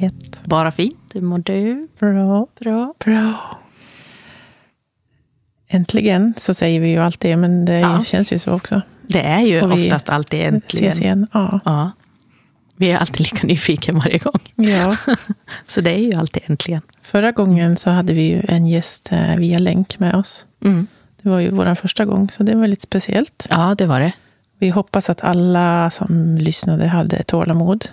Läget? 0.00 0.44
Bara 0.44 0.70
fint. 0.70 0.96
Hur 1.14 1.20
mår 1.20 1.38
du? 1.38 1.88
Bra. 2.00 2.46
Bra. 2.60 2.94
Bra. 3.04 3.58
Äntligen, 5.68 6.34
så 6.36 6.54
säger 6.54 6.80
vi 6.80 6.88
ju 6.88 6.98
alltid, 6.98 7.38
men 7.38 7.64
det 7.64 7.78
Ja. 7.80 8.04
känns 8.04 8.32
ju 8.32 8.38
så 8.38 8.52
också. 8.52 8.82
Det 9.02 9.20
är 9.22 9.40
ju 9.40 9.60
Och 9.62 9.72
oftast 9.72 10.08
alltid 10.08 10.40
äntligen. 10.40 10.88
Ses 10.90 11.00
igen. 11.00 11.26
Ja. 11.32 11.60
Ja. 11.64 11.90
Vi 12.76 12.90
är 12.90 12.96
alltid 12.98 13.20
lika 13.20 13.46
nyfiken 13.46 13.98
varje 13.98 14.18
gång. 14.18 14.40
ja. 14.54 14.96
Så 15.66 15.80
det 15.80 15.90
är 15.90 15.98
ju 16.12 16.14
alltid 16.14 16.42
äntligen. 16.46 16.82
Förra 17.02 17.32
gången 17.32 17.76
så 17.76 17.90
hade 17.90 18.12
vi 18.12 18.22
ju 18.22 18.42
en 18.48 18.66
gäst 18.66 19.08
eh, 19.12 19.36
via 19.36 19.58
länk 19.58 19.98
med 19.98 20.14
oss. 20.14 20.44
Mm. 20.64 20.86
Det 21.22 21.28
var 21.28 21.38
ju 21.38 21.50
vår 21.50 21.74
första 21.74 22.04
gång, 22.04 22.30
så 22.30 22.42
det 22.42 22.54
var 22.56 22.66
lite 22.66 22.82
speciellt. 22.82 23.46
Ja, 23.50 23.74
det 23.78 23.86
var 23.86 24.00
det. 24.00 24.12
Vi 24.58 24.68
hoppas 24.70 25.10
att 25.10 25.24
alla 25.24 25.90
som 25.90 26.38
lyssnade 26.38 26.86
hade 26.86 27.22
tålamod 27.22 27.88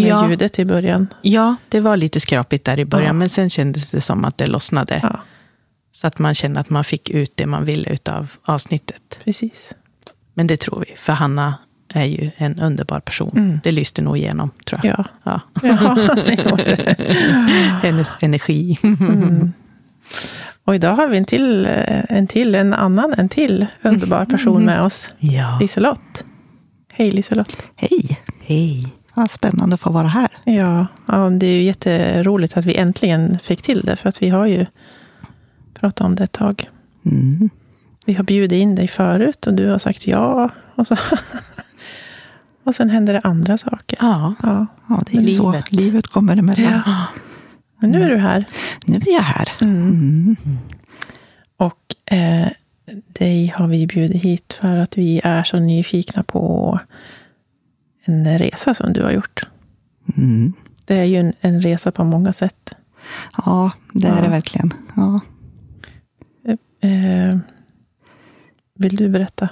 med 0.00 0.08
Ja. 0.10 0.28
ljudet 0.30 0.58
i 0.58 0.64
början. 0.64 1.06
Ja, 1.22 1.56
det 1.68 1.80
var 1.80 1.96
lite 1.96 2.20
skrapigt 2.20 2.64
där 2.64 2.80
i 2.80 2.84
början, 2.84 3.06
Ja. 3.06 3.12
men 3.12 3.28
sen 3.28 3.50
kändes 3.50 3.90
det 3.90 4.00
som 4.00 4.24
att 4.24 4.38
det 4.38 4.46
lossnade. 4.46 5.00
Ja, 5.02 5.20
Så 5.92 6.06
att 6.06 6.18
man 6.18 6.34
kände 6.34 6.60
att 6.60 6.70
man 6.70 6.84
fick 6.84 7.10
ut 7.10 7.32
det 7.34 7.46
man 7.46 7.64
ville 7.64 7.96
av 8.10 8.30
avsnittet. 8.44 9.18
precis. 9.24 9.72
Men 10.34 10.46
det 10.46 10.56
tror 10.60 10.84
vi, 10.88 10.94
för 10.96 11.12
Hanna 11.12 11.54
är 11.94 12.04
ju 12.04 12.30
en 12.36 12.60
underbar 12.60 13.00
person. 13.00 13.32
Mm. 13.36 13.60
Det 13.64 13.70
lyste 13.72 14.02
nog 14.02 14.18
igenom, 14.18 14.50
tror 14.66 14.80
jag. 14.84 15.04
Ja, 15.22 15.40
Ja. 15.62 15.96
Hennes 17.82 18.16
energi. 18.20 18.78
Mm. 18.82 19.52
Och 20.64 20.74
idag 20.74 20.96
har 20.96 21.08
vi 21.08 21.16
en 21.16 21.24
till, 21.24 21.66
eh, 21.66 22.04
en 22.08 22.26
till, 22.26 22.54
en 22.54 22.74
annan, 22.74 23.14
en 23.18 23.28
till 23.28 23.66
underbar 23.82 24.24
person 24.24 24.64
med 24.64 24.82
oss. 24.82 25.08
Ja. 25.18 25.56
Liselott. 25.60 26.24
Hej 26.92 27.10
Liselott. 27.10 27.56
Hej! 27.76 28.20
Hej. 28.44 28.92
Vad 29.16 29.30
spännande 29.30 29.74
att 29.74 29.80
få 29.80 29.92
vara 29.92 30.06
här. 30.06 30.28
Ja, 30.44 30.86
ja, 31.06 31.30
det 31.30 31.46
är 31.46 31.54
ju 31.54 31.62
jätteroligt 31.62 32.56
att 32.56 32.64
vi 32.64 32.76
äntligen 32.76 33.38
fick 33.38 33.62
till 33.62 33.80
det, 33.80 33.96
för 33.96 34.08
att 34.08 34.22
vi 34.22 34.28
har 34.28 34.46
ju 34.46 34.66
pratat 35.74 36.00
om 36.00 36.14
det 36.14 36.24
ett 36.24 36.32
tag. 36.32 36.70
Mm. 37.04 37.50
Vi 38.06 38.14
har 38.14 38.24
bjudit 38.24 38.62
in 38.62 38.74
dig 38.74 38.88
förut 38.88 39.46
och 39.46 39.54
du 39.54 39.68
har 39.68 39.78
sagt 39.78 40.06
ja. 40.06 40.50
Och, 40.74 40.86
så 40.86 40.96
och 42.64 42.74
sen 42.74 42.90
händer 42.90 43.12
det 43.12 43.20
andra 43.20 43.58
saker. 43.58 43.98
Ja. 44.00 44.34
Ja, 44.42 44.66
Ja, 44.88 45.02
det 45.06 45.18
är 45.18 45.22
ju 45.22 45.28
så. 45.28 45.52
Livet. 45.52 45.72
Livet 45.72 46.06
kommer 46.06 46.36
emellan. 46.36 46.82
Ja. 46.86 47.06
men 47.80 47.90
nu 47.90 48.02
är 48.02 48.08
du 48.08 48.16
här. 48.16 48.44
Nu 48.86 48.96
är 48.96 49.12
jag 49.12 49.22
här. 49.22 49.52
Mm. 49.60 49.90
Mm. 49.90 50.36
Och 51.56 52.14
eh, 52.16 52.48
dig 53.08 53.54
har 53.56 53.68
vi 53.68 53.86
bjudit 53.86 54.22
hit 54.22 54.52
för 54.60 54.76
att 54.76 54.98
vi 54.98 55.20
är 55.24 55.42
så 55.42 55.58
nyfikna 55.58 56.22
på 56.22 56.78
en 58.08 58.38
resa 58.38 58.74
som 58.74 58.92
du 58.92 59.02
har 59.02 59.10
gjort. 59.12 59.46
Mm. 60.16 60.52
Det 60.84 60.94
är 60.98 61.04
ju 61.04 61.16
en, 61.16 61.32
en 61.40 61.60
resa 61.60 61.92
på 61.92 62.04
många 62.04 62.32
sätt. 62.32 62.74
Ja, 63.36 63.70
det 63.92 64.06
är 64.08 64.16
Ja. 64.16 64.22
det 64.22 64.28
verkligen. 64.28 64.74
Ja. 64.96 65.20
Eh, 66.82 67.38
vill 68.78 68.96
du 68.96 69.08
berätta 69.08 69.48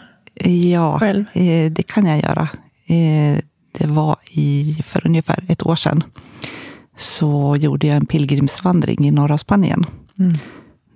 Ja, 0.73 0.99
själv? 0.99 1.25
eh, 1.33 1.73
det 1.73 1.83
kan 1.83 2.07
jag 2.07 2.19
göra. 2.23 2.49
Eh, 2.87 3.39
det 3.79 3.87
var 3.87 4.17
i, 4.31 4.81
för 4.85 5.07
ungefär 5.07 5.45
ett 5.49 5.67
år 5.67 5.77
sedan. 5.77 6.03
Så 6.97 7.57
gjorde 7.57 7.87
jag 7.87 7.97
en 7.97 8.07
pilgrimsvandring 8.07 9.07
i 9.07 9.11
norra 9.11 9.39
Spanien. 9.39 9.87
Mm. 10.19 10.33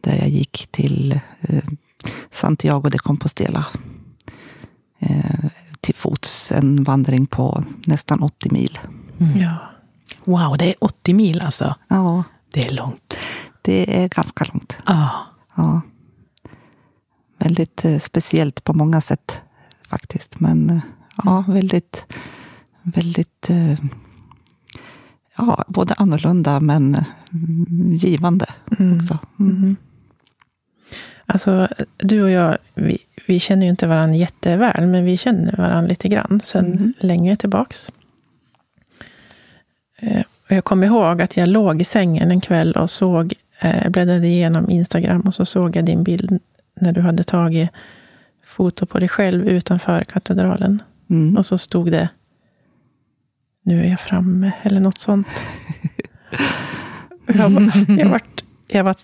Där 0.01 0.17
jag 0.17 0.29
gick 0.29 0.69
till 0.71 1.21
eh, 1.41 1.65
Santiago 2.31 2.89
de 2.91 2.99
Compostela. 2.99 3.67
Till 5.89 5.95
fots, 5.95 6.53
en 6.53 6.85
vandring 6.85 7.27
på 7.27 7.65
nästan 7.87 8.23
80 8.23 8.51
mil. 8.53 8.79
Ja. 9.41 9.57
Wow, 10.25 10.57
det 10.59 10.65
är 10.69 10.75
80 10.85 11.15
mil 11.15 11.41
alltså. 11.41 11.75
Ja, 11.89 12.25
Det 12.53 12.67
är 12.67 12.75
långt. 12.75 13.19
det 13.63 14.05
är 14.05 14.09
ganska 14.09 14.45
långt. 14.45 14.79
Ja. 14.87 15.11
Ja. 15.57 15.81
Väldigt 17.39 17.85
eh, 17.85 17.99
speciellt 17.99 18.65
på 18.65 18.73
många 18.73 19.01
sätt 19.01 19.41
faktiskt. 19.89 20.41
Men 20.41 20.71
eh, 20.71 20.81
ja, 21.25 21.45
väldigt, 21.49 22.07
väldigt 22.83 23.51
eh, 23.51 23.79
ja, 25.37 25.65
både 25.69 25.95
annorlunda 25.95 26.61
men 26.61 27.05
mm, 27.33 27.95
givande 27.95 28.47
Mm. 28.79 28.97
också. 28.99 29.19
Mm. 29.39 29.53
Mhm. 29.61 29.77
Alltså, 31.27 31.69
du 31.97 32.23
och 32.23 32.31
jag, 32.31 32.59
vi, 32.75 32.99
vi 33.29 33.41
känner 33.41 33.63
ju 33.67 33.71
inte 33.71 33.87
varandra 33.87 34.17
jätteväl, 34.17 34.87
men 34.87 35.05
vi 35.05 35.17
känner 35.17 35.57
varandra 35.57 35.89
lite 35.89 36.09
grann 36.09 36.41
sedan 36.45 36.67
Mhm. 36.71 36.95
länge 36.99 37.37
tillbaks. 37.37 37.91
Eh, 39.99 40.21
och 40.21 40.57
jag 40.57 40.65
kommer 40.65 40.87
ihåg 40.87 41.23
att 41.23 41.37
jag 41.37 41.49
låg 41.49 41.81
i 41.81 41.85
sängen 41.85 42.31
en 42.31 42.41
kväll 42.41 42.73
och 42.73 42.91
såg, 42.91 43.35
eh, 43.61 43.91
bläddrade 43.91 44.27
igenom 44.27 44.71
Instagram 44.71 45.21
och 45.21 45.35
så 45.35 45.45
såg 45.45 45.77
jag 45.77 45.85
din 45.85 46.05
bild 46.05 46.41
när 46.81 46.93
du 46.93 47.01
hade 47.01 47.23
tagit 47.25 47.71
foto 48.47 48.87
på 48.87 48.99
dig 48.99 49.09
själv 49.09 49.49
utanför 49.49 50.05
katedralen. 50.05 50.83
Mm. 51.11 51.37
Och 51.37 51.47
så 51.47 51.59
stod 51.59 51.93
det 51.93 52.09
Nu 53.63 53.81
är 53.85 53.91
jag 53.91 54.01
framme, 54.01 54.53
eller 54.63 54.81
något 54.81 54.99
sånt. 54.99 55.27
Jag 57.27 57.49
var, 57.51 57.73
jag 57.99 58.09
var, 58.09 58.21
jag 58.69 58.85
var 58.85 58.95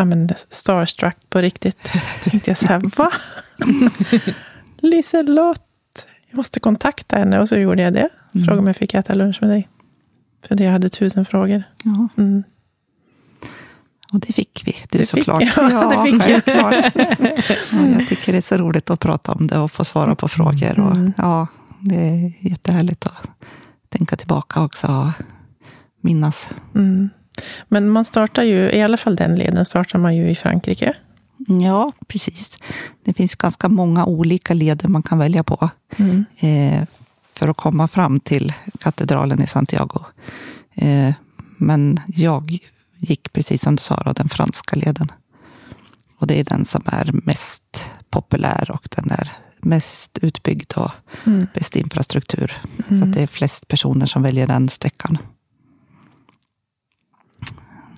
ja, 0.00 0.04
men, 0.04 0.28
starstruck 0.48 1.16
på 1.30 1.38
riktigt. 1.40 1.78
Tänkte 2.24 2.50
jag 2.50 2.58
så 2.58 2.66
här, 2.66 2.80
va? 2.96 3.10
Liselott, 4.78 6.06
jag 6.30 6.36
måste 6.36 6.60
kontakta 6.60 7.16
henne. 7.16 7.40
Och 7.40 7.48
så 7.48 7.56
gjorde 7.56 7.82
jag 7.82 7.92
det. 7.92 8.08
Frågade 8.32 8.58
om 8.58 8.66
jag 8.66 8.76
fick 8.76 8.94
äta 8.94 9.14
lunch 9.14 9.38
med 9.40 9.50
dig. 9.50 9.68
För 10.48 10.62
jag 10.62 10.72
hade 10.72 10.88
tusen 10.88 11.24
frågor. 11.24 11.62
Ja, 11.84 12.08
Mm. 12.16 12.42
och 14.12 14.20
det 14.20 14.32
fick 14.32 14.62
vi, 14.66 14.76
du 14.90 14.98
Det 14.98 15.06
såklart. 15.06 15.42
fick 15.42 15.56
jag. 15.56 15.72
Ja, 15.72 16.04
det 16.06 16.24
fick 16.24 16.46
jag. 16.46 16.84
ja, 17.72 17.98
jag 17.98 18.08
tycker 18.08 18.32
det 18.32 18.38
är 18.38 18.42
så 18.42 18.56
roligt 18.56 18.90
att 18.90 19.00
prata 19.00 19.32
om 19.32 19.46
det 19.46 19.58
och 19.58 19.72
få 19.72 19.84
svara 19.84 20.14
på 20.14 20.28
frågor. 20.28 20.80
Och, 20.80 20.96
Mm. 20.96 21.12
ja, 21.16 21.46
det 21.80 21.96
är 22.08 22.32
jättehärligt 22.50 23.06
att 23.06 23.12
tänka 23.88 24.16
tillbaka 24.16 24.62
också 24.62 24.86
och 24.86 25.24
minnas. 26.00 26.48
Mm. 26.74 27.10
Men 27.68 27.88
man 27.90 28.04
startar 28.04 28.42
ju, 28.42 28.70
i 28.70 28.82
alla 28.82 28.96
fall 28.96 29.16
den 29.16 29.34
leden, 29.36 29.64
startar 29.66 29.98
man 29.98 30.16
ju 30.16 30.30
i 30.30 30.34
Frankrike. 30.34 30.94
Ja, 31.62 31.90
precis. 32.08 32.58
Det 33.04 33.12
finns 33.14 33.34
ganska 33.34 33.68
många 33.68 34.04
olika 34.04 34.54
leder 34.54 34.88
man 34.88 35.02
kan 35.02 35.18
välja 35.18 35.42
på 35.44 35.68
Mm. 35.96 36.24
eh, 36.40 36.86
för 37.34 37.48
att 37.48 37.56
komma 37.56 37.88
fram 37.88 38.20
till 38.20 38.52
katedralen 38.80 39.42
i 39.42 39.46
Santiago. 39.46 40.04
Eh, 40.74 41.14
men 41.56 42.00
jag 42.06 42.58
gick, 42.98 43.32
precis 43.32 43.62
som 43.62 43.76
du 43.76 43.80
sa, 43.82 44.02
då, 44.04 44.12
den 44.12 44.28
franska 44.28 44.76
leden. 44.76 45.12
Och 46.18 46.26
det 46.26 46.40
är 46.40 46.44
den 46.44 46.64
som 46.64 46.82
är 46.86 47.10
mest 47.24 47.84
populär 48.10 48.70
och 48.70 48.88
den 48.96 49.10
är 49.10 49.32
mest 49.60 50.18
utbyggd 50.22 50.72
och 50.76 50.90
Mm. 51.26 51.46
bäst 51.54 51.76
infrastruktur. 51.76 52.52
Så 52.88 52.94
Mm. 52.94 53.08
att 53.08 53.14
det 53.14 53.22
är 53.22 53.26
flest 53.26 53.68
personer 53.68 54.06
som 54.06 54.22
väljer 54.22 54.46
den 54.46 54.68
sträckan. 54.68 55.18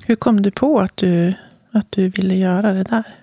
Hur 0.07 0.17
kom 0.17 0.43
du 0.43 0.51
på 0.51 0.81
att 0.81 0.97
du, 0.97 1.35
att 1.73 1.87
du 1.93 2.09
ville 2.09 2.35
göra 2.35 2.73
det 2.73 2.83
där? 2.85 3.15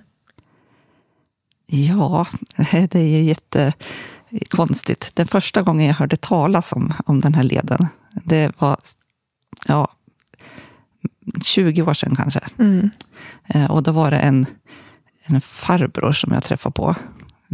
Ja, 1.67 2.25
det 2.71 2.95
är 2.99 3.17
ju 3.17 3.21
jättekonstigt. 3.21 5.15
Den 5.15 5.27
första 5.27 5.61
gången 5.61 5.87
jag 5.87 5.93
hörde 5.93 6.17
talas 6.17 6.73
om, 6.73 6.93
om 7.05 7.21
den 7.21 7.33
här 7.33 7.43
leden, 7.43 7.87
det 8.25 8.51
var 8.59 8.77
ja, 9.67 9.87
20 11.43 11.81
år 11.81 11.93
sedan 11.93 12.15
kanske. 12.15 12.39
Mm. 12.59 12.89
Eh, 13.47 13.71
Och 13.71 13.83
då 13.83 13.91
var 13.91 14.11
det 14.11 14.17
en, 14.17 14.45
en 15.23 15.41
farbror 15.41 16.11
som 16.11 16.33
jag 16.33 16.43
träffade 16.43 16.73
på. 16.73 16.95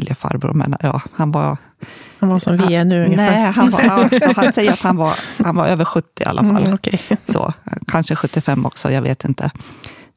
Eller 0.01 0.13
farbror, 0.13 0.53
men 0.53 0.75
ja, 0.80 1.01
han 1.13 1.31
var... 1.31 1.57
Han 2.19 2.30
var 2.30 2.39
som 2.39 2.57
vi 2.57 2.75
är 2.75 2.86
nu 2.86 3.06
ungefär. 3.06 3.31
Nej, 3.31 3.51
han, 3.51 3.69
var, 3.69 3.81
ja, 3.81 4.09
så 4.19 4.42
han 4.42 4.53
säger 4.53 4.71
att 4.71 4.81
han 4.81 4.97
var, 4.97 5.13
han 5.44 5.56
var 5.56 5.68
över 5.68 5.86
70 5.86 6.24
i 6.24 6.25
alla 6.25 6.42
fall. 6.42 6.63
Mm, 6.63 6.74
okej. 6.74 7.01
Så, 7.27 7.53
kanske 7.88 8.15
75 8.15 8.65
också, 8.65 8.92
jag 8.92 9.01
vet 9.01 9.25
inte. 9.25 9.51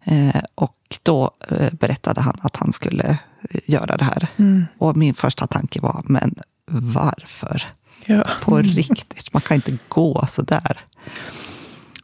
Eh, 0.05 0.43
och 0.55 0.99
då 1.03 1.31
eh, 1.49 1.73
berättade 1.73 2.21
han 2.21 2.39
att 2.43 2.57
han 2.57 2.73
skulle 2.73 3.19
eh, 3.51 3.61
göra 3.65 3.97
det 3.97 4.05
här. 4.05 4.29
Mm. 4.37 4.67
Och 4.79 4.97
min 4.97 5.15
första 5.15 5.47
tanke 5.47 5.81
var, 5.81 6.03
men 6.05 6.35
varför? 6.71 7.63
Ja. 8.05 8.25
På 8.43 8.59
riktigt, 8.59 9.33
man 9.33 9.43
kan 9.43 9.55
inte 9.55 9.79
gå 9.89 10.27
så 10.29 10.43
där. 10.43 10.81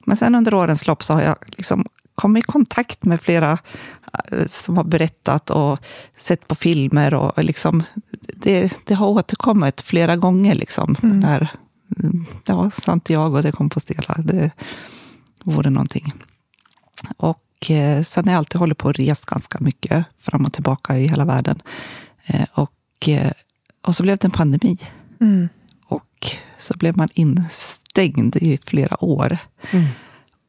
Men 0.06 0.16
sen 0.16 0.34
under 0.34 0.54
årens 0.54 0.86
lopp 0.86 1.02
så 1.02 1.14
har 1.14 1.22
jag 1.22 1.36
liksom 1.46 1.86
kommit 2.14 2.44
i 2.44 2.46
kontakt 2.46 3.04
med 3.04 3.20
flera 3.20 3.58
eh, 4.30 4.46
som 4.46 4.76
har 4.76 4.84
berättat 4.84 5.50
och 5.50 5.78
sett 6.16 6.48
på 6.48 6.54
filmer. 6.54 7.14
Och 7.14 7.44
liksom, 7.44 7.82
det, 8.36 8.72
det 8.84 8.94
har 8.94 9.06
återkommit 9.06 9.80
flera 9.80 10.16
gånger. 10.16 10.54
Liksom, 10.54 10.96
mm. 11.02 11.14
Den 11.14 11.24
här, 11.24 11.48
ja, 12.46 12.70
Santiago 12.70 13.42
de 13.42 13.52
Compostela, 13.52 14.14
det 14.18 14.50
vore 15.44 15.70
någonting. 15.70 16.12
Och 17.16 17.70
eh, 17.70 18.02
sen 18.02 18.24
har 18.24 18.32
jag 18.32 18.38
alltid 18.38 18.58
hållit 18.58 18.78
på 18.78 18.88
och 18.88 18.94
rest 18.94 19.26
ganska 19.26 19.58
mycket 19.60 20.04
fram 20.18 20.44
och 20.44 20.52
tillbaka 20.52 20.98
i 20.98 21.06
hela 21.06 21.24
världen. 21.24 21.62
Eh, 22.26 22.46
och, 22.52 23.08
eh, 23.08 23.32
och 23.82 23.94
så 23.94 24.02
blev 24.02 24.18
det 24.18 24.24
en 24.24 24.30
pandemi. 24.30 24.78
Mm. 25.20 25.48
Och 25.86 26.26
så 26.58 26.74
blev 26.74 26.96
man 26.96 27.08
instängd 27.14 28.36
i 28.36 28.58
flera 28.66 29.04
år. 29.04 29.38
Mm. 29.70 29.86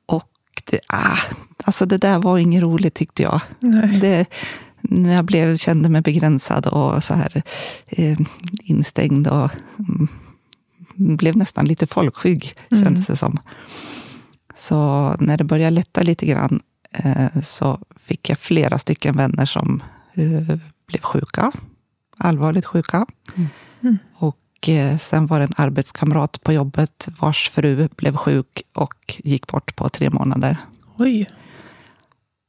Och 0.06 0.32
det, 0.66 0.80
ah, 0.88 1.18
alltså 1.66 1.86
det 1.86 1.98
där 1.98 2.20
var 2.20 2.38
inget 2.38 2.64
roligt 2.64 2.94
tyckte 2.94 3.24
jag. 3.24 3.42
Det, 4.02 4.26
när 4.82 5.14
jag 5.14 5.26
blev, 5.26 5.58
kände 5.58 5.90
mig 5.90 6.02
begränsad 6.02 6.68
och 6.68 7.04
så 7.04 7.14
här 7.14 7.44
eh, 7.88 8.18
instängd 8.64 9.28
och 9.28 9.52
mm, 9.80 10.08
blev 11.18 11.38
nästan 11.38 11.66
lite 11.66 11.88
folkskygg, 11.88 12.56
mm. 12.70 12.84
kändes 12.84 13.06
det 13.06 13.16
som. 13.16 13.38
Så 14.58 14.76
när 15.20 15.38
det 15.38 15.44
började 15.44 15.72
lätta 15.72 16.02
lite 16.02 16.26
grann 16.26 16.60
eh, 16.92 17.42
så 17.42 17.80
fick 18.00 18.30
jag 18.30 18.40
flera 18.40 18.78
stycken 18.78 19.18
vänner 19.18 19.46
som 19.46 19.84
eh, 20.14 20.58
blev 20.88 21.02
sjuka, 21.02 21.52
allvarligt 22.18 22.66
sjuka. 22.66 23.06
Mm. 23.36 23.48
Mm. 23.82 23.98
Och 24.16 24.70
eh, 24.70 24.98
sen 24.98 25.28
var 25.28 25.40
det 25.40 25.46
en 25.46 25.54
arbetskamrat 25.58 26.44
på 26.44 26.54
jobbet 26.54 27.08
vars 27.20 27.50
fru 27.50 27.90
blev 27.96 28.18
sjuk 28.18 28.62
och 28.74 29.22
gick 29.24 29.48
bort 29.48 29.76
på 29.76 29.90
tre 29.90 30.10
månader. 30.10 30.58
Oj. 30.98 31.30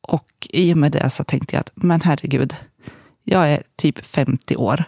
Och 0.09 0.49
i 0.51 0.73
och 0.73 0.77
med 0.77 0.93
det 0.93 1.11
så 1.11 1.25
tänkte 1.25 1.57
jag 1.57 1.61
att, 1.61 1.73
men 1.75 2.01
herregud, 2.01 2.55
jag 3.25 3.51
är 3.51 3.63
typ 3.77 4.07
50 4.07 4.57
år. 4.57 4.85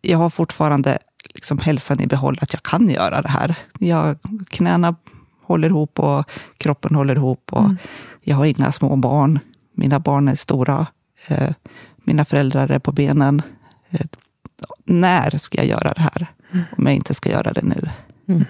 Jag 0.00 0.18
har 0.18 0.30
fortfarande 0.30 0.98
liksom 1.34 1.58
hälsan 1.58 2.00
i 2.00 2.06
behåll 2.06 2.38
att 2.40 2.52
jag 2.52 2.62
kan 2.62 2.90
göra 2.90 3.22
det 3.22 3.28
här. 3.28 3.54
Jag, 3.78 4.18
knäna 4.48 4.94
håller 5.42 5.68
ihop 5.68 5.98
och 5.98 6.30
kroppen 6.58 6.94
håller 6.94 7.16
ihop. 7.16 7.52
Och 7.52 7.64
mm. 7.64 7.76
Jag 8.20 8.36
har 8.36 8.44
inga 8.44 8.72
små 8.72 8.96
barn. 8.96 9.38
Mina 9.74 10.00
barn 10.00 10.28
är 10.28 10.34
stora. 10.34 10.86
Eh, 11.26 11.50
mina 11.96 12.24
föräldrar 12.24 12.70
är 12.70 12.78
på 12.78 12.92
benen. 12.92 13.42
Eh, 13.90 14.06
när 14.84 15.38
ska 15.38 15.58
jag 15.58 15.66
göra 15.66 15.92
det 15.92 16.00
här? 16.00 16.26
Mm. 16.52 16.64
Om 16.78 16.86
jag 16.86 16.94
inte 16.94 17.14
ska 17.14 17.30
göra 17.30 17.52
det 17.52 17.62
nu. 17.62 17.90
Mm. 18.28 18.44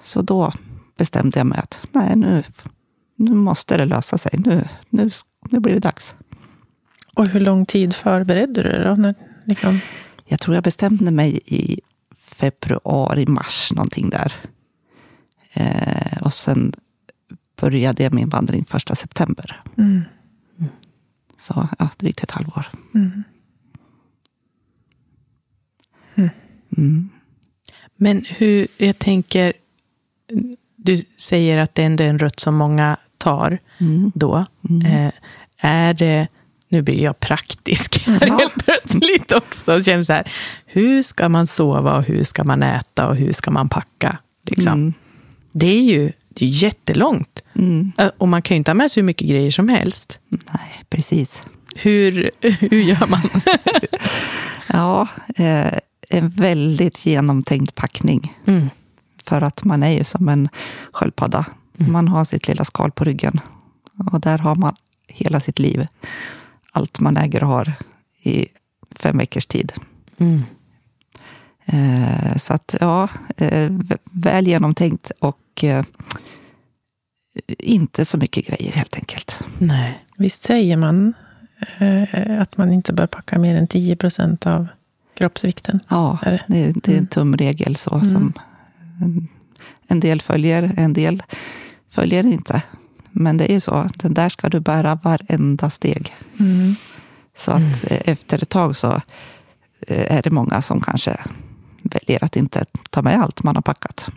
Så 0.00 0.22
då 0.22 0.52
bestämde 0.96 1.40
jag 1.40 1.46
mig 1.46 1.58
att 1.58 1.86
nej, 1.92 2.16
nu, 2.16 2.44
nu 3.16 3.34
måste 3.34 3.76
det 3.76 3.84
lösa 3.84 4.18
sig. 4.18 4.32
Nu, 4.38 4.68
nu, 4.90 5.10
nu 5.50 5.60
blir 5.60 5.74
det 5.74 5.80
dags. 5.80 6.14
Och 7.14 7.28
hur 7.28 7.40
lång 7.40 7.66
tid 7.66 7.94
förberedde 7.94 8.62
du 8.62 8.68
dig 8.68 8.84
då? 8.84 8.94
När, 8.94 9.14
liksom... 9.44 9.80
Jag 10.28 10.40
tror 10.40 10.54
jag 10.54 10.64
bestämde 10.64 11.10
mig 11.10 11.40
i 11.46 11.80
februari, 12.16 13.26
mars 13.26 13.72
någonting 13.72 14.10
där. 14.10 14.32
Eh, 15.52 16.22
och 16.22 16.32
sen 16.32 16.72
började 17.60 18.02
jag 18.02 18.14
min 18.14 18.28
vandring 18.28 18.64
första 18.64 18.94
september. 18.94 19.62
Mm. 19.78 20.02
Så 21.38 21.68
ja, 21.78 21.88
drygt 21.96 22.22
ett 22.22 22.30
halvår. 22.30 22.66
Mm. 22.94 23.24
mm. 26.14 26.30
Mm. 26.76 27.08
Men 27.96 28.24
hur, 28.28 28.66
jag 28.78 28.98
tänker, 28.98 29.52
du 30.76 30.96
säger 30.96 31.58
att 31.58 31.74
det 31.74 31.82
ändå 31.82 32.04
är 32.04 32.08
en 32.08 32.18
rutt 32.18 32.40
som 32.40 32.54
många 32.54 32.96
tar 33.26 33.58
mm. 33.78 34.12
då. 34.14 34.44
Mm. 34.68 34.86
Eh, 34.86 35.12
är 35.58 35.94
det, 35.94 36.28
nu 36.68 36.82
blir 36.82 37.02
jag 37.02 37.20
praktisk 37.20 38.06
här 38.06 38.26
ja. 38.26 38.36
helt 38.38 38.64
plötsligt 38.64 39.32
också. 39.32 39.82
Känner 39.82 40.02
så 40.02 40.12
här, 40.12 40.32
hur 40.66 41.02
ska 41.02 41.28
man 41.28 41.46
sova 41.46 41.96
och 41.96 42.02
hur 42.02 42.22
ska 42.22 42.44
man 42.44 42.62
äta 42.62 43.08
och 43.08 43.16
hur 43.16 43.32
ska 43.32 43.50
man 43.50 43.68
packa? 43.68 44.18
Liksom. 44.44 44.72
Mm 44.72 44.94
det 45.58 45.66
är 45.66 45.82
ju 45.82 46.12
det 46.28 46.44
är 46.44 46.48
jättelångt. 46.48 47.42
Mm. 47.54 47.92
Och 48.18 48.28
man 48.28 48.42
kan 48.42 48.54
ju 48.54 48.56
inte 48.56 48.70
ha 48.70 48.74
med 48.74 48.90
sig 48.90 49.00
hur 49.00 49.06
mycket 49.06 49.28
grejer 49.28 49.50
som 49.50 49.68
helst. 49.68 50.20
Nej, 50.28 50.84
precis. 50.90 51.42
Hur, 51.76 52.30
hur 52.40 52.80
gör 52.82 53.06
man? 53.06 53.20
ja, 54.66 55.08
eh, 55.36 55.78
en 56.08 56.28
väldigt 56.28 57.06
genomtänkt 57.06 57.74
packning. 57.74 58.34
Mm. 58.46 58.70
För 59.24 59.42
att 59.42 59.64
man 59.64 59.82
är 59.82 59.90
ju 59.90 60.04
som 60.04 60.28
en 60.28 60.48
sköldpadda. 60.92 61.46
Mm. 61.78 61.92
Man 61.92 62.08
har 62.08 62.24
sitt 62.24 62.48
lilla 62.48 62.64
skal 62.64 62.90
på 62.90 63.04
ryggen. 63.04 63.40
Och 64.12 64.20
där 64.20 64.38
har 64.38 64.54
man 64.54 64.74
hela 65.06 65.40
sitt 65.40 65.58
liv. 65.58 65.86
Allt 66.72 67.00
man 67.00 67.16
äger 67.16 67.42
och 67.42 67.48
har 67.48 67.72
i 68.22 68.46
fem 68.90 69.18
veckors 69.18 69.46
tid. 69.46 69.72
Mm. 70.18 70.42
Eh, 71.64 72.36
så 72.36 72.54
att 72.54 72.74
ja, 72.80 73.08
eh, 73.36 73.72
väl 74.04 74.46
genomtänkt 74.46 75.12
och 75.18 75.64
eh, 75.64 75.84
inte 77.58 78.04
så 78.04 78.18
mycket 78.18 78.46
grejer 78.46 78.72
helt 78.72 78.96
enkelt. 78.96 79.42
Nej. 79.58 80.04
Visst 80.16 80.42
säger 80.42 80.76
man 80.76 81.14
eh, 81.78 82.40
att 82.40 82.56
man 82.56 82.72
inte 82.72 82.92
bör 82.92 83.06
packa 83.06 83.38
mer 83.38 83.56
än 83.56 83.66
10 83.66 83.96
procent 83.96 84.46
av 84.46 84.68
kroppsvikten? 85.14 85.80
Ja, 85.88 86.18
det? 86.22 86.42
Det, 86.48 86.72
det, 86.72 86.88
är 86.88 86.92
en 86.92 86.98
mm. 86.98 87.06
tumregel 87.06 87.76
så 87.76 87.94
mm. 87.94 88.10
som 88.10 88.32
en 89.86 90.00
del 90.00 90.20
följer, 90.20 90.72
en 90.76 90.92
del 90.92 91.22
följer 91.96 92.26
inte. 92.26 92.62
Men 93.10 93.36
det 93.36 93.50
är 93.50 93.54
ju 93.54 93.60
så, 93.60 93.88
den 93.96 94.14
där 94.14 94.28
ska 94.28 94.48
du 94.48 94.60
bära 94.60 94.98
varenda 95.02 95.70
steg. 95.70 96.12
Mm. 96.40 96.74
Så 97.36 97.50
att 97.50 97.84
mm. 97.84 98.02
efter 98.04 98.42
ett 98.42 98.48
tag 98.48 98.76
så 98.76 98.92
eh, 99.80 100.16
är 100.16 100.22
det 100.22 100.30
många 100.30 100.62
som 100.62 100.80
kanske 100.80 101.16
väljer 101.82 102.24
att 102.24 102.36
inte 102.36 102.64
ta 102.90 103.02
med 103.02 103.20
allt 103.20 103.42
man 103.42 103.54
har 103.54 103.62
packat. 103.62 104.08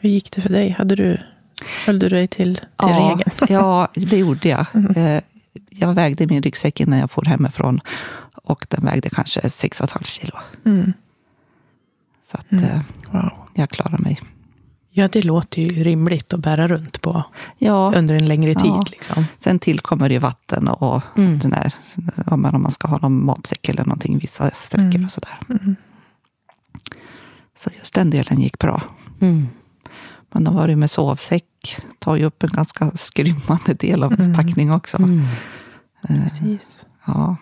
Hur 0.00 0.10
gick 0.10 0.32
det 0.32 0.40
för 0.40 0.48
dig? 0.48 0.70
Hade 0.70 0.96
du, 0.96 1.20
höll 1.86 1.98
du 1.98 2.08
dig 2.08 2.28
till, 2.28 2.54
till 2.54 2.66
ja, 2.76 2.86
regeln? 2.86 3.30
ja, 3.48 3.88
det 3.94 4.18
gjorde 4.18 4.48
jag. 4.48 4.66
Mm. 4.74 5.20
Jag 5.70 5.94
vägde 5.94 6.26
min 6.26 6.42
ryggsäck 6.42 6.80
innan 6.80 6.98
jag 6.98 7.10
for 7.10 7.24
hemifrån 7.24 7.80
och 8.44 8.66
den 8.70 8.84
vägde 8.84 9.10
kanske 9.10 9.40
6,5 9.40 10.04
kilo. 10.04 10.38
Mm. 10.64 10.92
Så 12.30 12.36
att 12.36 12.52
mm. 12.52 12.64
Eh, 12.64 12.80
wow. 13.10 13.48
jag 13.54 13.70
klarar 13.70 13.98
mig. 13.98 14.20
Ja, 14.96 15.08
det 15.08 15.22
låter 15.22 15.62
ju 15.62 15.84
rimligt 15.84 16.34
att 16.34 16.40
bära 16.40 16.68
runt 16.68 17.00
på 17.00 17.24
ja, 17.58 17.92
under 17.96 18.14
en 18.14 18.28
längre 18.28 18.54
tid. 18.54 18.70
Ja. 18.70 18.82
Liksom. 18.90 19.24
Sen 19.38 19.58
tillkommer 19.58 20.10
ju 20.10 20.18
vatten 20.18 20.68
och 20.68 21.02
mm. 21.16 21.38
den 21.38 21.50
där, 21.50 21.74
om 22.26 22.40
man 22.40 22.70
ska 22.70 22.88
ha 22.88 22.98
någon 22.98 23.24
matsäck 23.24 23.68
eller 23.68 23.84
någonting 23.84 24.18
vissa 24.18 24.50
sträckor 24.50 24.94
mm. 24.94 25.04
och 25.04 25.12
sådär. 25.12 25.38
Mm. 25.48 25.76
Så 27.56 27.70
just 27.78 27.94
den 27.94 28.10
delen 28.10 28.40
gick 28.40 28.58
bra. 28.58 28.82
Mm. 29.20 29.48
Men 30.32 30.44
då 30.44 30.50
var 30.50 30.68
det 30.68 30.76
med 30.76 30.90
sovsäck. 30.90 31.76
tar 31.98 32.16
ju 32.16 32.24
upp 32.24 32.42
en 32.42 32.50
ganska 32.50 32.90
skrymmande 32.90 33.74
del 33.74 34.04
av 34.04 34.12
ens 34.12 34.26
mm. 34.26 34.36
packning 34.36 34.74
också. 34.74 34.96
Mm. 34.96 35.20
Eh, 36.08 36.22
Precis. 36.22 36.86
Ja. 37.06 37.36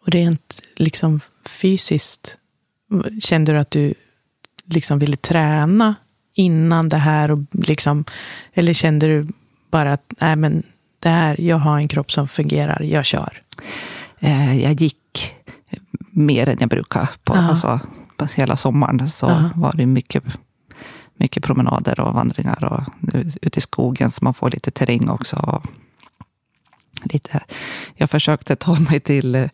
Och 0.00 0.08
rent 0.08 0.60
liksom 0.76 1.20
fysiskt, 1.46 2.38
kände 3.20 3.52
du 3.52 3.58
att 3.58 3.70
du 3.70 3.94
liksom 4.68 4.98
ville 4.98 5.16
träna 5.16 5.94
innan 6.34 6.88
det 6.88 6.98
här? 6.98 7.30
Och 7.30 7.38
liksom, 7.52 8.04
eller 8.52 8.72
kände 8.72 9.06
du 9.06 9.28
bara 9.70 9.92
att 9.92 10.14
nej, 10.20 10.36
men 10.36 10.62
det 11.00 11.08
här, 11.08 11.40
jag 11.40 11.56
har 11.56 11.78
en 11.78 11.88
kropp 11.88 12.12
som 12.12 12.28
fungerar, 12.28 12.82
jag 12.82 13.04
kör? 13.04 13.42
Eh, 14.18 14.62
jag 14.62 14.72
gick 14.72 15.34
mer 16.10 16.48
än 16.48 16.56
jag 16.60 16.68
brukar. 16.68 17.10
På, 17.24 17.34
ja. 17.34 17.40
alltså, 17.40 17.80
på 18.16 18.26
hela 18.36 18.56
sommaren 18.56 19.08
så 19.08 19.26
ja. 19.26 19.50
var 19.54 19.72
det 19.76 19.86
mycket 19.86 20.24
mycket 21.18 21.44
promenader 21.44 22.00
och 22.00 22.14
vandringar 22.14 22.64
och 22.64 22.82
ute 23.42 23.58
i 23.58 23.60
skogen 23.60 24.10
så 24.10 24.24
man 24.24 24.34
får 24.34 24.50
lite 24.50 24.70
terräng 24.70 25.08
också. 25.08 25.62
Lite. 27.02 27.40
Jag 27.94 28.10
försökte 28.10 28.56
ta 28.56 28.74
mig 28.74 29.00
till, 29.00 29.48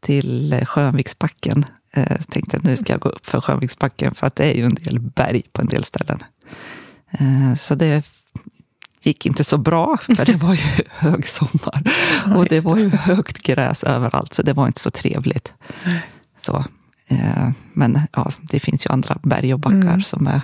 till 0.00 0.64
Skönviksbacken. 0.66 1.64
Jag 1.94 2.10
eh, 2.10 2.16
tänkte 2.16 2.60
nu 2.62 2.76
ska 2.76 2.92
jag 2.92 3.00
gå 3.00 3.08
upp 3.08 3.26
för 3.26 3.40
Skönviksbacken 3.40 4.14
för 4.14 4.26
att 4.26 4.36
det 4.36 4.44
är 4.44 4.54
ju 4.54 4.64
en 4.64 4.74
del 4.74 5.00
berg 5.00 5.42
på 5.52 5.60
en 5.60 5.66
del 5.66 5.84
ställen. 5.84 6.22
Eh, 7.10 7.54
så 7.54 7.74
det 7.74 8.04
gick 9.02 9.26
inte 9.26 9.44
så 9.44 9.58
bra, 9.58 9.96
för 10.16 10.24
det 10.24 10.36
var 10.36 10.54
ju 10.54 10.84
högsommar. 10.90 11.82
och 12.36 12.46
det 12.46 12.60
var 12.60 12.76
ju 12.78 12.90
högt 12.90 13.42
gräs 13.42 13.84
överallt, 13.84 14.34
så 14.34 14.42
det 14.42 14.52
var 14.52 14.66
inte 14.66 14.80
så 14.80 14.90
trevligt. 14.90 15.52
Så, 16.40 16.64
eh, 17.08 17.50
men 17.72 18.00
ja, 18.12 18.30
det 18.40 18.60
finns 18.60 18.86
ju 18.86 18.92
andra 18.92 19.18
berg 19.22 19.54
och 19.54 19.60
backar 19.60 19.76
mm. 19.76 20.02
som 20.02 20.26
är 20.26 20.40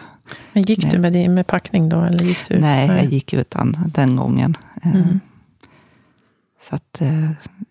men 0.52 0.62
gick 0.62 0.90
du 0.90 0.98
med, 0.98 1.30
med 1.30 1.46
packning 1.46 1.88
då? 1.88 2.00
Eller 2.00 2.24
gick 2.24 2.48
du? 2.48 2.58
Nej, 2.58 2.88
Nej, 2.88 2.96
jag 2.96 3.12
gick 3.12 3.32
utan 3.32 3.76
den 3.86 4.16
gången. 4.16 4.56
Mm. 4.82 5.20
Så 6.68 6.74
att, 6.74 7.02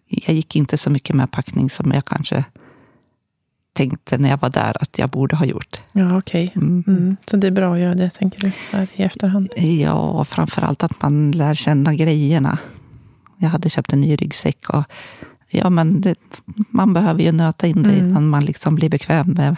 jag 0.07 0.35
gick 0.35 0.55
inte 0.55 0.77
så 0.77 0.89
mycket 0.89 1.15
med 1.15 1.31
packning 1.31 1.69
som 1.69 1.91
jag 1.91 2.05
kanske 2.05 2.45
tänkte 3.79 4.17
när 4.17 4.29
jag 4.29 4.37
var 4.41 4.49
där 4.49 4.83
att 4.83 4.99
jag 4.99 5.09
borde 5.09 5.35
ha 5.35 5.45
gjort. 5.45 5.81
Ja, 5.93 6.17
okej. 6.17 6.51
Mm. 6.55 6.83
Mm. 6.87 7.17
Så 7.25 7.37
det 7.37 7.47
är 7.47 7.51
bra 7.51 7.73
att 7.73 7.79
göra 7.79 7.95
det, 7.95 8.09
tänker 8.09 8.39
du, 8.39 8.51
så 8.71 8.77
här 8.77 8.87
i 8.93 9.03
efterhand? 9.03 9.49
Ja, 9.55 9.93
och 9.93 10.27
framförallt 10.27 10.83
att 10.83 11.01
man 11.01 11.31
lär 11.31 11.55
känna 11.55 11.95
grejerna. 11.95 12.57
Jag 13.37 13.49
hade 13.49 13.69
köpt 13.69 13.93
en 13.93 14.01
ny 14.01 14.15
ryggsäck 14.15 14.69
och 14.69 14.83
ja, 15.49 15.69
men 15.69 16.01
det, 16.01 16.15
man 16.69 16.93
behöver 16.93 17.23
ju 17.23 17.31
nöta 17.31 17.67
in 17.67 17.83
det 17.83 17.89
Mm. 17.93 18.07
innan 18.07 18.27
man 18.29 18.45
liksom 18.45 18.75
blir 18.75 18.89
bekväm 18.89 19.27
med 19.33 19.55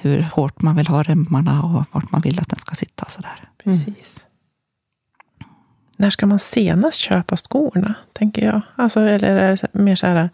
hur 0.00 0.22
hårt 0.22 0.62
man 0.62 0.76
vill 0.76 0.86
ha 0.86 1.02
remmarna 1.02 1.62
och 1.62 1.84
vart 1.92 2.10
man 2.12 2.20
vill 2.20 2.40
att 2.40 2.48
den 2.48 2.58
ska 2.58 2.74
sitta 2.74 3.04
och 3.04 3.10
sådär. 3.12 3.40
Precis. 3.64 4.26
När 5.96 6.10
ska 6.10 6.26
man 6.26 6.38
senast 6.38 6.98
köpa 6.98 7.36
skorna, 7.36 7.94
tänker 8.12 8.46
jag? 8.46 8.60
Alltså, 8.76 9.00
eller 9.00 9.36
är 9.36 9.50
det 9.50 9.56
så- 9.56 9.66
mer 9.72 9.96
så 9.96 10.06
här... 10.06 10.30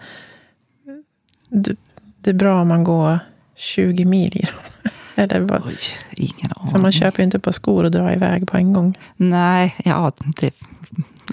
du- 1.48 1.76
Det 2.20 2.30
är 2.30 2.34
bra 2.34 2.60
om 2.62 2.68
man 2.68 2.84
går 2.84 3.18
20 3.56 4.04
mil 4.04 4.36
i 4.36 4.40
dem. 4.40 4.90
Eller 5.14 5.40
vad? 5.40 5.62
Oj, 5.66 5.76
ingen 6.10 6.48
För 6.56 6.60
aning. 6.70 6.82
man 6.82 6.92
köper 6.92 7.18
ju 7.18 7.24
inte 7.24 7.38
på 7.38 7.52
skor 7.52 7.84
och 7.84 7.90
drar 7.90 8.12
iväg 8.12 8.48
på 8.48 8.56
en 8.56 8.72
gång. 8.72 8.98
Nej, 9.16 9.74
ja, 9.84 10.12
det, 10.40 10.54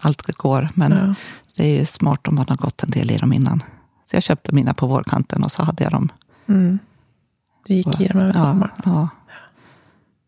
allt 0.02 0.22
går, 0.38 0.70
men 0.74 0.92
Ja. 0.92 1.14
det 1.58 1.64
är 1.66 1.80
ju 1.80 1.86
smart 1.86 2.28
om 2.28 2.36
man 2.36 2.46
har 2.50 2.56
gått 2.56 2.84
en 2.84 2.90
del 2.92 3.12
i 3.12 3.18
dem 3.18 3.34
innan. 3.34 3.64
Så 4.10 4.16
jag 4.16 4.24
köpte 4.24 4.56
mina 4.56 4.74
på 4.74 4.88
vårkanten 4.88 5.44
och 5.44 5.52
så 5.52 5.64
hade 5.64 5.84
jag 5.84 5.92
dem. 5.94 6.10
Mm. 6.48 6.80
Du 7.68 7.74
gick 7.74 8.02
i 8.02 8.08
dem 8.08 8.22
över 8.22 8.34
ja, 8.34 8.40
sommaren. 8.40 8.72
ja. 8.86 9.10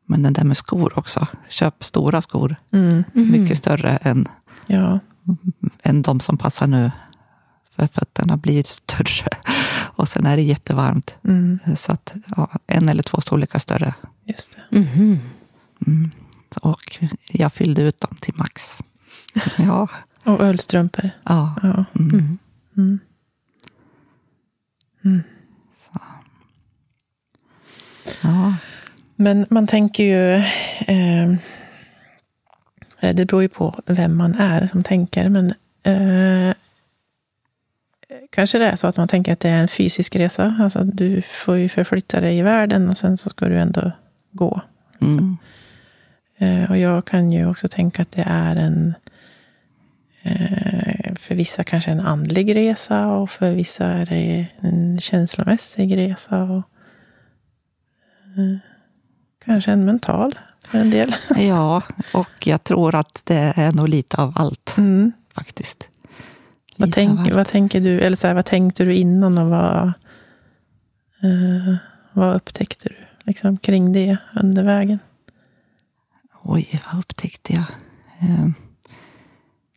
Men 0.05 0.23
den 0.23 0.33
där 0.33 0.43
med 0.43 0.57
skor 0.57 0.93
också. 0.99 1.27
Köp 1.49 1.83
stora 1.83 2.21
skor. 2.21 2.55
Mm. 2.71 3.03
Mycket 3.13 3.57
större 3.57 3.97
än, 3.97 4.27
Ja. 4.67 4.99
än 5.83 6.01
de 6.01 6.19
som 6.19 6.37
passar 6.37 6.67
nu. 6.67 6.91
För 7.75 7.87
fötterna 7.87 8.37
blir 8.37 8.63
större. 8.63 9.29
Och 9.99 10.07
sen 10.07 10.25
är 10.25 10.35
det 10.37 10.43
jättevarmt. 10.43 11.15
Mm. 11.23 11.59
Så 11.75 11.91
att 11.91 12.15
ja, 12.35 12.49
en 12.67 12.89
eller 12.89 13.03
två 13.03 13.21
storlekar 13.21 13.59
större. 13.59 13.93
Just 14.25 14.57
det. 14.69 14.79
Mhm. 14.79 15.19
Mm. 15.87 16.11
Och 16.61 16.99
jag 17.31 17.53
fyllde 17.53 17.81
ut 17.81 17.99
dem 17.99 18.15
till 18.21 18.33
max. 18.35 18.77
Ja. 19.57 19.87
Och 20.23 20.41
ölstrumpor. 20.41 21.09
ja. 21.23 21.55
Ja. 21.63 21.85
Mm. 21.99 22.37
Mm. 22.77 22.99
Mm. 25.05 25.23
ja. 28.21 28.53
Men 29.15 29.45
man 29.49 29.67
tänker 29.67 30.03
ju... 30.03 30.33
Eh, 30.87 31.29
eh, 32.99 33.15
det 33.15 33.25
beror 33.25 33.41
ju 33.41 33.49
på 33.49 33.81
vem 33.85 34.17
man 34.17 34.35
är 34.35 34.67
som 34.67 34.83
tänker. 34.83 35.29
Men 35.29 35.53
eh, 35.83 36.55
kanske 38.29 38.57
det 38.57 38.65
är 38.65 38.75
så 38.75 38.87
att 38.87 38.97
man 38.97 39.07
tänker 39.07 39.33
att 39.33 39.39
det 39.39 39.49
är 39.49 39.61
en 39.61 39.67
fysisk 39.67 40.15
resa. 40.15 40.55
Alltså 40.59 40.83
du 40.83 41.21
får 41.21 41.55
ju 41.57 41.69
förflytta 41.69 42.21
dig 42.21 42.37
i 42.37 42.41
världen 42.41 42.89
och 42.89 42.97
sen 42.97 43.17
så 43.17 43.29
ska 43.29 43.45
du 43.45 43.59
ändå 43.59 43.91
gå. 44.31 44.61
Mm. 45.01 45.37
Eh, 46.37 46.71
och 46.71 46.77
jag 46.77 47.05
kan 47.05 47.31
ju 47.31 47.49
också 47.49 47.67
tänka 47.67 48.01
att 48.01 48.11
det 48.11 48.23
är 48.27 48.55
en... 48.55 48.93
Eh, 50.21 51.15
för 51.15 51.35
vissa 51.35 51.63
kanske 51.63 51.91
en 51.91 51.99
andlig 51.99 52.55
resa 52.55 53.07
och 53.07 53.29
för 53.29 53.51
vissa 53.51 53.85
är 53.85 54.05
det 54.05 54.47
en 54.59 54.99
känslomässig 54.99 55.97
resa. 55.97 56.43
Och, 56.43 56.63
eh, 58.37 58.57
kanske 59.45 59.71
en 59.71 59.85
mental 59.85 60.39
för 60.65 60.77
en 60.77 60.89
del. 60.89 61.15
ja, 61.37 61.83
och 62.13 62.47
jag 62.47 62.63
tror 62.63 62.95
att 62.95 63.21
det 63.25 63.53
är 63.55 63.71
nog 63.71 63.89
lite 63.89 64.17
av 64.17 64.33
allt 64.35 64.77
Mm. 64.77 65.11
faktiskt. 65.33 65.88
Vad, 66.79 66.91
tänk, 66.93 67.33
vad 67.33 67.47
tänker 67.47 67.81
du, 67.81 67.99
eller 67.99 68.17
så 68.17 68.27
här, 68.27 68.33
vad 68.33 68.45
tänkte 68.45 68.85
du 68.85 68.95
innan 68.95 69.37
och 69.37 69.47
vad, 69.49 69.87
eh, 71.23 71.75
vad 72.13 72.35
upptäckte 72.35 72.89
du 72.89 72.95
liksom, 73.23 73.57
kring 73.57 73.93
det 73.93 74.17
under 74.41 74.63
vägen? 74.63 74.99
Oj, 76.43 76.81
vad 76.91 76.99
upptäckte 76.99 77.53
jag? 77.53 77.63
Eh, 78.21 78.47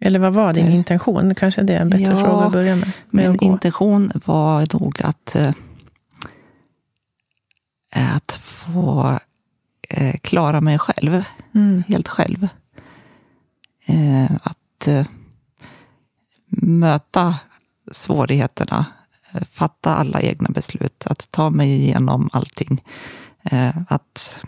Eller 0.00 0.18
vad 0.18 0.32
var 0.34 0.52
din 0.52 0.66
Det- 0.66 0.72
intention? 0.72 1.34
Kanske 1.34 1.62
det 1.62 1.74
är 1.74 1.80
en 1.80 1.90
bättre 1.90 2.04
Ja, 2.04 2.20
fråga 2.24 2.46
att 2.46 2.52
börja 2.52 2.76
med. 2.76 2.92
med 3.10 3.28
Min 3.30 3.38
intention 3.42 4.12
var 4.24 4.80
nog 4.80 5.02
att, 5.02 5.34
eh, 5.36 5.52
att 8.16 8.32
få 8.32 9.18
eh, 9.88 10.14
klara 10.22 10.60
mig 10.60 10.78
själv, 10.78 11.24
Mm. 11.54 11.82
helt 11.88 12.08
själv. 12.08 12.48
Eh, 13.86 14.32
att 14.42 14.88
eh, 14.88 15.06
möta 16.56 17.34
svårigheterna, 17.92 18.86
eh, 19.32 19.42
fatta 19.50 19.94
alla 19.94 20.20
egna 20.20 20.48
beslut, 20.48 21.06
att 21.06 21.30
ta 21.30 21.50
mig 21.50 21.70
igenom 21.70 22.30
allting. 22.32 22.84
Eh, 23.42 23.76
att 23.88 24.44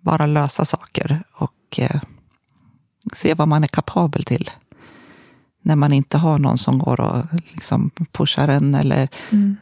bara 0.00 0.26
lösa 0.26 0.64
saker 0.64 1.22
och 1.32 1.78
eh, 1.78 2.00
se 3.12 3.34
vad 3.34 3.48
man 3.48 3.64
är 3.64 3.68
kapabel 3.68 4.24
till. 4.24 4.50
När 5.62 5.76
man 5.76 5.92
inte 5.92 6.18
har 6.18 6.38
någon 6.38 6.58
som 6.58 6.78
går 6.78 7.00
och 7.00 7.24
liksom 7.52 7.90
pushar 8.12 8.48
en 8.48 8.74
eller 8.74 9.08
Mm. 9.30 9.56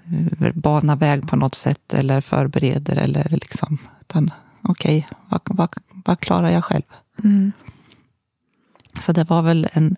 banar 0.55 0.97
väg 0.97 1.29
på 1.29 1.37
något 1.37 1.55
sätt 1.55 1.95
eller 1.95 2.21
förbereder. 2.21 2.97
Eller 2.97 3.29
liksom, 3.31 3.79
utan 4.01 4.31
okej, 4.63 5.09
vad, 5.29 5.41
vad, 5.45 5.69
vad 6.05 6.21
klarar 6.21 6.51
jag 6.51 6.65
själv? 6.65 6.83
Mm. 7.25 7.53
Så 9.01 9.13
det 9.13 9.25
var 9.25 9.43
väl 9.43 9.69
en, 9.73 9.97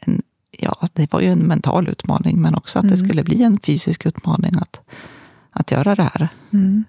en, 0.00 0.22
ja, 0.50 0.88
det 0.92 1.12
var 1.12 1.20
ju 1.20 1.26
en 1.32 1.38
mental 1.46 1.88
utmaning, 1.88 2.40
men 2.42 2.54
också 2.54 2.78
att 2.78 2.88
det 2.88 2.94
Mm. 2.94 3.06
skulle 3.06 3.24
bli 3.24 3.42
en 3.42 3.60
fysisk 3.60 4.06
utmaning 4.06 4.54
att, 4.56 4.80
att 5.50 5.70
göra 5.70 5.94
det 5.94 6.02
här. 6.02 6.28
Mm. 6.52 6.84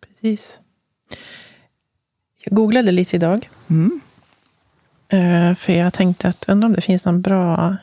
Precis. 0.00 0.60
Jag 2.44 2.54
googlade 2.56 2.92
lite 2.92 3.16
idag. 3.16 3.50
Mm. 3.70 4.00
eh, 5.08 5.54
För 5.54 5.72
jag 5.72 5.92
tänkte 5.94 6.28
att 6.28 6.48
undrar 6.48 6.66
om 6.68 6.72
det 6.72 6.80
finns 6.80 7.06
någon 7.06 7.22
bra 7.22 7.76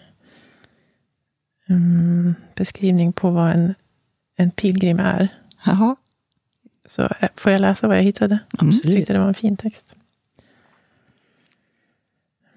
mm, 1.69 2.35
beskrivning 2.55 3.13
på 3.13 3.29
vad 3.31 3.51
en, 3.51 3.73
en 4.35 4.51
pilgrim 4.51 4.99
är. 4.99 5.27
Jaha. 5.65 5.95
Så 6.85 7.01
eh, 7.01 7.29
får 7.35 7.51
jag 7.51 7.61
läsa 7.61 7.87
vad 7.87 7.97
jag 7.97 8.03
hittade? 8.03 8.39
Jag 8.51 8.67
Absolut. 8.67 8.95
tyckte 8.97 9.13
det 9.13 9.19
var 9.19 9.27
en 9.27 9.33
fin 9.33 9.57
text. 9.57 9.95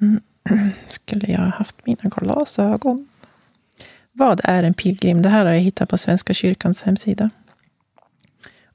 Mm. 0.01 0.21
Skulle 0.89 1.33
jag 1.33 1.39
ha 1.39 1.51
haft 1.51 1.87
mina 1.87 2.11
glasögon? 2.11 3.09
Vad 4.13 4.41
är 4.45 4.63
en 4.63 4.75
pilgrim? 4.75 5.23
Det 5.23 5.29
här 5.29 5.45
har 5.45 5.53
jag 5.53 5.61
hittat 5.61 5.89
på 5.89 5.99
Svenska 5.99 6.35
kyrkans 6.35 6.83
hemsida. 6.83 7.31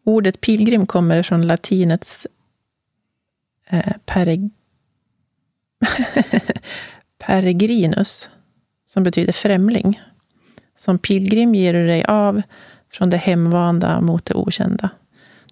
Ordet 0.03 0.41
pilgrim 0.41 0.87
kommer 0.87 1.23
från 1.23 1.47
latinets 1.47 2.27
eh, 3.69 3.93
pereg... 4.05 4.49
peregrinus, 7.17 8.29
som 8.85 9.03
betyder 9.03 9.33
främling. 9.33 10.01
Som 10.75 10.99
pilgrim 10.99 11.55
ger 11.55 11.73
du 11.73 11.87
dig 11.87 12.03
av 12.03 12.41
från 12.91 13.09
det 13.09 13.17
hemvanda 13.17 14.01
mot 14.01 14.25
det 14.25 14.33
okända. 14.33 14.89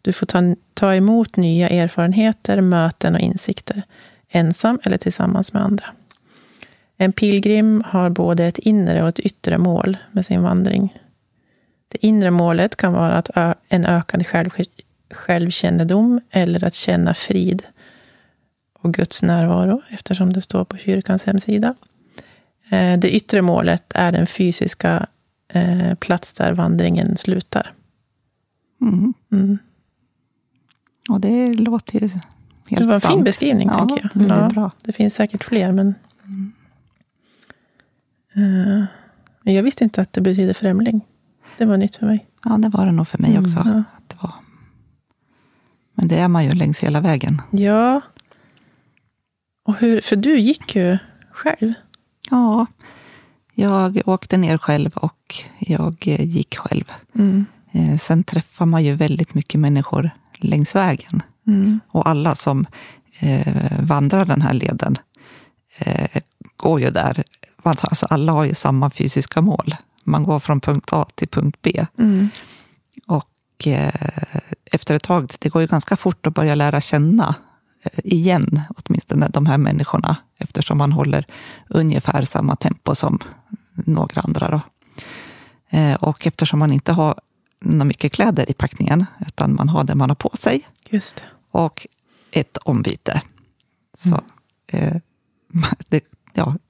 Du 0.01 0.13
får 0.13 0.25
ta, 0.25 0.55
ta 0.74 0.95
emot 0.95 1.36
nya 1.36 1.69
erfarenheter, 1.69 2.62
möten 2.62 3.15
och 3.15 3.21
insikter, 3.21 3.83
ensam 4.29 4.79
eller 4.83 4.97
tillsammans 4.97 5.53
med 5.53 5.63
andra. 5.63 5.86
En 6.98 7.12
pilgrim 7.13 7.84
har 7.86 8.10
både 8.10 8.46
ett 8.46 8.58
inre 8.60 9.01
och 9.04 9.10
ett 9.10 9.20
yttre 9.20 9.58
mål 9.58 9.98
med 10.12 10.25
sin 10.25 10.42
vandring. 10.42 10.98
Det 11.88 12.06
inre 12.06 12.32
målet 12.32 12.75
kan 12.75 12.94
vara 12.94 13.18
att 13.18 13.30
en 13.70 13.86
ökad 13.86 14.27
själv, 14.27 14.50
självkännedom 15.12 16.22
eller 16.32 16.63
att 16.63 16.74
känna 16.75 17.13
frid 17.13 17.63
och 18.80 18.94
Guds 18.94 19.24
närvaro, 19.24 19.82
eftersom 19.89 20.34
det 20.34 20.42
står 20.42 20.66
på 20.66 20.77
kyrkans 20.77 21.24
hemsida. 21.24 21.75
Eh, 22.70 23.00
Det 23.00 23.12
yttre 23.16 23.42
målet 23.42 23.92
är 23.96 24.12
den 24.12 24.27
fysiska 24.27 25.08
eh, 25.54 25.96
plats 25.96 26.34
där 26.34 26.51
vandringen 26.54 27.18
slutar. 27.18 27.74
Mm. 28.82 29.13
Mm. 29.32 29.58
Och 31.10 31.22
det 31.22 31.54
låter 31.54 31.94
ju 31.94 32.00
helt 32.08 32.13
Det 32.70 32.84
var 32.84 32.94
en 32.96 33.01
fin 33.01 33.12
sant. 33.12 33.25
beskrivning, 33.25 33.68
Ja, 33.68 33.77
tänker 33.88 34.10
jag. 34.13 34.30
Ja, 34.30 34.50
bra. 34.50 34.72
det 34.84 34.94
finns 34.94 35.13
säkert 35.16 35.44
fler, 35.44 35.72
men... 35.72 35.88
Eh, 35.88 36.56
men 39.44 39.53
jag 39.53 39.63
visste 39.63 39.84
inte 39.84 40.01
att 40.01 40.13
det 40.13 40.22
betyder 40.22 40.53
främling. 40.53 41.01
Det 41.58 41.65
var 41.65 41.77
nytt 41.77 41.96
för 41.96 42.06
mig. 42.06 42.25
Ja, 42.44 42.58
det 42.58 42.70
var 42.70 42.86
det 42.86 42.91
nog 42.91 43.08
för 43.08 43.17
mig 43.17 43.32
Mm, 43.32 43.44
också. 43.46 43.58
ja. 43.65 43.84
Att 43.98 44.10
det 44.10 44.15
var. 44.22 44.34
Men 45.96 46.08
det 46.08 46.15
är 46.20 46.27
man 46.27 46.44
ju 46.46 46.51
längs 46.51 46.79
hela 46.79 47.01
vägen. 47.01 47.41
Ja. 47.51 48.01
Och 49.65 49.75
hur, 49.75 50.01
för 50.01 50.15
du 50.15 50.39
gick 50.39 50.75
ju 50.75 50.98
själv. 51.32 51.74
Ja, 52.29 52.65
jag 53.53 54.01
åkte 54.06 54.38
ner 54.38 54.58
själv 54.58 54.91
och 54.98 55.36
jag 55.60 55.96
gick 56.08 56.56
själv. 56.58 56.91
Mm. 57.15 57.46
Eh, 57.72 57.98
Sen 57.98 58.24
träffar 58.24 58.65
man 58.65 58.84
ju 58.84 58.96
väldigt 58.96 59.34
mycket 59.34 59.60
människor 59.60 60.10
längs 60.38 60.75
vägen. 60.75 61.22
Mm. 61.48 61.79
Och 61.88 62.08
alla 62.10 62.36
som 62.36 62.65
eh, 63.20 63.79
vandrar 63.79 64.25
den 64.25 64.41
här 64.41 64.53
leden 64.53 64.96
eh, 65.77 66.22
går 66.58 66.82
ju 66.82 66.89
där. 66.91 67.24
Alltså 67.67 68.05
alla 68.09 68.31
har 68.31 68.43
ju 68.43 68.53
samma 68.53 68.89
fysiska 68.89 69.41
mål. 69.41 69.75
Man 70.03 70.24
går 70.24 70.39
från 70.39 70.59
punkt 70.59 70.89
A 70.91 71.05
till 71.15 71.27
punkt 71.27 71.57
B. 71.62 71.86
Mm. 72.00 72.29
Och 73.07 73.67
eh, 73.67 73.93
efter 74.65 74.95
ett 74.95 75.03
tag, 75.03 75.33
det 75.39 75.50
går 75.50 75.62
ju 75.62 75.67
ganska 75.67 75.97
fort 75.97 76.27
att 76.27 76.33
börja 76.33 76.55
lära 76.55 76.81
känna 76.81 77.36
eh, 77.83 78.00
igen, 78.03 78.62
åtminstone 78.77 79.27
de 79.27 79.45
här 79.45 79.57
människorna, 79.57 80.15
eftersom 80.38 80.77
man 80.77 80.91
håller 80.91 81.25
ungefär 81.69 82.24
samma 82.24 82.55
tempo 82.55 82.95
som 82.95 83.19
några 83.74 84.21
andra. 84.21 84.50
Då. 84.50 84.62
Eh, 85.77 85.95
och 85.95 86.27
eftersom 86.27 86.59
man 86.59 86.74
inte 86.74 86.93
har 86.93 87.15
mycket 87.59 88.12
kläder 88.12 88.51
i 88.51 88.53
packningen, 88.53 89.05
utan 89.27 89.55
man 89.55 89.69
har 89.69 89.83
det 89.83 89.95
man 89.95 90.09
har 90.09 90.15
på 90.15 90.31
sig. 90.38 90.67
Just. 90.89 91.24
Och 91.51 91.88
ett 92.31 92.57
ombyte. 92.57 93.21
Så, 93.97 94.21
eh, 94.67 94.95
det, 95.89 96.03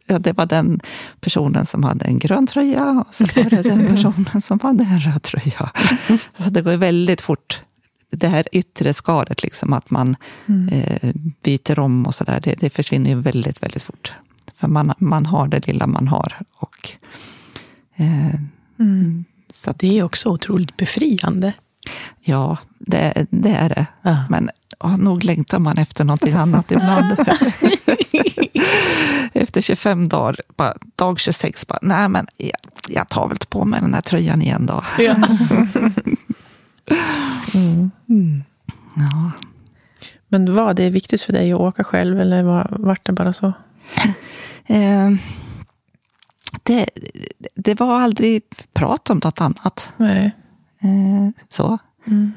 ja, 0.08 0.20
det 0.20 0.34
var 0.34 0.46
den 0.46 0.80
personen 1.20 1.66
som 1.66 1.84
hade 1.84 2.06
en 2.06 2.20
grön 2.20 2.48
tröja 2.48 3.06
och 3.08 3.16
så 3.16 3.26
var 3.36 3.50
det 3.50 3.62
den 3.62 3.88
personen 3.96 4.42
som 4.42 4.60
hade 4.60 4.84
en 4.84 5.00
röd 5.00 5.24
tröja. 5.24 5.72
Så 6.38 6.50
det 6.50 6.62
går 6.62 6.78
väldigt 6.78 7.22
fort. 7.22 7.62
Det 8.10 8.28
här 8.28 8.48
yttre 8.52 8.94
skalet, 8.94 9.44
liksom, 9.44 9.74
att 9.74 9.90
man 9.90 10.16
mm. 10.46 10.68
eh, 10.68 11.14
byter 11.44 11.80
om 11.80 12.06
och 12.06 12.16
sådär, 12.16 12.40
det, 12.44 12.56
det 12.60 12.70
försvinner 12.70 13.10
ju 13.10 13.16
väldigt, 13.22 13.64
väldigt 13.64 13.84
fort. 13.84 14.14
För 14.56 14.68
man, 14.68 14.94
man 14.98 15.26
har 15.26 15.48
det 15.48 15.68
lilla 15.68 15.88
man 15.88 16.08
har. 16.08 16.40
Och, 16.56 16.92
eh, 17.96 18.36
mm. 18.80 19.26
så 19.54 19.70
att, 19.70 19.80
det 19.80 19.98
är 19.98 20.04
också 20.04 20.30
otroligt 20.30 20.78
befriande. 20.78 21.54
Ja, 22.22 22.58
det, 22.80 23.26
det 23.30 23.52
är 23.52 23.70
det. 23.70 23.86
Ja. 24.02 24.24
Men 24.30 24.50
oh, 24.80 24.98
nog 24.98 25.24
längtar 25.24 25.60
man 25.60 25.78
efter 25.78 26.04
någonting 26.04 26.34
annat 26.34 26.72
ibland. 26.72 27.16
efter 29.38 29.62
25 29.62 30.10
dagar, 30.10 30.42
bara, 30.56 30.74
dag 30.96 31.20
26, 31.20 31.68
bara, 31.68 31.80
nej 31.82 32.10
men 32.10 32.28
jag, 32.38 32.52
jag 32.88 33.10
tar 33.10 33.28
väl 33.28 33.38
på 33.50 33.66
mig 33.66 33.82
den 33.82 33.94
här 33.94 34.02
tröjan 34.02 34.42
igen 34.42 34.66
då. 34.66 34.84
Ja. 34.98 35.16
mm. 37.56 37.92
Mm. 38.10 38.44
Ja. 38.96 39.32
Men 40.28 40.56
var 40.56 40.74
det 40.74 40.90
viktigt 40.90 41.22
för 41.22 41.34
dig 41.34 41.54
att 41.54 41.60
åka 41.60 41.84
själv 41.84 42.22
eller 42.22 42.44
var, 42.44 42.68
var 42.80 42.98
det 43.04 43.12
bara 43.12 43.34
så? 43.34 43.54
Eh, 44.70 45.12
det, 46.64 46.90
det 47.56 47.80
var 47.80 48.02
aldrig 48.02 48.44
prat 48.74 49.10
om 49.10 49.22
något 49.24 49.42
annat. 49.42 49.90
Nej. 49.98 50.36
Eh, 50.82 51.30
så. 51.50 51.78
Mm. 52.08 52.34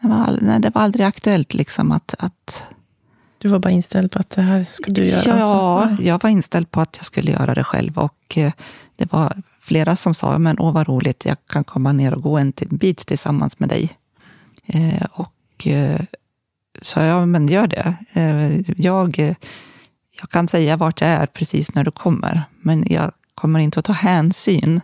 Det, 0.00 0.08
var, 0.08 0.38
nej, 0.40 0.60
det 0.60 0.70
var 0.74 0.82
aldrig 0.82 1.06
aktuellt 1.06 1.54
liksom 1.54 1.92
att, 1.92 2.14
att... 2.18 2.62
Du 3.42 3.48
var 3.48 3.58
bara 3.58 3.70
inställd 3.70 4.10
på 4.10 4.18
att 4.18 4.30
det 4.30 4.42
här 4.42 4.64
ska 4.64 4.90
du 4.90 5.04
göra? 5.04 5.38
Ja, 5.38 5.82
alltså. 5.82 6.02
jag 6.02 6.22
var 6.22 6.30
inställd 6.30 6.70
på 6.70 6.80
att 6.80 6.96
jag 6.96 7.04
skulle 7.04 7.30
göra 7.30 7.54
det 7.54 7.64
själv. 7.64 7.98
Och 7.98 8.38
eh, 8.38 8.52
det 8.96 9.12
var 9.12 9.42
flera 9.60 9.96
som 9.96 10.14
sa, 10.14 10.38
men 10.38 10.58
åh 10.58 10.72
vad 10.72 10.88
roligt, 10.88 11.24
jag 11.24 11.36
kan 11.46 11.64
komma 11.64 11.92
ner 11.92 12.14
och 12.14 12.22
gå 12.22 12.38
en 12.38 12.52
bit 12.70 13.06
tillsammans 13.06 13.58
med 13.58 13.68
dig. 13.68 13.98
Eh, 14.66 15.06
och 15.12 15.66
eh, 15.66 16.00
sa 16.82 17.02
jag, 17.02 17.28
men 17.28 17.48
gör 17.48 17.66
det. 17.66 17.94
Eh, 18.12 18.60
jag, 18.76 19.36
jag 20.20 20.30
kan 20.30 20.48
säga 20.48 20.76
vart 20.76 21.00
jag 21.00 21.10
är 21.10 21.26
precis 21.26 21.74
när 21.74 21.84
du 21.84 21.90
kommer, 21.90 22.42
men 22.60 22.84
jag 22.90 23.12
kommer 23.34 23.60
inte 23.60 23.80
att 23.80 23.86
ta 23.86 23.92
hänsyn 23.92 24.80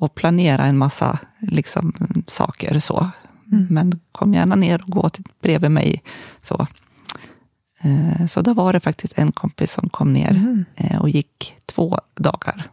och 0.00 0.14
planera 0.14 0.64
en 0.64 0.78
massa 0.78 1.18
liksom, 1.40 1.92
saker. 2.26 2.78
så. 2.78 3.10
Mm. 3.52 3.66
Men 3.70 4.00
kom 4.12 4.34
gärna 4.34 4.54
ner 4.54 4.82
och 4.82 4.90
gå 4.90 5.08
till, 5.08 5.24
bredvid 5.42 5.70
mig. 5.70 6.02
Så. 6.42 6.66
Eh, 7.80 8.26
så 8.26 8.40
då 8.40 8.54
var 8.54 8.72
det 8.72 8.80
faktiskt 8.80 9.18
en 9.18 9.32
kompis 9.32 9.72
som 9.72 9.88
kom 9.88 10.12
ner 10.12 10.30
mm. 10.30 10.64
och 11.00 11.08
gick 11.08 11.54
två 11.66 11.98
dagar 12.14 12.64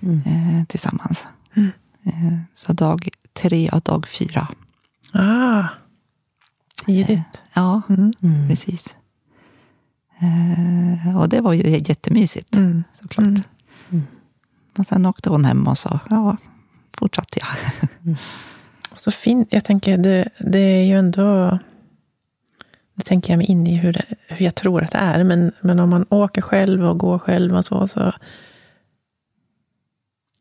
mm. 0.00 0.22
eh, 0.26 0.64
tillsammans. 0.64 1.26
Mm. 1.54 1.70
Så 2.52 2.72
dag 2.72 3.08
tre 3.32 3.68
och 3.68 3.80
dag 3.80 4.08
fyra. 4.08 4.48
Ah, 5.12 5.68
tidigt. 6.86 7.42
Ja, 7.52 7.82
mm. 7.88 8.12
Mm. 8.22 8.48
precis. 8.48 8.94
Och 11.16 11.28
det 11.28 11.40
var 11.40 11.52
ju 11.52 11.78
jättemysigt, 11.78 12.54
mm. 12.54 12.84
såklart. 12.94 13.40
Och 14.78 14.86
sen 14.86 15.06
åkte 15.06 15.30
hon 15.30 15.44
hem 15.44 15.66
och 15.66 15.78
så 15.78 16.00
ja, 16.10 16.36
fortsatte 16.98 17.40
jag. 17.40 17.48
Så 18.94 19.10
fin, 19.10 19.46
jag 19.50 19.64
tänker, 19.64 19.98
det, 19.98 20.28
det 20.38 20.58
är 20.58 20.84
ju 20.84 20.98
ändå... 20.98 21.58
Nu 22.94 23.02
tänker 23.04 23.32
jag 23.32 23.38
mig 23.38 23.46
in 23.46 23.66
i 23.66 23.76
hur, 23.76 23.92
det, 23.92 24.04
hur 24.28 24.44
jag 24.44 24.54
tror 24.54 24.82
att 24.82 24.90
det 24.90 24.98
är. 24.98 25.24
Men, 25.24 25.52
men 25.60 25.80
om 25.80 25.90
man 25.90 26.06
åker 26.08 26.42
själv 26.42 26.84
och 26.84 26.98
går 26.98 27.18
själv 27.18 27.56
och 27.56 27.64
så, 27.64 27.88
så 27.88 28.12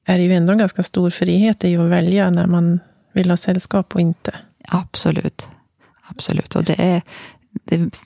är 0.06 0.18
det 0.18 0.24
ju 0.24 0.34
ändå 0.34 0.52
en 0.52 0.60
ganska 0.60 0.84
stor 0.84 1.10
frihet 1.10 1.64
i 1.64 1.78
att 1.78 1.90
välja 1.90 2.30
när 2.30 2.48
man 2.48 2.80
vill 3.14 3.30
ha 3.30 3.38
sällskap 3.38 3.96
och 3.96 4.02
inte. 4.02 4.36
Absolut. 4.68 5.50
Absolut. 6.10 6.56
Och 6.56 6.64
det 6.64 6.82
är, 6.82 7.02
det, 7.64 8.02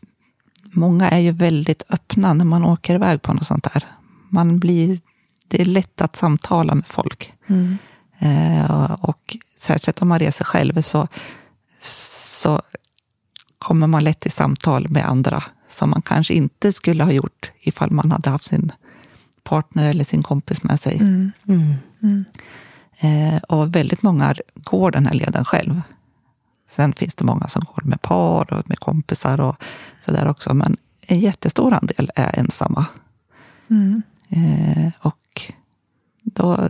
många 0.71 1.09
är 1.09 1.19
ju 1.19 1.31
väldigt 1.31 1.83
öppna 1.89 2.33
när 2.33 2.45
man 2.45 2.65
åker 2.65 2.95
iväg 2.95 3.21
på 3.21 3.33
något 3.33 3.47
sånt 3.47 3.73
där. 3.73 3.85
Man 4.29 4.59
blir 4.59 4.99
det 5.47 5.61
är 5.61 5.65
lätt 5.65 6.01
att 6.01 6.15
samtala 6.15 6.75
med 6.75 6.87
folk. 6.87 7.33
Mm. 7.47 7.77
Eh, 8.19 8.91
och 8.91 9.37
särskilt 9.59 10.01
om 10.01 10.07
man 10.07 10.19
reser 10.19 10.45
själv 10.45 10.81
så, 10.81 11.07
så 11.79 12.61
kommer 13.65 13.87
man 13.87 14.03
lätt 14.03 14.25
i 14.25 14.29
samtal 14.29 14.89
med 14.89 15.05
andra 15.05 15.43
som 15.69 15.89
man 15.89 16.01
kanske 16.01 16.33
inte 16.33 16.71
skulle 16.71 17.03
ha 17.03 17.11
gjort 17.11 17.51
ifall 17.59 17.91
man 17.91 18.11
hade 18.11 18.29
haft 18.29 18.45
sin 18.45 18.71
partner 19.43 19.89
eller 19.89 20.03
sin 20.03 20.23
kompis 20.23 20.63
med 20.63 20.79
sig. 20.79 20.97
Mm. 20.97 21.31
Mm. 21.47 21.73
mm. 22.01 22.25
Eh, 22.99 23.43
och 23.43 23.75
väldigt 23.75 24.01
många 24.01 24.35
går 24.55 24.91
den 24.91 25.05
här 25.05 25.13
leden 25.13 25.45
själv. 25.45 25.81
Sen 26.69 26.93
finns 26.93 27.15
det 27.15 27.25
många 27.25 27.47
som 27.47 27.65
går 27.73 27.83
med 27.83 28.01
par 28.01 28.53
och 28.53 28.69
med 28.69 28.79
kompisar 28.79 29.41
och 29.41 29.55
sådär 30.01 30.27
också. 30.27 30.53
Men 30.53 30.77
en 31.01 31.19
jättestor 31.19 31.73
andel 31.73 32.11
är 32.15 32.39
ensamma. 32.39 32.85
Mm. 33.69 34.01
Eh, 34.29 34.91
och 34.99 35.53
då, 36.23 36.69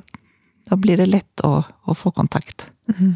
då 0.69 0.75
blir 0.75 0.97
det 0.97 1.05
lätt 1.05 1.41
att, 1.41 1.65
att 1.83 1.97
få 1.97 2.11
kontakt. 2.11 2.67
Mm. 2.97 3.15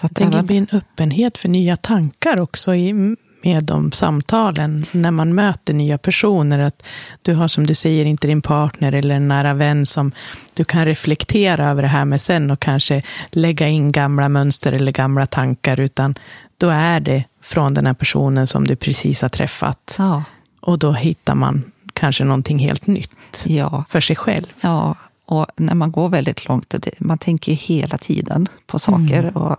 Så 0.00 0.06
att 0.06 0.14
det 0.14 0.42
blir 0.42 0.58
en 0.58 0.68
öppenhet 0.72 1.38
för 1.38 1.48
nya 1.48 1.76
tankar 1.76 2.40
också 2.40 2.74
i, 2.74 3.16
med 3.42 3.64
de 3.64 3.92
samtalen, 3.92 4.86
när 4.92 5.10
man 5.10 5.34
möter 5.34 5.74
nya 5.74 5.98
personer. 5.98 6.58
Att 6.58 6.82
du 7.22 7.34
har, 7.34 7.48
som 7.48 7.66
du 7.66 7.74
säger, 7.74 8.04
inte 8.04 8.26
din 8.26 8.42
partner 8.42 8.92
eller 8.92 9.14
en 9.14 9.28
nära 9.28 9.54
vän 9.54 9.86
som 9.86 10.12
du 10.54 10.64
kan 10.64 10.84
reflektera 10.84 11.70
över 11.70 11.82
det 11.82 11.88
här 11.88 12.04
med 12.04 12.20
sen 12.20 12.50
och 12.50 12.60
kanske 12.60 13.02
lägga 13.30 13.68
in 13.68 13.92
gamla 13.92 14.28
mönster 14.28 14.72
eller 14.72 14.92
gamla 14.92 15.26
tankar, 15.26 15.80
utan 15.80 16.14
då 16.56 16.68
är 16.68 17.00
det 17.00 17.24
från 17.42 17.74
den 17.74 17.86
här 17.86 17.94
personen 17.94 18.46
som 18.46 18.66
du 18.66 18.76
precis 18.76 19.22
har 19.22 19.28
träffat. 19.28 19.94
Ja. 19.98 20.24
Och 20.60 20.78
då 20.78 20.92
hittar 20.92 21.34
man 21.34 21.72
kanske 21.92 22.24
någonting 22.24 22.58
helt 22.58 22.86
nytt 22.86 23.44
ja. 23.46 23.84
för 23.88 24.00
sig 24.00 24.16
själv. 24.16 24.46
Ja, 24.60 24.96
och 25.26 25.46
när 25.56 25.74
man 25.74 25.92
går 25.92 26.08
väldigt 26.08 26.48
långt, 26.48 26.74
man 26.98 27.18
tänker 27.18 27.52
hela 27.52 27.98
tiden 27.98 28.48
på 28.66 28.78
saker 28.78 29.18
mm. 29.18 29.36
och, 29.36 29.56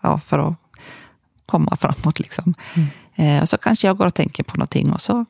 ja, 0.00 0.18
för 0.18 0.38
att 0.38 0.54
komma 1.46 1.76
framåt. 1.76 2.18
Liksom. 2.18 2.54
Mm. 2.74 2.88
Eh, 3.14 3.44
så 3.44 3.58
kanske 3.58 3.86
jag 3.86 3.96
går 3.96 4.06
och 4.06 4.14
tänker 4.14 4.42
på 4.42 4.56
någonting 4.56 4.92
och 4.92 5.00
så 5.00 5.24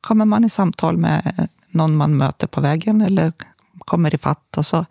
kommer 0.00 0.24
man 0.24 0.44
i 0.44 0.50
samtal 0.50 0.96
med 0.96 1.48
någon 1.68 1.96
man 1.96 2.16
möter 2.16 2.46
på 2.46 2.60
vägen 2.60 3.00
eller 3.00 3.32
kommer 3.78 4.14
i 4.14 4.18
fatt 4.18 4.56
och 4.56 4.66
så 4.66 4.86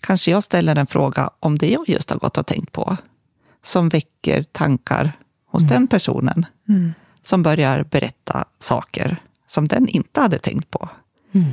kanske 0.00 0.30
jag 0.30 0.42
ställer 0.42 0.76
en 0.76 0.86
fråga 0.86 1.30
om 1.40 1.58
det 1.58 1.70
jag 1.70 1.88
just 1.88 2.10
har 2.10 2.18
gått 2.18 2.38
och 2.38 2.46
tänkt 2.46 2.72
på, 2.72 2.96
som 3.62 3.88
väcker 3.88 4.42
tankar 4.42 5.12
hos 5.46 5.62
mm. 5.62 5.72
den 5.72 5.86
personen, 5.86 6.46
mm. 6.68 6.92
som 7.22 7.42
börjar 7.42 7.84
berätta 7.84 8.44
saker 8.58 9.16
som 9.46 9.68
den 9.68 9.88
inte 9.88 10.20
hade 10.20 10.38
tänkt 10.38 10.70
på. 10.70 10.88
Mm. 11.32 11.52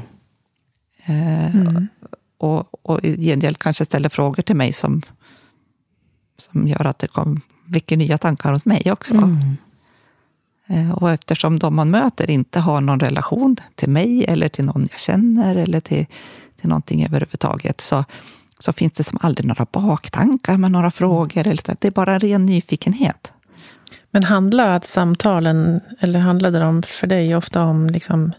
Mm. 1.06 1.88
Och, 2.38 2.86
och 2.86 3.04
i 3.04 3.26
gengäld 3.26 3.58
kanske 3.58 3.86
ställer 3.86 4.10
frågor 4.10 4.44
till 4.44 4.56
mig 4.56 4.74
som, 4.74 5.02
som 6.52 6.68
gör 6.68 6.86
att 6.86 7.00
det 7.00 7.08
kom, 7.08 7.42
väcker 7.66 7.98
nya 7.98 8.18
tankar 8.18 8.52
hos 8.52 8.66
mig 8.66 8.92
också. 8.92 9.16
Mm. 9.16 9.58
Eh, 10.68 10.92
och 10.92 11.12
eftersom 11.12 11.60
de 11.60 11.76
man 11.76 11.92
möter 11.92 12.30
inte 12.30 12.60
har 12.60 12.82
någon 12.82 13.00
relation 13.00 13.58
till 13.76 13.90
mig 13.90 14.26
eller 14.26 14.50
till 14.50 14.66
någon 14.66 14.88
jag 14.92 15.00
känner 15.00 15.56
eller 15.56 15.80
till, 15.80 16.06
till 16.60 16.70
någonting 16.70 17.06
överhuvudtaget 17.06 17.82
så, 17.82 18.06
så 18.60 18.74
finns 18.74 18.94
det 18.94 19.04
som 19.04 19.20
aldrig 19.22 19.48
några 19.48 19.66
baktankar 19.72 20.58
med 20.58 20.72
några 20.72 20.92
frågor. 20.92 21.48
Eller, 21.48 21.76
det 21.80 21.88
är 21.88 21.92
bara 21.92 22.20
ren 22.20 22.46
nyfikenhet. 22.46 23.32
Men 24.12 24.24
handlar 24.24 24.80
samtalen, 24.84 25.82
eller 26.00 26.20
handlade 26.20 26.60
de 26.60 26.84
för 26.84 27.08
dig 27.08 27.36
ofta 27.36 27.64
om 27.64 27.88
liksom 27.88 28.32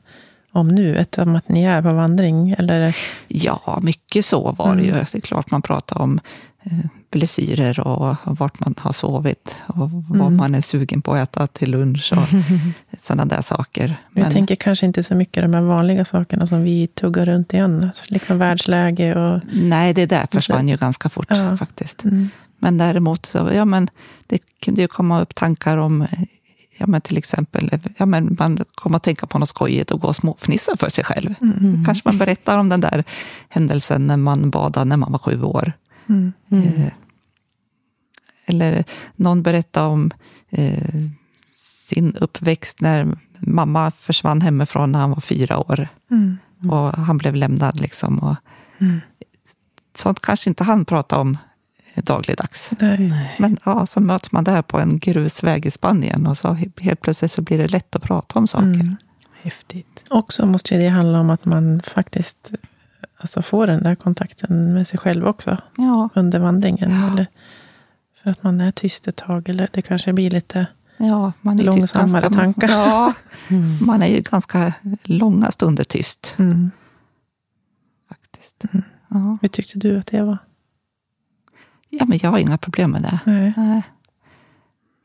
om 0.52 0.68
nuet, 0.68 1.18
om 1.18 1.36
att 1.36 1.48
ni 1.48 1.64
är 1.64 1.82
på 1.82 1.92
vandring? 1.92 2.50
Eller? 2.58 2.96
Ja, 3.28 3.78
mycket 3.82 4.24
så 4.24 4.52
var 4.52 4.76
det 4.76 4.82
ju. 4.82 4.90
Mm. 4.90 5.04
Det 5.12 5.18
är 5.18 5.20
klart 5.20 5.50
man 5.50 5.62
pratar 5.62 5.98
om 5.98 6.20
blessyrer 7.10 7.80
och, 7.80 8.16
och 8.24 8.38
vart 8.38 8.60
man 8.60 8.74
har 8.78 8.92
sovit 8.92 9.54
och 9.66 9.90
vad 9.90 10.20
mm. 10.20 10.36
man 10.36 10.54
är 10.54 10.60
sugen 10.60 11.02
på 11.02 11.14
att 11.14 11.28
äta 11.28 11.46
till 11.46 11.70
lunch 11.70 12.12
och 12.12 12.28
sådana 13.02 13.24
där 13.24 13.42
saker. 13.42 13.96
Men, 14.10 14.22
jag 14.24 14.32
tänker 14.32 14.56
kanske 14.56 14.86
inte 14.86 15.02
så 15.02 15.14
mycket 15.14 15.42
de 15.42 15.54
här 15.54 15.60
vanliga 15.60 16.04
sakerna 16.04 16.46
som 16.46 16.62
vi 16.62 16.86
tuggar 16.86 17.26
runt 17.26 17.54
i 17.54 17.58
annars, 17.58 17.96
liksom 18.06 18.38
världsläge 18.38 19.14
och... 19.14 19.40
Nej, 19.52 19.94
det 19.94 20.06
där 20.06 20.26
försvann 20.32 20.68
ju 20.68 20.76
ganska 20.76 21.08
fort 21.08 21.26
ja. 21.28 21.56
faktiskt. 21.56 22.04
Mm. 22.04 22.28
Men 22.58 22.78
däremot 22.78 23.26
så, 23.26 23.50
ja 23.54 23.64
men 23.64 23.90
det 24.26 24.38
kunde 24.64 24.80
ju 24.80 24.88
komma 24.88 25.20
upp 25.20 25.34
tankar 25.34 25.76
om 25.76 26.06
ja, 26.78 26.86
men 26.86 27.00
till 27.00 27.18
exempel, 27.18 27.70
ja, 27.96 28.06
men 28.06 28.36
man 28.38 28.58
kommer 28.74 28.96
att 28.96 29.02
tänka 29.02 29.26
på 29.26 29.38
något 29.38 29.48
skojigt 29.48 29.90
och 29.90 30.00
gå 30.00 30.08
och 30.08 30.16
småfnissa 30.16 30.76
för 30.76 30.88
sig 30.88 31.04
själv. 31.04 31.34
Mm. 31.40 31.84
Kanske 31.84 32.08
man 32.08 32.18
berättar 32.18 32.58
om 32.58 32.68
den 32.68 32.80
där 32.80 33.04
händelsen 33.48 34.06
när 34.06 34.16
man 34.16 34.50
badade 34.50 34.84
när 34.84 34.96
man 34.96 35.12
var 35.12 35.18
sju 35.18 35.42
år. 35.42 35.72
Mm. 36.08 36.32
Eh, 36.50 36.92
eller 38.46 38.84
någon 39.16 39.42
berättar 39.42 39.86
om 39.86 40.10
eh, 40.50 41.02
sin 41.54 42.16
uppväxt 42.16 42.80
när 42.80 43.18
mamma 43.38 43.90
försvann 43.90 44.40
hemifrån 44.40 44.92
när 44.92 44.98
han 44.98 45.10
var 45.10 45.20
fyra 45.20 45.58
år. 45.58 45.88
Mm. 46.10 46.38
Och 46.70 46.92
han 46.96 47.18
blev 47.18 47.34
lämnad. 47.34 47.80
Liksom, 47.80 48.18
och, 48.18 48.36
mm. 48.78 49.00
Sånt 49.94 50.20
kanske 50.20 50.50
inte 50.50 50.64
han 50.64 50.84
pratar 50.84 51.18
om 51.18 51.38
dagligdags. 51.94 52.70
Nej. 52.80 53.36
Men 53.38 53.56
ja, 53.64 53.86
så 53.86 54.00
möts 54.00 54.32
man 54.32 54.44
där 54.44 54.62
på 54.62 54.80
en 54.80 54.98
grusväg 54.98 55.66
i 55.66 55.70
Spanien 55.70 56.26
och 56.26 56.38
så 56.38 56.56
helt 56.80 57.00
plötsligt 57.00 57.32
så 57.32 57.42
blir 57.42 57.58
det 57.58 57.68
lätt 57.68 57.96
att 57.96 58.02
prata 58.02 58.38
om 58.38 58.46
saker. 58.46 58.66
Mm. 58.66 58.96
Häftigt. 59.42 60.04
Och 60.10 60.32
så 60.32 60.46
måste 60.46 60.76
det 60.76 60.88
handla 60.88 61.20
om 61.20 61.30
att 61.30 61.44
man 61.44 61.82
faktiskt 61.94 62.52
alltså, 63.22 63.42
får 63.42 63.66
den 63.66 63.82
där 63.82 63.94
kontakten 63.94 64.74
med 64.74 64.86
sig 64.86 64.98
själv 64.98 65.26
också 65.26 65.56
ja. 65.76 66.08
under 66.14 66.38
vandringen. 66.38 66.90
Ja. 66.90 67.12
Eller 67.12 67.26
för 68.22 68.30
att 68.30 68.42
man 68.42 68.60
är 68.60 68.72
tyst 68.72 69.08
ett 69.08 69.16
tag, 69.16 69.48
eller 69.48 69.68
det 69.72 69.82
kanske 69.82 70.12
blir 70.12 70.30
lite 70.30 70.66
ja, 70.96 71.32
man 71.40 71.60
är 71.60 71.64
långsammare 71.64 72.22
ganska, 72.22 72.40
tankar. 72.40 72.68
Ja, 72.68 73.12
mm. 73.48 73.78
man 73.80 74.02
är 74.02 74.06
ju 74.06 74.20
ganska 74.20 74.74
långa 75.02 75.50
stunder 75.50 75.84
tyst. 75.84 76.34
Mm. 76.38 76.70
Faktiskt. 78.08 78.64
Mm. 78.72 78.84
Ja. 79.08 79.38
Hur 79.42 79.48
tyckte 79.48 79.78
du 79.78 79.98
att 79.98 80.06
det 80.06 80.22
var? 80.22 80.38
Ja, 81.88 82.04
men 82.04 82.18
jag 82.22 82.30
har 82.30 82.38
inga 82.38 82.58
problem 82.58 82.90
med 82.90 83.02
det. 83.02 83.20
Nej. 83.26 83.82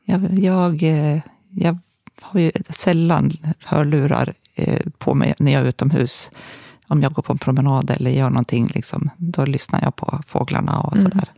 Jag, 0.04 0.38
jag, 0.38 0.82
eh, 0.82 1.20
jag 1.50 1.78
har 2.20 2.40
ju 2.40 2.52
sällan 2.68 3.32
hörlurar 3.64 4.34
eh, 4.54 4.86
på 4.98 5.14
mig 5.14 5.34
när 5.38 5.52
jag 5.52 5.62
är 5.62 5.68
utomhus. 5.68 6.30
Om 6.88 7.02
jag 7.02 7.12
går 7.12 7.22
på 7.22 7.32
en 7.32 7.38
promenad 7.38 7.90
eller 7.90 8.10
gör 8.10 8.30
någonting, 8.30 8.66
liksom, 8.66 9.10
då 9.16 9.44
lyssnar 9.44 9.82
jag 9.82 9.96
på 9.96 10.22
fåglarna 10.26 10.80
och 10.80 10.96
mm. 10.96 11.10
sådär. 11.10 11.32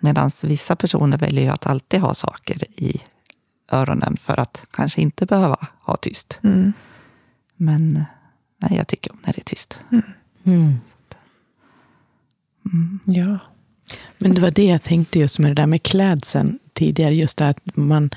Medan 0.00 0.30
vissa 0.42 0.76
personer 0.76 1.18
väljer 1.18 1.44
ju 1.44 1.48
att 1.48 1.66
alltid 1.66 2.00
ha 2.00 2.14
saker 2.14 2.64
i 2.70 3.00
öronen 3.72 4.16
för 4.16 4.40
att 4.40 4.64
kanske 4.70 5.00
inte 5.00 5.26
behöva 5.26 5.66
ha 5.80 5.96
tyst. 5.96 6.38
Mm. 6.42 6.72
Men 7.56 8.04
nej, 8.58 8.76
jag 8.76 8.88
tycker 8.88 9.12
om 9.12 9.18
när 9.26 9.32
det 9.32 9.40
är 9.40 9.44
tyst. 9.44 9.78
Mm. 9.90 10.04
Mm. 10.44 10.74
mm. 12.72 13.00
Ja. 13.04 13.38
Men 14.18 14.34
det 14.34 14.40
var 14.40 14.50
det 14.50 14.64
jag 14.64 14.82
tänkte 14.82 15.18
just 15.18 15.38
med 15.38 15.50
det 15.50 15.62
där 15.62 15.66
med 15.66 15.82
klädseln 15.82 16.58
tidigare. 16.72 17.14
Just 17.14 17.36
det 17.36 17.48
att 17.48 17.76
man, 17.76 18.10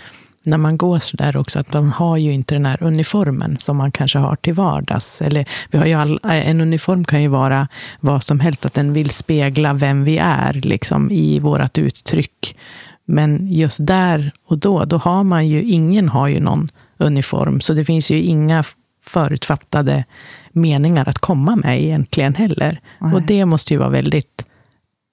när 0.45 0.57
man 0.57 0.77
går 0.77 0.99
så 0.99 1.17
där 1.17 1.37
också, 1.37 1.59
att 1.59 1.73
man 1.73 1.89
har 1.89 2.17
ju 2.17 2.33
inte 2.33 2.55
den 2.55 2.65
här 2.65 2.83
uniformen 2.83 3.57
som 3.59 3.77
man 3.77 3.91
kanske 3.91 4.19
har 4.19 4.35
till 4.35 4.53
vardags. 4.53 5.21
Eller, 5.21 5.45
vi 5.71 5.77
har 5.77 5.85
ju 5.85 5.93
all, 5.93 6.19
en 6.23 6.61
uniform 6.61 7.05
kan 7.05 7.21
ju 7.21 7.27
vara 7.27 7.67
vad 7.99 8.23
som 8.23 8.39
helst, 8.39 8.65
att 8.65 8.73
den 8.73 8.93
vill 8.93 9.09
spegla 9.09 9.73
vem 9.73 10.03
vi 10.03 10.17
är 10.17 10.53
liksom, 10.53 11.11
i 11.11 11.39
vårt 11.39 11.77
uttryck. 11.77 12.57
Men 13.05 13.47
just 13.47 13.87
där 13.87 14.31
och 14.47 14.57
då, 14.57 14.85
då 14.85 14.97
har 14.97 15.23
man 15.23 15.47
ju, 15.47 15.63
ingen 15.63 16.09
har 16.09 16.27
ju 16.27 16.39
någon 16.39 16.67
uniform, 16.97 17.61
så 17.61 17.73
det 17.73 17.85
finns 17.85 18.11
ju 18.11 18.21
inga 18.21 18.63
förutfattade 19.03 20.03
meningar 20.51 21.09
att 21.09 21.19
komma 21.19 21.55
med 21.55 21.83
egentligen 21.83 22.35
heller. 22.35 22.79
Nej. 22.99 23.13
Och 23.13 23.21
det 23.21 23.45
måste 23.45 23.73
ju 23.73 23.79
vara 23.79 23.89
väldigt 23.89 24.45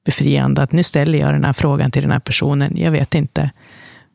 befriande 0.04 0.62
att 0.62 0.72
nu 0.72 0.82
ställer 0.82 1.18
jag 1.18 1.34
den 1.34 1.44
här 1.44 1.52
frågan 1.52 1.90
till 1.90 2.02
den 2.02 2.10
här 2.10 2.20
personen. 2.20 2.76
Jag 2.76 2.90
vet 2.90 3.14
inte 3.14 3.50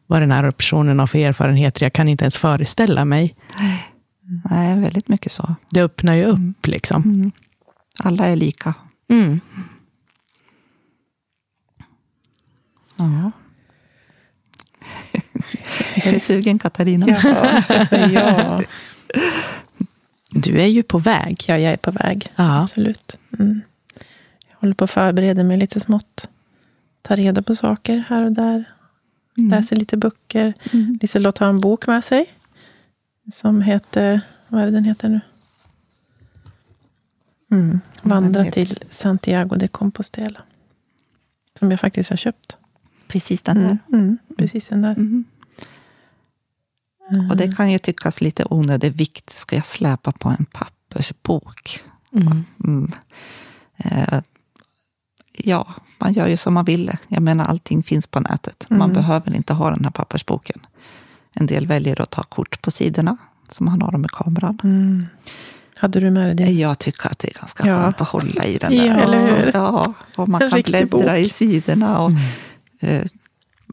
vad 0.08 0.22
den 0.22 0.32
här 0.32 0.52
personen 0.52 1.00
har 1.00 1.08
för 1.08 1.20
erfarenheter. 1.20 1.86
Jag 1.86 1.93
kan 1.93 2.08
inte 2.08 2.24
ens 2.24 2.38
föreställa 2.38 3.06
mig. 3.06 3.36
Nej, 4.50 4.80
väldigt 4.80 5.10
mycket 5.10 5.32
så. 5.32 5.56
Det 5.70 5.82
öppnar 5.82 6.13
ju 6.13 6.26
upp 6.26 6.38
mm. 6.38 6.54
liksom. 6.63 7.04
Mm. 7.04 7.32
Alla 8.00 8.26
är 8.26 8.36
lika. 8.36 8.74
Mm. 9.10 9.39
Ja. 12.96 13.32
är 15.96 16.12
du 16.12 16.20
sugen, 16.20 16.60
Katarina? 16.60 17.06
Ja, 17.10 17.63
alltså, 17.70 17.96
ja. 17.98 18.62
Du 20.32 20.62
är 20.62 20.67
ju 20.67 20.84
på 20.84 20.98
väg. 20.98 21.43
Ja, 21.48 21.58
jag 21.58 21.74
är 21.74 21.78
på 21.78 21.91
väg. 21.91 22.28
Ja. 22.36 22.63
Absolut. 22.63 23.17
Mm 23.39 23.62
håller 24.60 24.74
på 24.74 24.84
att 24.84 24.91
förbereda 24.91 25.43
mig 25.43 25.58
lite 25.58 25.80
smått. 25.80 26.30
Ta 27.02 27.15
reda 27.15 27.41
på 27.41 27.56
saker 27.56 28.06
här 28.10 28.26
och 28.26 28.32
där. 28.32 28.65
Mm. 29.38 29.50
Läser 29.50 29.76
lite 29.76 29.97
böcker. 29.97 30.54
Mm. 30.73 30.97
Liselott 31.02 31.38
har 31.38 31.47
en 31.47 31.60
bok 31.60 31.88
med 31.88 32.04
sig. 32.04 32.26
Som 33.32 33.62
heter, 33.62 34.21
vad 34.47 34.62
är 34.62 34.65
det 34.65 34.71
den 34.71 34.84
heter 34.84 35.10
nu? 35.10 35.19
Mm. 37.52 37.80
Vandra 38.02 38.45
till 38.45 38.80
Santiago 38.89 39.56
de 39.56 39.67
Compostela. 39.67 40.41
Som 41.60 41.71
jag 41.71 41.80
faktiskt 41.80 42.10
har 42.10 42.17
köpt. 42.17 42.58
Precis 43.08 43.41
den 43.41 43.58
där? 43.58 43.78
Mm. 43.93 44.04
mm. 44.04 44.17
Precis 44.38 44.67
den 44.67 44.82
där. 44.82 44.93
Mm. 44.93 45.26
Och 47.30 47.38
det 47.38 47.56
kan 47.56 47.71
ju 47.71 47.80
tyckas 47.80 48.21
lite 48.21 48.45
onödig 48.50 48.91
vikt. 48.91 49.30
Ska 49.30 49.56
jag 49.56 49.65
släpa 49.65 50.12
på 50.12 50.30
en 50.30 50.45
pappersbok? 50.45 51.80
Mm. 52.63 52.91
Ja, 55.38 55.67
man 56.00 56.13
gör 56.13 56.28
ju 56.28 56.38
som 56.38 56.54
man 56.54 56.65
vill. 56.65 56.91
Jag 57.08 57.23
menar, 57.23 57.45
allting 57.45 57.84
finns 57.84 58.08
på 58.08 58.19
nätet. 58.19 58.65
Man 58.69 58.82
mm. 58.82 58.93
behöver 58.93 59.36
inte 59.36 59.54
ha 59.54 59.69
den 59.69 59.84
här 59.84 59.91
pappersboken. 59.91 60.60
En 61.34 61.45
del 61.45 61.67
väljer 61.67 62.02
att 62.02 62.10
ta 62.10 62.23
kort 62.23 62.62
på 62.62 62.71
sidorna, 62.71 63.17
så 63.52 63.63
man 63.63 63.82
har 63.82 63.91
dem 63.91 64.02
med 64.02 64.12
kameran. 64.12 64.60
Mm. 64.63 65.06
Hade 65.76 66.00
du 66.00 66.12
med 66.12 66.28
dig 66.28 66.36
det? 66.36 66.52
Jag 66.52 66.80
tycker 66.80 67.10
att 67.10 67.19
det 67.19 67.28
är 67.28 67.39
ganska 67.39 67.67
ja. 67.67 67.84
skönt 67.84 68.02
att 68.02 68.08
hålla 68.08 68.45
i 68.45 68.58
den 68.58 68.71
där. 68.71 68.86
Ja, 68.86 68.93
eller 68.93 69.36
hur? 69.36 69.52
Ja, 69.54 69.93
och 70.15 70.30
man 70.30 70.41
en 70.41 70.50
kan 70.50 70.62
bläddra 70.62 70.86
bok. 70.88 71.17
i 71.17 71.30
sidorna. 71.30 72.00
Och, 72.00 72.10
mm. 72.10 72.21
eh, 72.80 73.04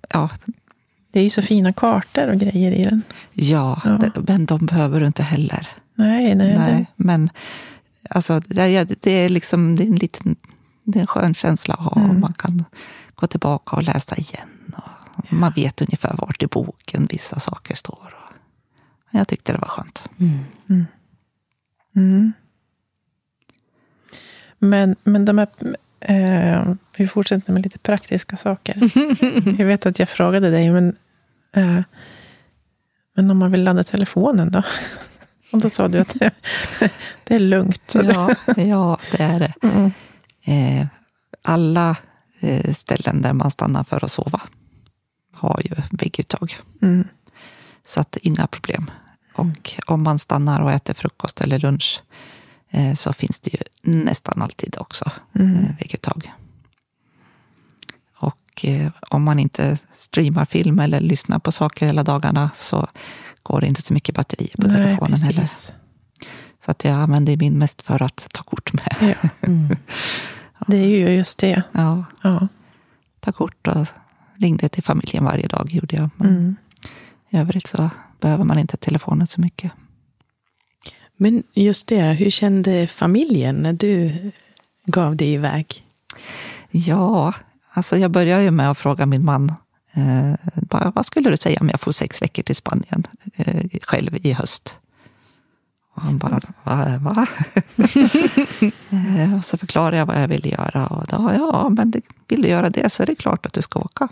ja. 0.08 0.30
Det 1.12 1.20
är 1.20 1.24
ju 1.24 1.30
så 1.30 1.42
fina 1.42 1.72
kartor 1.72 2.28
och 2.28 2.38
grejer 2.38 2.72
i 2.72 2.82
den. 2.82 3.02
Ja, 3.32 3.80
ja. 3.84 4.10
men 4.26 4.46
de 4.46 4.66
behöver 4.66 5.00
du 5.00 5.06
inte 5.06 5.22
heller. 5.22 5.68
Nej, 5.94 6.34
nej. 6.34 6.58
nej 6.58 6.72
det... 6.72 6.86
Men 6.96 7.30
alltså, 8.10 8.40
det, 8.40 8.84
det 9.00 9.10
är 9.10 9.28
liksom 9.28 9.76
det 9.76 9.82
är 9.84 9.86
en 9.86 9.96
liten 9.96 10.36
det 10.84 10.98
är 10.98 11.00
en 11.00 11.06
skön 11.06 11.34
känsla 11.34 11.74
att 11.74 11.80
ha. 11.80 12.00
Mm. 12.00 12.20
Man 12.20 12.32
kan 12.32 12.64
gå 13.14 13.26
tillbaka 13.26 13.76
och 13.76 13.82
läsa 13.82 14.16
igen. 14.16 14.48
Och. 14.76 15.32
Man 15.32 15.52
vet 15.56 15.82
ungefär 15.82 16.14
vart 16.18 16.42
i 16.42 16.46
boken 16.46 17.06
vissa 17.10 17.40
saker 17.40 17.74
står. 17.74 18.14
Jag 19.10 19.28
tyckte 19.28 19.52
det 19.52 19.58
var 19.58 19.68
skönt. 19.68 20.08
Mm. 20.18 20.38
Mm. 20.68 20.86
mm. 21.96 22.32
Men, 24.58 24.96
men 25.02 25.24
de 25.24 25.38
här, 25.38 25.48
eh, 26.00 26.74
vi 26.96 27.08
fortsätter 27.08 27.52
med 27.52 27.62
lite 27.62 27.78
praktiska 27.78 28.36
saker. 28.36 28.90
jag 29.58 29.66
vet 29.66 29.86
att 29.86 29.98
jag 29.98 30.08
frågade 30.08 30.50
dig, 30.50 30.70
men, 30.70 30.96
eh, 31.52 31.80
men 33.14 33.30
om 33.30 33.38
man 33.38 33.50
vill 33.50 33.64
ladda 33.64 33.84
telefonen 33.84 34.50
då? 34.50 34.62
Och 35.52 35.60
då 35.60 35.70
sa 35.70 35.88
du 35.88 35.98
att 35.98 36.18
det, 36.18 36.30
det 37.24 37.34
är 37.34 37.38
lugnt. 37.38 37.94
Ja, 38.02 38.30
ja, 38.56 38.98
det 39.12 39.22
är 39.22 39.40
det. 39.40 39.54
Mm 39.62 39.90
eh, 40.44 40.86
alla 41.42 41.96
eh, 42.40 42.74
ställen 42.74 43.22
där 43.22 43.32
man 43.32 43.50
stannar 43.50 43.84
för 43.84 44.04
att 44.04 44.10
sova 44.10 44.40
har 45.32 45.60
ju 45.64 45.74
vägguttag. 45.90 46.56
Mm. 46.82 47.08
Så 47.86 48.00
att 48.00 48.16
inga 48.16 48.46
problem. 48.46 48.90
Och 49.34 49.74
om 49.86 50.02
man 50.02 50.18
stannar 50.18 50.60
och 50.60 50.72
äter 50.72 50.94
frukost 50.94 51.40
eller 51.40 51.58
lunch 51.58 52.02
eh, 52.70 52.94
så 52.94 53.12
finns 53.12 53.40
det 53.40 53.54
ju 53.54 53.60
nästan 53.82 54.42
alltid 54.42 54.76
också 54.78 55.10
mm. 55.34 55.56
eh, 55.56 55.76
vägguttag. 55.78 56.32
Och 58.16 58.64
eh, 58.64 58.90
om 59.10 59.22
man 59.22 59.38
inte 59.38 59.78
streamar 59.96 60.44
film 60.44 60.78
eller 60.78 61.00
lyssnar 61.00 61.38
på 61.38 61.52
saker 61.52 61.86
hela 61.86 62.02
dagarna 62.02 62.50
så 62.56 62.88
går 63.42 63.60
det 63.60 63.66
inte 63.66 63.82
så 63.82 63.94
mycket 63.94 64.14
batteri 64.14 64.50
på 64.56 64.66
Nej, 64.66 64.76
telefonen 64.76 65.12
precis. 65.12 65.26
heller. 65.26 65.48
Så 66.64 66.70
att 66.70 66.84
jag 66.84 66.94
använder 66.94 67.36
min 67.36 67.58
mest 67.58 67.82
för 67.82 68.02
att 68.02 68.26
ta 68.32 68.42
kort 68.42 68.72
med. 68.72 68.96
Ja. 69.00 69.28
Mm. 69.42 69.76
Det 70.66 70.76
är 70.76 70.88
ju 70.88 71.08
just 71.08 71.38
det. 71.38 71.62
Ja. 71.72 72.04
ja. 72.22 72.48
Ta 73.20 73.32
kort 73.32 73.66
och 73.66 73.86
ringde 74.36 74.68
till 74.68 74.82
familjen 74.82 75.24
varje 75.24 75.48
dag, 75.48 75.72
gjorde 75.72 75.96
jag. 75.96 76.10
Men 76.16 76.28
mm. 76.28 76.56
I 77.30 77.36
övrigt 77.36 77.66
så 77.66 77.90
behöver 78.20 78.44
man 78.44 78.58
inte 78.58 78.76
telefonen 78.76 79.26
så 79.26 79.40
mycket. 79.40 79.72
Men 81.16 81.42
just 81.54 81.86
det, 81.86 82.02
hur 82.02 82.30
kände 82.30 82.86
familjen 82.86 83.56
när 83.56 83.72
du 83.72 84.12
gav 84.86 85.16
dig 85.16 85.32
iväg? 85.32 85.84
Ja, 86.70 87.34
Alltså 87.76 87.96
jag 87.96 88.10
började 88.10 88.42
ju 88.42 88.50
med 88.50 88.70
att 88.70 88.78
fråga 88.78 89.06
min 89.06 89.24
man, 89.24 89.52
eh, 89.94 90.90
vad 90.94 91.06
skulle 91.06 91.30
du 91.30 91.36
säga 91.36 91.58
om 91.60 91.68
jag 91.68 91.80
får 91.80 91.92
sex 91.92 92.22
veckor 92.22 92.42
till 92.42 92.56
Spanien 92.56 93.02
eh, 93.36 93.64
själv 93.82 94.16
i 94.26 94.32
höst? 94.32 94.78
Och 95.94 96.02
han 96.02 96.18
bara, 96.18 96.40
va? 96.62 96.98
va? 97.00 97.26
eh, 98.90 99.36
och 99.36 99.44
så 99.44 99.58
förklarade 99.58 99.96
jag 99.96 100.06
vad 100.06 100.22
jag 100.22 100.28
ville 100.28 100.48
göra. 100.48 100.86
Och 100.86 101.06
då, 101.06 101.32
ja, 101.34 101.68
men 101.68 101.90
det, 101.90 102.00
vill 102.28 102.42
du 102.42 102.48
göra 102.48 102.70
det 102.70 102.92
så 102.92 103.02
är 103.02 103.06
det 103.06 103.14
klart 103.14 103.46
att 103.46 103.52
du 103.52 103.62
ska 103.62 103.78
åka. 103.78 104.08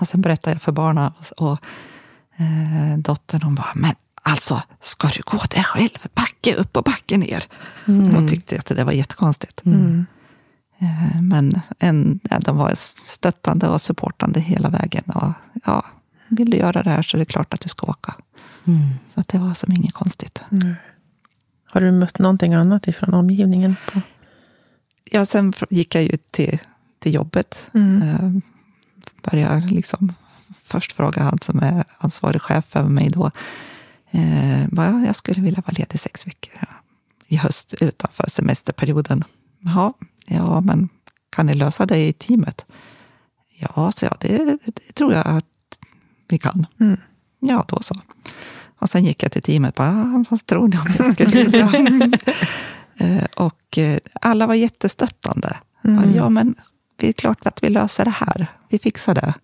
Och 0.00 0.08
sen 0.08 0.20
berättade 0.20 0.54
jag 0.54 0.62
för 0.62 0.72
barnen 0.72 1.12
och, 1.36 1.58
eh, 2.36 2.98
dottern, 2.98 3.42
hon 3.42 3.54
bara, 3.54 3.72
men 3.74 3.94
alltså, 4.22 4.62
ska 4.80 5.08
du 5.08 5.22
gå 5.24 5.40
där 5.50 5.62
själv? 5.62 6.06
Backe 6.14 6.54
upp 6.54 6.76
och 6.76 6.84
backe 6.84 7.16
ner. 7.16 7.44
Mm. 7.84 8.12
De 8.12 8.28
tyckte 8.28 8.58
att 8.58 8.66
det 8.66 8.84
var 8.84 8.92
jättekonstigt. 8.92 9.64
Mm. 9.64 10.06
Eh, 10.78 11.22
men 11.22 11.60
en, 11.78 12.20
ja, 12.30 12.38
de 12.38 12.56
var 12.56 12.72
stöttande 13.04 13.68
och 13.68 13.80
supportande 13.80 14.40
hela 14.40 14.68
vägen. 14.68 15.04
Och, 15.04 15.32
ja, 15.64 15.84
vill 16.28 16.50
du 16.50 16.56
göra 16.56 16.82
det 16.82 16.90
här 16.90 17.02
så 17.02 17.16
är 17.16 17.18
det 17.18 17.24
klart 17.24 17.54
att 17.54 17.60
du 17.60 17.68
ska 17.68 17.86
åka. 17.86 18.14
Mm. 18.64 18.80
Så 19.14 19.20
att 19.20 19.28
det 19.28 19.38
var 19.38 19.54
som 19.54 19.72
inget 19.72 19.94
konstigt. 19.94 20.40
Mm. 20.50 20.74
Har 21.66 21.80
du 21.80 21.92
mött 21.92 22.18
någonting 22.18 22.54
annat 22.54 22.88
ifrån 22.88 23.14
omgivningen? 23.14 23.76
På? 23.92 24.00
Ja, 25.04 25.26
sen 25.26 25.52
gick 25.70 25.94
jag 25.94 26.02
ju 26.02 26.16
till, 26.30 26.58
till 26.98 27.14
jobbet. 27.14 27.70
Mm. 27.74 28.02
Eh, 28.02 28.30
började 29.30 29.66
liksom 29.66 30.12
först 30.62 30.92
fråga 30.92 31.22
han 31.22 31.38
som 31.38 31.58
är 31.58 31.84
ansvarig 31.98 32.42
chef 32.42 32.76
över 32.76 32.88
mig 32.88 33.10
då. 33.10 33.30
Eh, 34.10 34.68
bara, 34.68 35.04
jag 35.06 35.16
skulle 35.16 35.42
vilja 35.42 35.62
vara 35.66 35.74
ledig 35.78 36.00
sex 36.00 36.26
veckor 36.26 36.68
i 37.26 37.36
höst 37.36 37.74
utanför 37.80 38.30
semesterperioden. 38.30 39.24
Jaha, 39.60 39.92
ja, 40.26 40.60
men 40.60 40.88
kan 41.30 41.46
ni 41.46 41.54
lösa 41.54 41.86
det 41.86 42.08
i 42.08 42.12
teamet? 42.12 42.66
Ja, 43.58 43.92
så 43.92 44.04
jag, 44.04 44.16
det, 44.20 44.58
det 44.66 44.92
tror 44.94 45.12
jag 45.12 45.26
att 45.26 45.44
vi 46.28 46.38
kan. 46.38 46.66
Mm. 46.80 47.00
Ja, 47.48 47.64
då 47.68 47.78
så. 47.80 47.94
Och 48.78 48.90
sen 48.90 49.04
gick 49.04 49.22
jag 49.22 49.32
till 49.32 49.42
teamet 49.42 49.78
och 49.78 49.84
bara, 49.84 49.88
ah, 49.88 50.24
vad 50.30 50.46
tror 50.46 50.68
ni 50.68 50.78
om 50.78 50.86
jag 50.98 51.12
skulle? 51.12 52.08
Eh, 52.96 53.24
och 53.36 53.78
eh, 53.78 53.98
alla 54.20 54.46
var 54.46 54.54
jättestöttande. 54.54 55.56
Mm. 55.84 56.14
Ja, 56.14 56.28
men 56.28 56.54
det 56.96 57.08
är 57.08 57.12
klart 57.12 57.46
att 57.46 57.62
vi 57.62 57.68
löser 57.68 58.04
det 58.04 58.10
här. 58.10 58.46
Vi 58.68 58.78
fixar 58.78 59.14
det. 59.14 59.34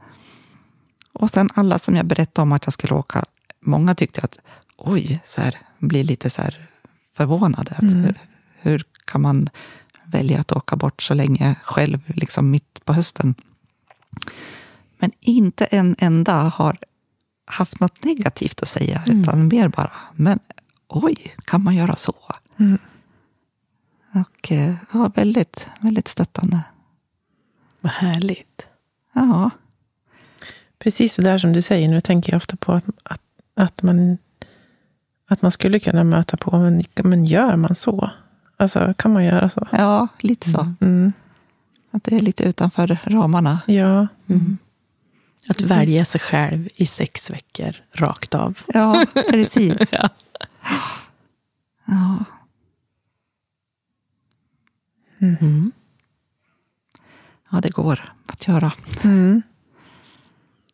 Och 1.13 1.31
sen 1.31 1.49
alla 1.55 1.79
som 1.79 1.97
jag 1.97 2.07
berättade 2.07 2.43
om 2.43 2.53
att 2.53 2.67
jag 2.67 2.73
skulle 2.73 2.95
åka, 2.95 3.25
många 3.61 3.95
tyckte 3.95 4.21
att 4.21 4.39
oj, 4.77 5.21
så 5.25 5.41
här, 5.41 5.59
blir 5.79 6.05
lite 6.05 6.31
så 6.31 6.43
här 6.43 6.69
förvånade. 7.17 7.77
Mm. 7.83 8.05
hur, 8.05 8.15
hur, 8.61 8.85
kan 9.05 9.21
man 9.21 9.49
välja 10.05 10.41
att 10.41 10.53
åka 10.53 10.77
bort 10.77 11.03
så 11.03 11.15
länge 11.15 11.55
själv, 11.63 12.01
liksom 12.07 12.51
mitt 12.51 12.85
på 12.85 12.93
hösten? 12.93 13.35
Men 14.99 15.13
inte 15.21 15.65
en 15.65 15.97
enda 15.99 16.35
har 16.35 16.79
haft 17.51 17.81
något 17.81 18.05
negativt 18.05 18.63
att 18.63 18.69
säga, 18.69 19.03
mm. 19.07 19.21
utan 19.21 19.49
mer 19.49 19.69
bara, 19.69 19.93
men 20.15 20.39
oj, 20.89 21.37
kan 21.45 21.65
man 21.65 21.75
göra 21.75 21.97
så? 21.97 22.15
Mm. 22.57 22.79
Och 24.13 24.53
eh, 24.53 24.75
ja, 24.93 25.11
väldigt, 25.15 25.67
väldigt 25.81 26.09
stöttande. 26.09 26.61
Vad 27.81 27.93
härligt. 27.93 28.67
Ja. 29.13 29.51
Precis 30.79 31.17
det 31.17 31.23
där 31.23 31.39
som 31.39 31.53
du 31.53 31.63
säger, 31.63 31.89
nu 31.89 32.01
tänker 32.01 32.33
jag 32.33 32.37
ofta 32.37 32.57
på 32.57 32.73
att, 32.73 32.85
att, 33.03 33.23
att, 33.55 33.83
man, 33.83 34.19
att 35.29 35.43
man 35.43 35.51
skulle 35.51 35.79
kunna 35.79 36.05
möta 36.05 36.37
på, 36.37 36.59
men, 36.59 36.85
men 36.95 37.25
gör 37.25 37.57
man 37.57 37.75
så? 37.75 38.11
Alltså, 38.57 38.95
kan 38.99 39.13
man 39.13 39.25
göra 39.25 39.49
så? 39.49 39.67
Ja, 39.73 40.09
lite 40.21 40.51
så. 40.51 40.61
Mm. 40.61 40.77
mm. 40.81 41.13
Att 41.91 42.05
det 42.05 42.17
är 42.17 42.21
lite 42.21 42.45
utanför 42.45 42.99
ramarna. 43.05 43.61
Ja. 43.67 44.07
Mm. 44.27 44.59
Att 45.49 45.61
välja 45.61 46.05
sig 46.05 46.21
själv 46.21 46.69
i 46.75 46.87
sex 46.87 47.31
veckor, 47.31 47.77
rakt 47.93 48.35
av. 48.35 48.59
Ja, 48.67 49.07
precis. 49.31 49.79
ja. 49.93 50.09
ja. 51.85 52.25
Mm. 55.21 55.73
Ja, 57.51 57.61
det 57.61 57.71
går 57.71 58.13
att 58.27 58.49
göra. 58.49 58.73
Mm. 59.05 59.43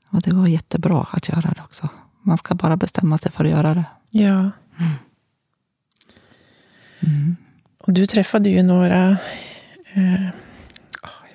Och 0.09 0.23
det 0.23 0.31
går 0.31 0.49
jättebra 0.49 1.07
att 1.11 1.29
göra 1.29 1.53
det 1.57 1.63
också. 1.65 1.89
Man 2.23 2.39
ska 2.39 2.55
bara 2.55 2.77
bestämma 2.77 3.19
sig 3.19 3.33
för 3.33 3.45
att 3.45 3.51
göra 3.51 3.75
det. 3.75 3.85
Ja. 4.11 4.51
Mm. 7.01 7.37
Och 7.79 7.93
du 7.93 8.07
träffade 8.07 8.49
ju 8.49 8.63
några... 8.63 9.11
Eh, 9.93 10.29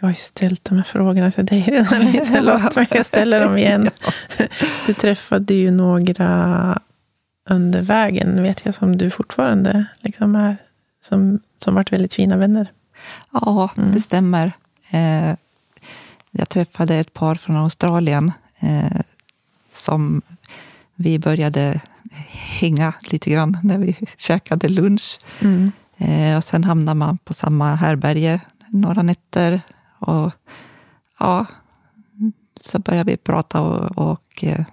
jag 0.01 0.07
har 0.07 0.11
ju 0.11 0.15
ställt 0.15 0.63
de 0.65 0.77
här 0.77 0.83
frågorna 0.83 1.31
till 1.31 1.45
dig 1.45 1.61
redan, 1.61 1.99
Liselott, 2.11 2.75
men 2.75 2.85
jag 2.89 3.05
ställer 3.05 3.39
dem 3.39 3.57
igen. 3.57 3.89
Du 4.87 4.93
träffade 4.93 5.53
ju 5.53 5.71
några 5.71 6.79
under 7.49 7.81
vägen, 7.81 8.43
vet 8.43 8.65
jag, 8.65 8.75
som 8.75 8.97
du 8.97 9.09
fortfarande 9.09 9.85
liksom 9.99 10.35
är, 10.35 10.57
som, 11.01 11.39
som 11.57 11.75
varit 11.75 11.91
väldigt 11.91 12.13
fina 12.13 12.37
vänner. 12.37 12.71
Ja, 13.31 13.69
mm. 13.77 13.91
det 13.91 14.01
stämmer. 14.01 14.51
Eh, 14.91 15.35
jag 16.31 16.49
träffade 16.49 16.95
ett 16.95 17.13
par 17.13 17.35
från 17.35 17.55
Australien 17.55 18.31
eh, 18.59 19.01
som 19.71 20.21
vi 20.95 21.19
började 21.19 21.81
hänga 22.31 22.93
lite 23.09 23.29
grann 23.29 23.57
när 23.63 23.77
vi 23.77 23.95
käkade 24.17 24.69
lunch. 24.69 25.19
Mm. 25.39 25.71
Eh, 25.97 26.37
och 26.37 26.43
sen 26.43 26.63
hamnade 26.63 26.95
man 26.95 27.17
på 27.17 27.33
samma 27.33 27.75
härberge 27.75 28.39
några 28.67 29.01
nätter. 29.01 29.61
Och 30.01 30.31
ja, 31.19 31.45
så 32.61 32.79
började 32.79 33.11
vi 33.11 33.17
prata 33.17 33.61
och, 33.61 34.11
och 34.11 34.43
eh, 34.43 34.65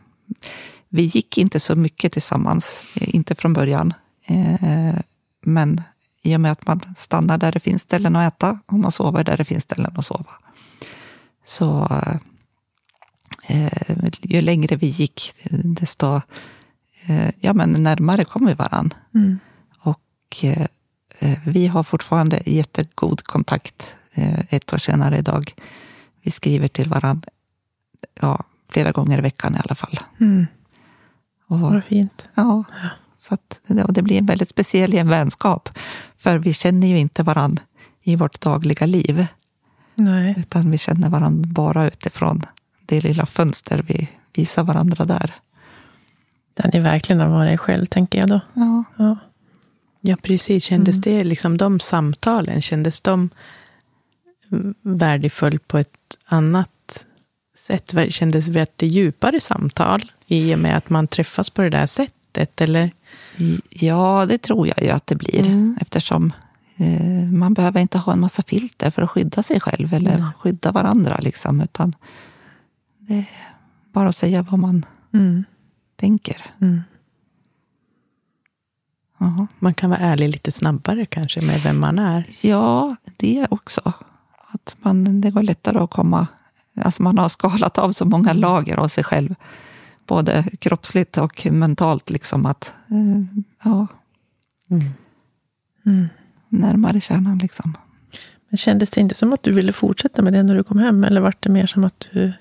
vi 0.89 1.03
gick 1.03 1.39
inte 1.39 1.61
så 1.61 1.77
mycket 1.77 2.13
tillsammans, 2.13 2.75
eh, 3.01 3.15
inte 3.15 3.35
från 3.35 3.53
början. 3.53 3.95
Eh, 4.27 4.99
men 5.43 5.83
i 6.23 6.37
och 6.37 6.41
med 6.41 6.53
att 6.53 6.67
man 6.67 6.81
stannar 6.97 7.39
där 7.39 7.53
det 7.53 7.61
finns 7.61 7.83
ställen 7.83 8.17
att 8.17 8.35
äta 8.35 8.59
och 8.67 8.79
man 8.79 8.93
sover 8.93 9.25
där 9.25 9.37
det 9.37 9.45
finns 9.45 9.63
ställen 9.63 9.93
att 9.97 10.05
sova. 10.05 10.33
Så 11.45 11.89
eh, 13.47 14.09
ju 14.23 14.41
längre 14.41 14.77
vi 14.77 14.87
gick, 14.87 15.33
desto 15.51 16.21
eh, 17.07 17.31
ja, 17.41 17.53
men 17.53 17.73
närmare 17.73 18.25
kom 18.25 18.47
vi 18.47 18.55
varann. 18.55 18.95
Mm. 19.15 19.39
Och 19.79 20.45
eh, 20.45 20.67
vi 21.47 21.67
har 21.67 21.83
fortfarande 21.83 22.43
jättegod 22.47 23.25
kontakt 23.25 23.97
eh, 24.08 24.08
ett 24.51 24.73
år 24.73 24.79
senare 24.79 25.19
idag. 25.19 25.53
Vi 26.23 26.31
skriver 26.31 26.69
till 26.69 26.89
varandra 26.89 27.29
ja, 28.21 28.45
flera 28.69 28.93
gånger 28.93 29.19
i 29.19 29.21
veckan 29.21 29.55
i 29.55 29.59
alla 29.65 29.75
fall. 29.75 30.01
Mm. 30.21 30.47
Och, 31.47 31.61
Vad 31.61 31.85
fint. 31.85 32.29
Ja. 32.35 32.65
Så 33.19 33.35
att, 33.35 33.59
det 33.89 34.03
blir 34.03 34.19
en 34.19 34.27
väldigt 34.27 34.49
speciell 34.49 35.09
vänskap. 35.09 35.69
För 36.17 36.39
vi 36.39 36.53
känner 36.53 36.89
ju 36.89 36.99
inte 36.99 37.23
varandra 37.23 37.63
i 38.03 38.17
vårt 38.17 38.41
dagliga 38.41 38.87
liv. 38.87 39.27
Nej. 39.95 40.35
Utan 40.39 40.71
vi 40.71 40.79
känner 40.79 41.09
varandra 41.09 41.49
bara 41.49 41.87
utifrån 41.87 42.43
det 42.87 43.01
lilla 43.01 43.27
fönster 43.27 43.85
vi 43.89 44.09
visar 44.35 44.63
varandra 44.63 45.05
där. 45.05 45.35
Där 46.55 46.71
ni 46.73 46.81
verkligen 46.81 47.21
har 47.21 47.29
varit 47.29 47.61
själv, 47.61 47.87
tänker 47.87 48.19
jag 48.19 48.29
då. 48.29 48.41
Ja, 48.55 48.85
ja. 48.97 49.17
ja 50.01 50.17
precis. 50.23 50.65
Kändes 50.65 51.07
mm. 51.07 51.19
det, 51.19 51.25
liksom 51.25 51.57
de 51.57 51.81
samtalen, 51.81 52.63
kändes 52.63 53.01
de 53.01 53.31
värdefull 54.83 55.59
på 55.59 55.79
ett 55.79 56.19
annat 56.25 57.07
sätt? 57.59 57.95
Kändes 58.09 58.47
det 58.77 58.87
djupare 58.87 59.41
samtal 59.41 60.13
i 60.27 60.55
och 60.55 60.59
med 60.59 60.77
att 60.77 60.91
man 60.91 61.07
träffas 61.07 61.51
på 61.51 61.63
det 61.63 61.71
där 61.71 61.87
sättet? 61.87 62.61
Eller? 62.61 62.91
Ja, 63.71 64.27
det 64.29 64.39
tror 64.39 64.69
jag 64.69 64.83
ju 64.83 64.91
att 64.91 65.07
det 65.07 65.15
blir. 65.15 65.47
Mm. 65.47 65.79
Eftersom 65.81 66.33
eh, 66.77 67.33
man 67.33 67.55
behöver 67.55 67.81
inte 67.81 67.99
ha 67.99 68.13
en 68.13 68.21
massa 68.21 68.43
filter 68.43 68.91
för 68.91 69.03
att 69.03 69.11
skydda 69.11 69.43
sig 69.43 69.61
själv 69.61 69.95
eller 69.95 70.15
mm. 70.15 70.31
skydda 70.39 70.73
varandra. 70.73 71.19
Liksom, 71.23 71.61
utan 71.61 71.95
det 72.99 73.15
är 73.15 73.29
bara 73.93 74.09
att 74.09 74.17
säga 74.17 74.43
vad 74.43 74.59
man 74.59 74.87
mm. 75.13 75.45
tänker. 75.97 76.45
Mm. 76.61 76.81
Man 79.59 79.75
kan 79.75 79.91
vara 79.91 80.01
ärlig 80.01 80.29
lite 80.29 80.53
snabbare 80.53 81.07
kanske 81.07 81.43
med 81.43 81.63
vem 81.63 81.81
man 81.81 81.99
är. 81.99 82.27
Ja, 82.43 82.97
det 83.17 83.47
också. 83.51 83.93
Att 84.65 84.77
man, 84.79 85.21
det 85.21 85.31
går 85.31 85.43
lättare 85.43 85.79
att 85.79 85.91
komma... 85.91 86.27
Alltså 86.77 87.03
man 87.03 87.19
har 87.19 87.29
skalat 87.29 87.79
av 87.79 87.93
så 87.93 88.05
många 88.05 88.33
lager 88.33 88.77
av 88.77 88.89
sig 88.89 89.05
själv 89.05 89.35
både 90.07 90.45
kroppsligt 90.59 91.19
och 91.19 91.47
mentalt. 91.51 92.11
Liksom 92.11 92.47
att, 92.47 92.75
eh, 92.91 93.39
ja, 93.65 93.87
mm. 94.71 94.85
Mm. 95.87 96.09
Närmare 96.49 97.01
kärnan. 97.01 97.39
Liksom. 97.39 97.77
Men 98.49 98.59
kändes 98.59 98.91
det 98.91 99.01
inte 99.01 99.15
som 99.15 99.33
att 99.33 99.43
du 99.43 99.53
ville 99.53 99.73
fortsätta 99.73 100.23
med 100.23 100.33
det 100.33 100.43
när 100.43 100.55
du 100.55 100.63
kom 100.65 100.79
hem? 100.79 101.05
Eller 101.05 101.21
var 101.21 101.35
det 101.41 101.49
mer 101.49 101.67
som 101.67 101.85
att 101.85 102.09
du 102.13 102.33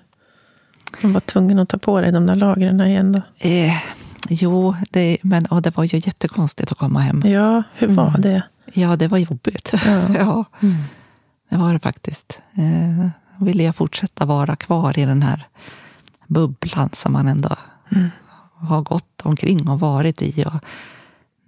var 1.02 1.20
tvungen 1.20 1.60
att 1.60 1.70
ta 1.70 1.78
på 1.78 2.02
dig 2.02 2.12
de 2.12 2.26
där 2.26 2.36
lagren 2.36 2.82
igen? 2.82 3.12
Då? 3.12 3.22
Eh, 3.38 3.74
jo, 4.30 4.76
det, 4.90 5.18
men, 5.22 5.46
och 5.46 5.62
det 5.62 5.78
var 5.78 5.84
ju 5.84 5.98
jättekonstigt 5.98 6.72
att 6.72 6.78
komma 6.78 7.00
hem. 7.00 7.24
Ja, 7.26 7.64
hur 7.76 7.88
var 7.88 8.10
mm. 8.10 8.22
det? 8.22 8.44
Ja, 8.74 8.96
det 8.96 9.08
var 9.08 9.18
jobbigt. 9.18 9.74
Ja. 9.86 10.02
ja. 10.18 10.46
Mm. 10.62 10.76
Det 11.50 11.58
var 11.58 11.74
det 11.74 11.80
faktiskt. 11.80 12.40
Eh, 12.56 13.10
ville 13.40 13.64
jag 13.64 13.76
fortsätta 13.76 14.26
vara 14.26 14.56
kvar 14.56 15.00
i 15.00 15.06
den 15.06 15.24
här 15.24 15.48
bubblan 16.28 16.90
som 16.94 17.14
man 17.14 17.28
ändå 17.28 17.56
mm. 17.92 18.10
har 18.54 18.82
gått 18.82 19.22
omkring 19.24 19.70
och 19.70 19.80
varit 19.80 20.22
i. 20.22 20.46
Och 20.46 20.64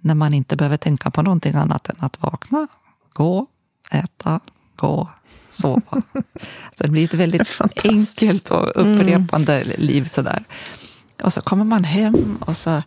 när 0.00 0.14
man 0.14 0.34
inte 0.34 0.56
behöver 0.56 0.76
tänka 0.76 1.10
på 1.10 1.22
någonting 1.22 1.54
annat 1.54 1.88
än 1.88 1.96
att 1.98 2.22
vakna, 2.22 2.68
gå, 3.12 3.46
äta, 3.90 4.40
gå, 4.76 5.10
sova. 5.50 5.80
Så 6.76 6.84
det 6.84 6.88
blir 6.88 7.04
ett 7.04 7.14
väldigt 7.14 7.60
enkelt 7.84 8.50
och 8.50 8.68
upprepande 8.74 9.62
mm. 9.62 9.74
liv 9.78 10.04
sådär. 10.04 10.44
Och 11.22 11.32
så 11.32 11.40
kommer 11.40 11.64
man 11.64 11.84
hem 11.84 12.38
och 12.40 12.56
så, 12.56 12.82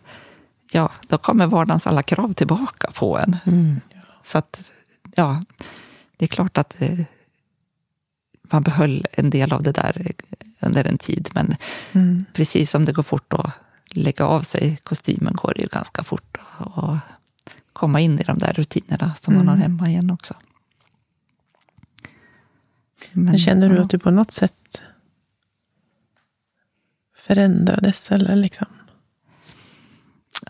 ja, 0.70 0.90
då 1.08 1.18
kommer 1.18 1.46
vardagens 1.46 1.86
alla 1.86 2.02
krav 2.02 2.32
tillbaka 2.32 2.90
på 2.94 3.18
en. 3.18 3.36
Mm. 3.44 3.80
Så 4.22 4.38
att, 4.38 4.60
ja, 5.14 5.42
det 6.16 6.24
är 6.24 6.28
klart 6.28 6.58
att 6.58 6.82
eh, 6.82 7.00
man 8.42 8.62
behöll 8.62 9.06
en 9.12 9.30
del 9.30 9.52
av 9.52 9.62
det 9.62 9.72
där 9.72 10.12
under 10.60 10.84
en 10.84 10.98
tid. 10.98 11.30
Men 11.34 11.56
mm. 11.92 12.24
precis 12.32 12.70
som 12.70 12.84
det 12.84 12.92
går 12.92 13.02
fort 13.02 13.32
att 13.32 13.50
lägga 13.90 14.24
av 14.24 14.42
sig 14.42 14.78
kostymen 14.82 15.34
går 15.34 15.52
det 15.54 15.62
ju 15.62 15.68
ganska 15.68 16.04
fort 16.04 16.36
att 16.58 16.98
komma 17.72 18.00
in 18.00 18.20
i 18.20 18.22
de 18.22 18.38
där 18.38 18.52
rutinerna 18.52 19.14
som 19.14 19.34
mm. 19.34 19.46
man 19.46 19.48
har 19.48 19.64
mm. 19.64 19.78
hemma 19.78 19.90
igen 19.90 20.10
också. 20.10 20.34
Men, 23.12 23.24
Men 23.24 23.38
känner 23.38 23.68
du 23.68 23.76
ja. 23.76 23.82
att 23.82 23.90
du 23.90 23.98
på 23.98 24.10
något 24.10 24.30
sätt 24.30 24.82
förändrades? 27.16 28.10
Eller 28.10 28.36
liksom? 28.36 28.66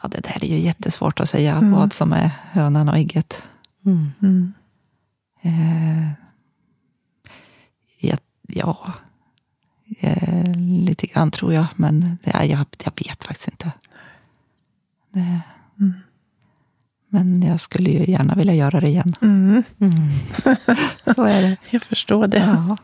Ja, 0.03 0.09
det 0.09 0.21
där 0.21 0.45
är 0.45 0.49
ju 0.49 0.59
jättesvårt 0.59 1.21
att 1.21 1.29
säga 1.29 1.53
mm. 1.53 1.71
vad 1.71 1.93
som 1.93 2.13
är 2.13 2.31
hönan 2.53 2.89
och 2.89 2.97
ägget. 2.97 3.43
Mm. 3.87 4.53
Eh, 5.45 6.09
ja, 8.01 8.17
ja 8.43 8.93
eh, 10.01 10.57
lite 10.57 11.07
grann 11.07 11.31
tror 11.31 11.53
jag, 11.55 11.67
men 11.77 12.19
ja, 12.25 12.45
jag, 12.45 12.67
jag 12.85 12.93
vet 12.97 13.25
faktiskt 13.25 13.49
inte. 13.49 13.73
Det, 15.13 15.41
mm. 15.81 15.95
Men 17.09 17.43
jag 17.43 17.61
skulle 17.61 17.91
ju 17.91 18.11
gärna 18.11 18.35
vilja 18.35 18.55
göra 18.55 18.81
det 18.81 18.89
igen. 18.89 19.15
Mm. 19.21 19.63
Mm. 19.79 19.93
Så 21.15 21.25
är 21.25 21.43
det. 21.43 21.57
Jag 21.71 21.83
förstår 21.83 22.27
det. 22.27 22.39
Ja. 22.39 22.77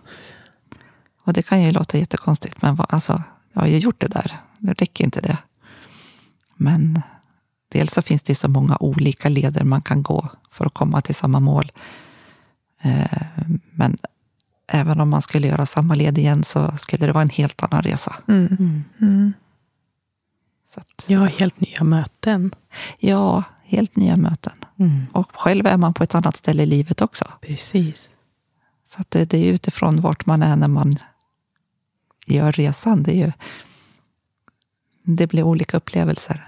Och 1.24 1.32
det 1.32 1.42
kan 1.42 1.62
ju 1.62 1.72
låta 1.72 1.98
jättekonstigt, 1.98 2.62
men 2.62 2.76
alltså, 2.88 3.22
jag 3.52 3.60
har 3.60 3.68
ju 3.68 3.78
gjort 3.78 4.00
det 4.00 4.08
där. 4.08 4.36
Det 4.58 4.72
räcker 4.72 5.04
inte 5.04 5.20
det. 5.20 5.38
Men 6.56 7.02
dels 7.68 7.92
så 7.92 8.02
finns 8.02 8.22
det 8.22 8.34
så 8.34 8.48
många 8.48 8.76
olika 8.80 9.28
leder 9.28 9.64
man 9.64 9.82
kan 9.82 10.02
gå 10.02 10.28
för 10.50 10.66
att 10.66 10.74
komma 10.74 11.02
till 11.02 11.14
samma 11.14 11.40
mål. 11.40 11.72
Eh, 12.82 13.22
men 13.70 13.98
även 14.66 15.00
om 15.00 15.08
man 15.08 15.22
skulle 15.22 15.46
göra 15.46 15.66
samma 15.66 15.94
led 15.94 16.18
igen 16.18 16.44
så 16.44 16.76
skulle 16.76 17.06
det 17.06 17.12
vara 17.12 17.22
en 17.22 17.30
helt 17.30 17.62
annan 17.62 17.82
resa. 17.82 18.16
Mm. 18.28 18.46
Mm. 18.46 18.84
mm. 19.00 19.32
Att, 20.74 21.04
ja, 21.06 21.24
helt 21.24 21.60
nya 21.60 21.84
möten. 21.84 22.54
Ja, 22.98 23.42
helt 23.64 23.96
nya 23.96 24.16
möten. 24.16 24.52
Mm. 24.78 25.06
Och 25.12 25.30
själv 25.32 25.66
är 25.66 25.76
man 25.76 25.94
på 25.94 26.04
ett 26.04 26.14
annat 26.14 26.36
ställe 26.36 26.62
i 26.62 26.66
livet 26.66 27.00
också. 27.00 27.24
Precis. 27.40 28.10
Så 28.88 29.00
att 29.00 29.10
det, 29.10 29.24
det, 29.24 29.38
är 29.38 29.52
utifrån 29.52 30.00
vart 30.00 30.26
man 30.26 30.42
är 30.42 30.56
när 30.56 30.68
man 30.68 30.98
gör 32.26 32.52
resan. 32.52 33.02
Det, 33.02 33.12
är 33.12 33.26
ju, 33.26 33.32
det 35.02 35.26
blir 35.26 35.42
olika 35.42 35.76
upplevelser. 35.76 36.46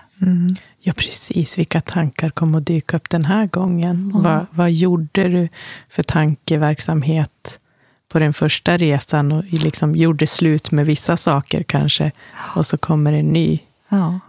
Mm. 0.82 0.84
Ja, 0.84 0.92
precis. 0.96 1.58
Vilka 1.58 1.80
tankar 1.80 2.30
kom 2.30 2.54
att 2.54 2.66
dyka 2.66 2.96
upp 2.96 3.10
den 3.10 3.24
här 3.24 3.46
gången? 3.46 3.90
Mm. 3.90 4.22
Vad, 4.22 4.46
vad 4.50 4.72
gjorde 4.72 5.28
du 5.28 5.48
för 5.88 6.02
tankeverksamhet 6.02 7.60
på 8.08 8.18
den 8.18 8.32
första 8.32 8.76
resan 8.76 9.32
och 9.32 9.44
liksom 9.44 9.94
gjorde 9.94 10.26
slut 10.26 10.70
med 10.70 10.86
vissa 10.86 11.16
saker 11.16 11.62
kanske? 11.62 12.12
Och 12.56 12.66
så 12.66 12.78
kommer 12.78 13.12
en 13.12 13.32
ny 13.32 13.58
ja. 13.88 14.20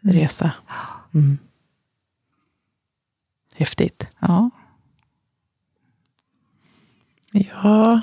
resa. 0.00 0.50
Mm. 1.14 1.38
Häftigt. 3.56 4.08
Ja. 4.20 4.50
Ja, 7.32 8.00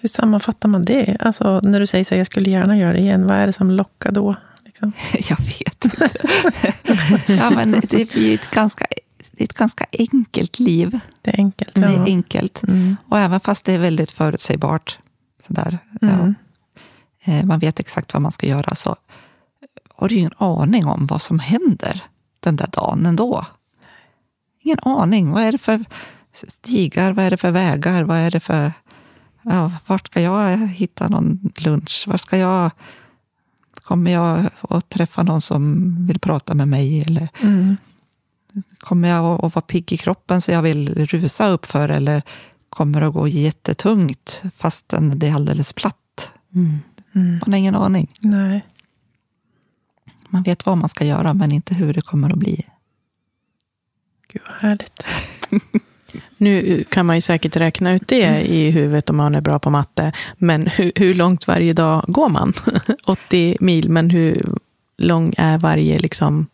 hur 0.00 0.08
sammanfattar 0.08 0.68
man 0.68 0.82
det? 0.82 1.16
Alltså, 1.20 1.60
när 1.64 1.80
du 1.80 1.86
säger 1.86 2.04
så 2.04 2.14
här, 2.14 2.18
jag 2.18 2.26
skulle 2.26 2.50
gärna 2.50 2.76
göra 2.76 2.92
det 2.92 2.98
igen, 2.98 3.26
vad 3.26 3.36
är 3.36 3.46
det 3.46 3.52
som 3.52 3.70
lockar 3.70 4.12
då? 4.12 4.36
Liksom? 4.80 4.92
Jag 5.36 5.44
vet 5.44 5.84
inte. 5.84 6.10
ja, 7.26 7.50
men 7.50 7.70
det 7.70 8.12
blir 8.12 8.34
ett 8.34 8.50
ganska, 8.50 8.86
ett 9.36 9.52
ganska 9.52 9.86
enkelt 9.92 10.58
liv. 10.58 11.00
Det 11.22 11.30
är 11.30 11.38
enkelt. 11.38 11.74
Det 11.74 11.80
är 11.80 12.04
enkelt. 12.04 12.62
Mm. 12.62 12.96
Och 13.08 13.18
även 13.18 13.40
fast 13.40 13.64
det 13.64 13.72
är 13.72 13.78
väldigt 13.78 14.10
förutsägbart, 14.10 14.98
sådär, 15.46 15.78
mm. 16.02 16.34
ja, 17.24 17.32
eh, 17.32 17.44
man 17.44 17.58
vet 17.58 17.80
exakt 17.80 18.12
vad 18.14 18.22
man 18.22 18.32
ska 18.32 18.46
göra, 18.46 18.74
så 18.74 18.96
har 19.96 20.08
du 20.08 20.14
ingen 20.14 20.32
aning 20.36 20.86
om 20.86 21.06
vad 21.06 21.22
som 21.22 21.38
händer 21.38 22.02
den 22.40 22.56
där 22.56 22.68
dagen 22.72 23.06
ändå. 23.06 23.44
Ingen 24.62 24.78
aning. 24.82 25.30
Vad 25.30 25.42
är 25.42 25.52
det 25.52 25.58
för 25.58 25.84
stigar? 26.32 27.12
Vad 27.12 27.24
är 27.24 27.30
det 27.30 27.36
för 27.36 27.50
vägar? 27.50 28.02
Vad 28.02 28.18
är 28.18 28.30
det 28.30 28.40
för... 28.40 28.72
Ja, 29.42 29.72
vart 29.86 30.06
ska 30.06 30.20
jag 30.20 30.68
hitta 30.68 31.08
någon 31.08 31.52
lunch? 31.56 32.04
Var 32.06 32.16
ska 32.16 32.38
jag... 32.38 32.70
Kommer 33.88 34.10
jag 34.10 34.50
att 34.60 34.88
träffa 34.88 35.22
någon 35.22 35.40
som 35.40 35.94
vill 36.06 36.18
prata 36.18 36.54
med 36.54 36.68
mig? 36.68 37.02
Eller 37.02 37.28
mm. 37.42 37.76
Kommer 38.78 39.08
jag 39.08 39.44
att 39.44 39.54
vara 39.54 39.64
pigg 39.66 39.92
i 39.92 39.96
kroppen 39.96 40.40
så 40.40 40.52
jag 40.52 40.62
vill 40.62 41.06
rusa 41.06 41.48
upp 41.48 41.66
för 41.66 41.88
Eller 41.88 42.22
kommer 42.70 43.00
det 43.00 43.06
att 43.06 43.14
gå 43.14 43.28
jättetungt 43.28 44.42
fastän 44.56 45.18
det 45.18 45.28
är 45.28 45.34
alldeles 45.34 45.72
platt? 45.72 46.32
Mm. 46.54 46.78
Mm. 47.14 47.30
Man 47.30 47.52
har 47.52 47.58
ingen 47.58 47.74
aning. 47.74 48.10
Nej. 48.20 48.66
Man 50.28 50.42
vet 50.42 50.66
vad 50.66 50.78
man 50.78 50.88
ska 50.88 51.04
göra, 51.04 51.34
men 51.34 51.52
inte 51.52 51.74
hur 51.74 51.94
det 51.94 52.00
kommer 52.00 52.32
att 52.32 52.38
bli. 52.38 52.66
Gud 54.32 54.42
vad 54.46 54.70
härligt. 54.70 55.06
Nu 56.36 56.84
kan 56.88 57.06
man 57.06 57.16
ju 57.16 57.20
säkert 57.20 57.56
räkna 57.56 57.92
ut 57.92 58.08
det 58.08 58.46
i 58.46 58.70
huvudet 58.70 59.10
om 59.10 59.16
man 59.16 59.34
är 59.34 59.40
bra 59.40 59.58
på 59.58 59.70
matte. 59.70 60.12
Men 60.36 60.66
hur, 60.66 60.92
hur 60.94 61.14
långt 61.14 61.46
varje 61.46 61.72
dag 61.72 62.04
går 62.08 62.28
man? 62.28 62.52
80 63.04 63.56
mil, 63.60 63.88
men 63.90 64.10
hur 64.10 64.58
lång 64.98 65.34
är 65.36 65.58
varje 65.58 65.98
liksom, 65.98 66.46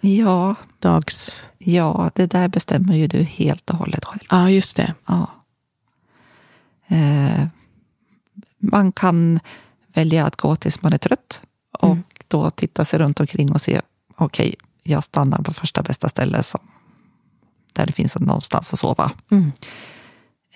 ja, 0.00 0.54
dags... 0.78 1.44
Ja, 1.58 2.10
det 2.14 2.26
där 2.26 2.48
bestämmer 2.48 2.96
ju 2.96 3.06
du 3.06 3.22
helt 3.22 3.70
och 3.70 3.76
hållet 3.76 4.04
själv. 4.04 4.26
Ja, 4.30 4.50
just 4.50 4.76
det. 4.76 4.94
Ja. 5.06 5.30
Eh, 6.88 7.46
man 8.58 8.92
kan 8.92 9.40
välja 9.94 10.26
att 10.26 10.36
gå 10.36 10.56
tills 10.56 10.82
man 10.82 10.92
är 10.92 10.98
trött 10.98 11.42
och 11.72 11.90
mm. 11.90 12.02
då 12.28 12.50
titta 12.50 12.84
sig 12.84 12.98
runt 12.98 13.20
omkring 13.20 13.52
och 13.52 13.60
se, 13.60 13.80
okej, 14.16 14.48
okay, 14.48 14.54
jag 14.82 15.04
stannar 15.04 15.38
på 15.38 15.52
första 15.52 15.82
bästa 15.82 16.08
ställe 16.08 16.42
som 16.42 16.60
där 17.72 17.86
det 17.86 17.92
finns 17.92 18.18
någonstans 18.18 18.72
att 18.72 18.78
sova. 18.78 19.10
Mm. 19.30 19.52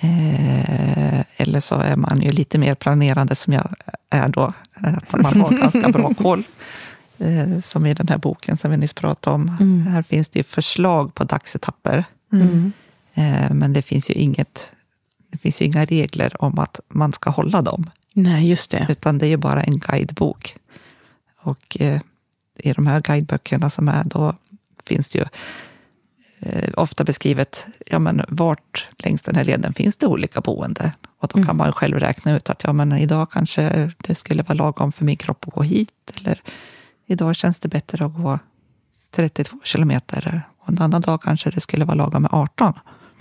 Eh, 0.01 1.25
eller 1.37 1.61
så 1.61 1.75
är 1.75 1.97
man 1.97 2.21
ju 2.21 2.31
lite 2.31 2.59
mer 2.59 2.75
planerande 2.75 3.35
som 3.35 3.53
jag 3.53 3.75
är 4.11 4.29
då, 4.29 4.53
att 4.75 5.13
man 5.23 5.41
har 5.41 5.51
ganska 5.61 5.89
bra 5.89 6.15
koll. 6.15 6.45
Eh, 7.19 7.61
som 7.61 7.87
i 7.87 7.95
den 7.95 8.09
här 8.09 8.19
boken 8.19 8.57
som 8.57 8.71
vi 8.71 8.77
nyss 8.77 8.93
pratade 8.93 9.35
om. 9.35 9.57
Mm. 9.61 9.87
Här 9.87 10.03
finns 10.03 10.29
det 10.29 10.39
ju 10.39 10.43
förslag 10.43 11.15
på 11.15 11.25
dagsetapper. 11.25 12.05
Mm. 12.33 12.73
Eh, 13.15 13.55
men 13.55 13.73
det 13.73 13.83
finns 13.83 14.11
ju 14.11 14.15
inget, 14.15 14.73
det 15.31 15.39
finns 15.39 15.63
ju 15.63 15.67
inga 15.67 15.85
regler 15.85 16.43
om 16.43 16.59
att 16.59 16.81
man 16.89 17.13
ska 17.13 17.31
hålla 17.31 17.63
dem. 17.63 17.91
Nej, 18.13 18.49
just 18.49 18.71
det. 18.71 18.87
Utan 18.89 19.19
det 19.19 19.27
är 19.27 19.31
ju 19.31 19.37
bara 19.37 19.63
en 19.63 19.79
guidebok. 19.79 20.57
Och 21.43 21.77
eh, 21.81 22.01
i 22.59 22.73
de 22.73 22.87
här 22.87 23.01
guideböckerna 23.01 23.71
som 23.71 23.89
är, 23.89 24.05
då 24.05 24.37
finns 24.85 25.09
det 25.09 25.19
ju 25.19 25.25
eh, 26.43 26.71
ofta 26.77 27.05
beskrivet, 27.05 27.67
ja 27.87 27.99
men 27.99 28.23
vart 28.29 28.89
längs 28.99 29.23
den 29.23 29.35
här 29.35 29.45
leden 29.45 29.73
finns 29.73 29.97
det 29.97 30.07
olika 30.07 30.41
boende? 30.41 30.93
Och 31.19 31.29
då 31.29 31.39
mm. 31.39 31.47
kan 31.47 31.57
man 31.57 31.73
själv 31.73 31.99
räkna 31.99 32.37
ut 32.37 32.51
att 32.51 32.65
ja 32.65 32.73
men 32.73 32.93
idag 32.93 33.31
kanske 33.31 33.93
det 33.99 34.15
skulle 34.15 34.43
vara 34.43 34.55
lagom 34.55 34.93
för 34.93 35.05
min 35.05 35.17
kropp 35.17 35.45
att 35.49 35.55
gå 35.55 35.63
hit. 35.63 36.13
Eller 36.17 36.43
idag 37.07 37.37
känns 37.37 37.61
det 37.61 37.69
bättre 37.69 38.05
att 38.05 38.15
gå 38.15 38.39
32 39.11 39.57
kilometer. 39.65 40.43
Och 40.59 40.69
en 40.69 40.79
annan 40.79 41.01
dag 41.01 41.23
kanske 41.23 41.51
det 41.51 41.61
skulle 41.61 41.85
vara 41.85 41.95
lagom 41.95 42.23
med 42.23 42.31
18. 42.33 42.73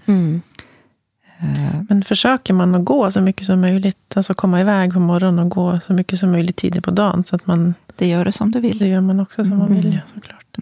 Mm. 0.06 0.42
Eh. 1.40 1.82
Men 1.90 2.04
försöker 2.04 2.54
man 2.54 2.76
att 2.76 2.86
gå 2.86 3.12
så 3.12 3.22
mycket 3.22 3.46
som 3.46 3.62
möjligt, 3.62 4.18
alltså 4.18 4.34
komma 4.34 4.62
iväg 4.62 4.94
på 4.94 5.00
morgonen 5.00 5.40
och 5.40 5.50
gå 5.50 5.80
så 5.80 5.94
mycket 5.94 6.20
som 6.20 6.32
möjligt 6.32 6.56
tidigt 6.56 6.84
på 6.84 6.92
dagen? 6.92 7.24
Så 7.26 7.36
att 7.36 7.48
man, 7.48 7.74
det 7.96 8.08
gör 8.08 8.26
du 8.26 8.32
som 8.32 8.52
du 8.52 8.60
vill. 8.60 8.78
Det 8.78 8.88
gör 8.88 9.02
man 9.02 9.20
också 9.20 9.46
som 9.46 9.54
mm. 9.54 9.60
man 9.60 9.76
vill, 9.76 9.94
ja, 9.94 10.02
såklart. 10.14 10.58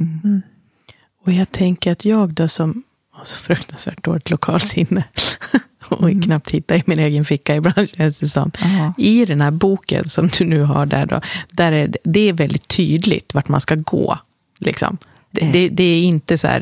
Och 1.29 1.35
jag 1.35 1.51
tänker 1.51 1.91
att 1.91 2.05
jag 2.05 2.33
då 2.33 2.47
som 2.47 2.83
har 3.11 3.25
så 3.25 3.37
fruktansvärt 3.37 4.03
dåligt 4.03 4.29
lokalsinne 4.29 5.03
och 5.89 6.09
mm. 6.09 6.21
knappt 6.21 6.51
hittar 6.51 6.75
i 6.75 6.83
min 6.85 6.99
egen 6.99 7.25
ficka 7.25 7.55
ibland 7.55 7.89
känns 7.97 8.19
det 8.19 8.27
som. 8.27 8.51
Aha. 8.63 8.93
I 8.97 9.25
den 9.25 9.41
här 9.41 9.51
boken 9.51 10.09
som 10.09 10.27
du 10.37 10.45
nu 10.45 10.61
har 10.61 10.85
där 10.85 11.05
då, 11.05 11.21
där 11.51 11.71
är 11.71 11.87
det, 11.87 11.99
det 12.03 12.19
är 12.19 12.33
väldigt 12.33 12.67
tydligt 12.67 13.33
vart 13.33 13.47
man 13.47 13.61
ska 13.61 13.75
gå. 13.75 14.19
Liksom. 14.59 14.97
Det, 15.31 15.41
mm. 15.41 15.53
det, 15.53 15.69
det, 15.69 15.83
är 15.83 16.01
inte 16.01 16.37
så 16.37 16.61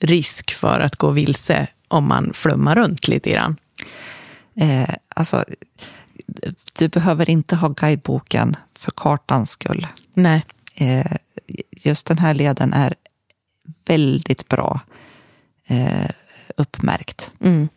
risk 0.00 0.54
för 0.54 0.80
att 0.80 0.96
gå 0.96 1.10
vilse 1.10 1.66
om 1.88 2.08
man 2.08 2.30
flummar 2.34 2.74
runt 2.74 3.08
lite 3.08 3.30
grann. 3.30 3.56
Eh, 4.56 4.94
alltså, 5.08 5.44
du 6.78 6.88
behöver 6.88 7.30
inte 7.30 7.56
ha 7.56 7.68
guideboken 7.68 8.56
för 8.76 8.90
kartans 8.90 9.50
skull. 9.50 9.86
Nej. 10.14 10.44
Eh, 10.74 11.16
just 11.82 12.06
den 12.06 12.18
här 12.18 12.34
leden 12.34 12.72
är 12.72 12.94
väldigt 13.90 14.48
bra 14.48 14.80
eh, 15.66 16.10
uppmärkt. 16.56 17.32
Mm. 17.40 17.68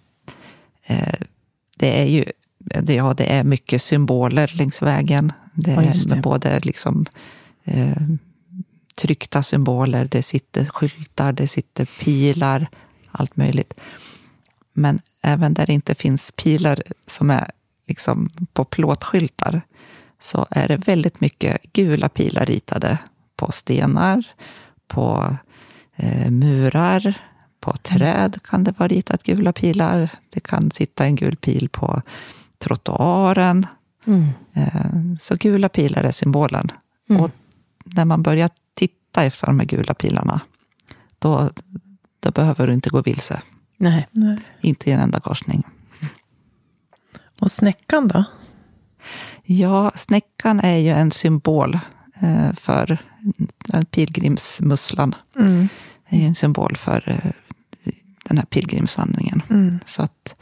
Eh, 0.85 1.13
det 1.77 2.01
är 2.01 2.05
ju 2.05 2.25
det, 2.59 2.93
ja, 2.93 3.13
det 3.13 3.25
är 3.33 3.43
mycket 3.43 3.81
symboler 3.81 4.51
längs 4.55 4.81
vägen. 4.81 5.31
Det 5.53 5.71
är 5.71 5.83
Ja, 5.83 6.15
det. 6.15 6.21
både 6.21 6.59
liksom, 6.59 7.05
eh, 7.63 7.97
tryckta 8.95 9.43
symboler, 9.43 10.05
det 10.05 10.21
sitter 10.23 10.65
skyltar, 10.65 11.33
det 11.33 11.47
sitter 11.47 11.85
pilar, 11.85 12.67
allt 13.11 13.35
möjligt. 13.35 13.73
Men 14.73 15.01
även 15.21 15.53
där 15.53 15.65
det 15.65 15.73
inte 15.73 15.95
finns 15.95 16.31
pilar 16.31 16.83
som 17.07 17.29
är 17.29 17.51
liksom 17.87 18.29
på 18.53 18.65
plåtskyltar 18.65 19.61
så 20.19 20.47
är 20.49 20.67
det 20.67 20.77
väldigt 20.77 21.21
mycket 21.21 21.63
gula 21.73 22.09
pilar 22.09 22.45
ritade 22.45 22.97
på 23.35 23.51
stenar, 23.51 24.23
på 24.87 25.37
murar, 26.29 27.17
på 27.59 27.77
träd 27.77 28.39
kan 28.43 28.63
det 28.63 28.79
vara 28.79 28.87
ritat 28.87 29.23
gula 29.23 29.53
pilar. 29.53 30.09
Det 30.29 30.39
kan 30.39 30.71
sitta 30.71 31.05
en 31.05 31.15
gul 31.15 31.35
pil 31.35 31.69
på 31.69 32.01
trottoaren. 32.57 33.65
Mm. 34.05 34.27
Eh, 34.53 35.15
så 35.19 35.35
gula 35.35 35.69
pilar 35.69 36.03
är 36.03 36.11
symbolen. 36.11 36.71
Mm. 37.09 37.21
Och 37.21 37.31
när 37.83 38.05
man 38.05 38.23
börjar 38.23 38.49
titta 38.73 39.23
efter 39.23 39.47
de 39.47 39.59
här 39.59 39.67
gula 39.67 39.93
pilarna, 39.93 40.41
då, 41.19 41.49
då 42.19 42.31
behöver 42.31 42.67
du 42.67 42.73
inte 42.73 42.89
gå 42.89 43.01
vilse. 43.01 43.41
Nej. 43.77 44.07
Nej. 44.11 44.37
Inte 44.61 44.89
i 44.89 44.93
en 44.93 44.99
enda 44.99 45.19
korsning. 45.19 45.63
Och 47.41 47.51
snäckan 47.51 48.07
då? 48.07 48.23
Ja, 49.43 49.91
snäckan 49.95 50.59
är 50.59 50.77
ju 50.77 50.89
en 50.89 51.11
symbol 51.11 51.73
eh, 51.73 51.79
för 52.53 52.97
den 53.57 53.85
pilgrimsmusslan. 53.85 55.15
Mm. 55.35 55.67
Det 56.09 56.23
är 56.23 56.27
en 56.27 56.35
symbol 56.35 56.75
för 56.77 57.03
eh, 57.05 57.31
den 58.23 58.37
här 58.37 58.45
pilgrimsvandringen. 58.45 59.41
Mm. 59.49 59.79
Så 59.85 60.03
att 60.03 60.35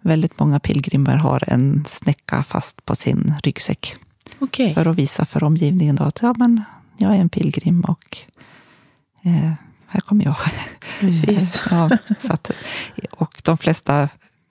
väldigt 0.00 0.38
många 0.38 0.60
pilgrimer 0.60 1.16
har 1.16 1.44
en 1.46 1.84
snäcka 1.86 2.42
fast 2.42 2.84
på 2.84 2.96
sin 2.96 3.34
ryggsäck. 3.42 3.96
Okej. 4.38 4.74
För 4.74 4.86
att 4.86 4.96
visa 4.96 5.24
för 5.24 5.44
omgivningen 5.44 5.96
då 5.96 6.04
att 6.04 6.18
ja, 6.22 6.34
men 6.38 6.62
jag 6.96 7.16
är 7.16 7.20
en 7.20 7.28
pilgrim 7.28 7.80
och 7.80 8.18
eh, 9.22 9.52
här 9.86 10.00
kommer 10.00 10.24
jag. 10.24 10.36
Precis. 11.00 11.64
ja, 11.70 11.90
så 12.18 12.32
att, 12.32 12.50
och 13.10 13.40
de 13.44 13.58
flesta 13.58 14.08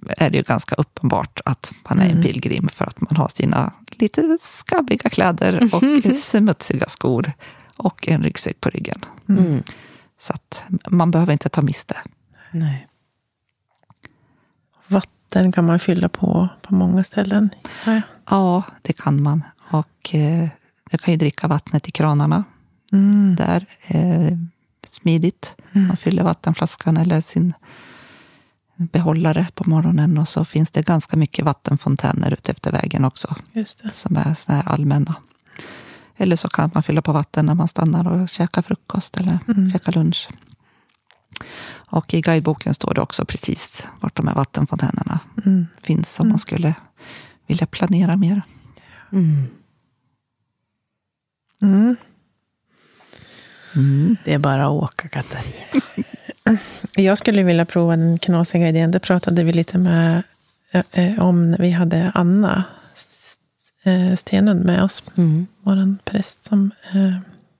är 0.07 0.29
det 0.29 0.37
ju 0.37 0.43
ganska 0.43 0.75
uppenbart 0.75 1.39
att 1.45 1.71
man 1.89 1.99
är 1.99 2.05
en 2.05 2.11
Mm. 2.11 2.23
pilgrim 2.23 2.67
för 2.67 2.85
att 2.85 3.01
man 3.01 3.15
har 3.15 3.27
sina 3.27 3.73
lite 3.89 4.37
skabbiga 4.41 5.09
kläder 5.09 5.69
och 5.73 6.15
smutsiga 6.15 6.87
skor 6.87 7.33
och 7.77 8.07
en 8.07 8.23
ryggsäck 8.23 8.61
på 8.61 8.69
ryggen. 8.69 9.05
Mm. 9.29 9.63
Så 10.19 10.33
att 10.33 10.63
man 10.89 11.11
behöver 11.11 11.33
inte 11.33 11.49
ta 11.49 11.61
miste. 11.61 11.97
Nej. 12.51 12.87
Vatten 14.87 15.51
kan 15.51 15.65
man 15.65 15.79
fylla 15.79 16.09
på 16.09 16.49
på 16.61 16.73
många 16.73 17.03
ställen, 17.03 17.49
gissar 17.63 17.93
jag. 17.93 18.01
Ja, 18.29 18.63
det 18.81 18.93
kan 18.93 19.23
man. 19.23 19.43
Och 19.71 20.15
eh, 20.15 20.47
jag 20.91 21.01
kan 21.01 21.11
ju 21.13 21.17
dricka 21.17 21.47
vattnet 21.47 21.87
i 21.87 21.91
kranarna. 21.91 22.43
Mm. 22.91 23.35
Där 23.35 23.65
eh, 23.87 24.37
smidigt. 24.89 25.55
Mm. 25.73 25.87
Man 25.87 25.97
fyller 25.97 26.23
vattenflaskan 26.23 26.97
eller 26.97 27.21
sin 27.21 27.53
behållare 28.77 29.47
på 29.55 29.69
morgonen 29.69 30.17
och 30.17 30.27
så 30.27 30.45
finns 30.45 30.71
det 30.71 30.85
ganska 30.85 31.17
mycket 31.17 31.45
vattenfontäner 31.45 32.33
ute 32.33 32.51
efter 32.51 32.71
vägen 32.71 33.05
också 33.05 33.35
Just 33.51 33.83
det. 33.83 33.89
som 33.89 34.17
är 34.17 34.33
så 34.33 34.51
här 34.51 34.67
allmänna. 34.67 35.15
Eller 36.17 36.35
så 36.35 36.49
kan 36.49 36.71
man 36.73 36.83
fylla 36.83 37.01
på 37.01 37.11
vatten 37.11 37.45
när 37.45 37.53
man 37.55 37.67
stannar 37.67 38.07
och 38.07 38.29
käkar 38.29 38.61
frukost 38.61 39.17
eller 39.17 39.39
Mm. 39.47 39.69
käkar 39.69 39.91
lunch. 39.91 40.29
Och 41.69 42.13
i 42.13 42.21
guideboken 42.21 42.73
står 42.73 42.93
det 42.93 43.01
också 43.01 43.25
precis 43.25 43.87
vart 43.99 44.15
de 44.15 44.27
här 44.27 44.35
vattenfontänerna 44.35 45.19
Mm. 45.45 45.67
finns 45.81 46.19
om 46.19 46.23
Mm. 46.25 46.31
man 46.31 46.39
skulle 46.39 46.73
vilja 47.47 47.65
planera 47.67 48.15
mer. 48.15 48.41
Mm. 49.11 49.43
Mm. 51.61 51.95
Mm. 53.75 54.17
Det 54.25 54.33
är 54.33 54.39
bara 54.39 54.65
att 54.65 54.71
åka, 54.71 55.07
Katarina. 55.07 55.55
Jag 56.95 57.17
skulle 57.17 57.43
vilja 57.43 57.65
prova 57.65 57.95
den 57.95 58.19
knasiga 58.19 58.69
idén. 58.69 58.91
Det 58.91 58.99
pratade 58.99 59.43
vi 59.43 59.53
lite 59.53 59.77
med, 59.77 60.23
eh, 60.71 60.83
eh, 60.91 61.19
om 61.19 61.51
när 61.51 61.57
vi 61.57 61.71
hade 61.71 62.11
Anna 62.15 62.63
eh, 63.83 64.15
Stenund 64.15 64.65
med 64.65 64.83
oss. 64.83 65.03
Mm. 65.15 65.47
Vår 65.61 65.95
präst 66.03 66.45
som 66.45 66.71
eh, 66.93 67.17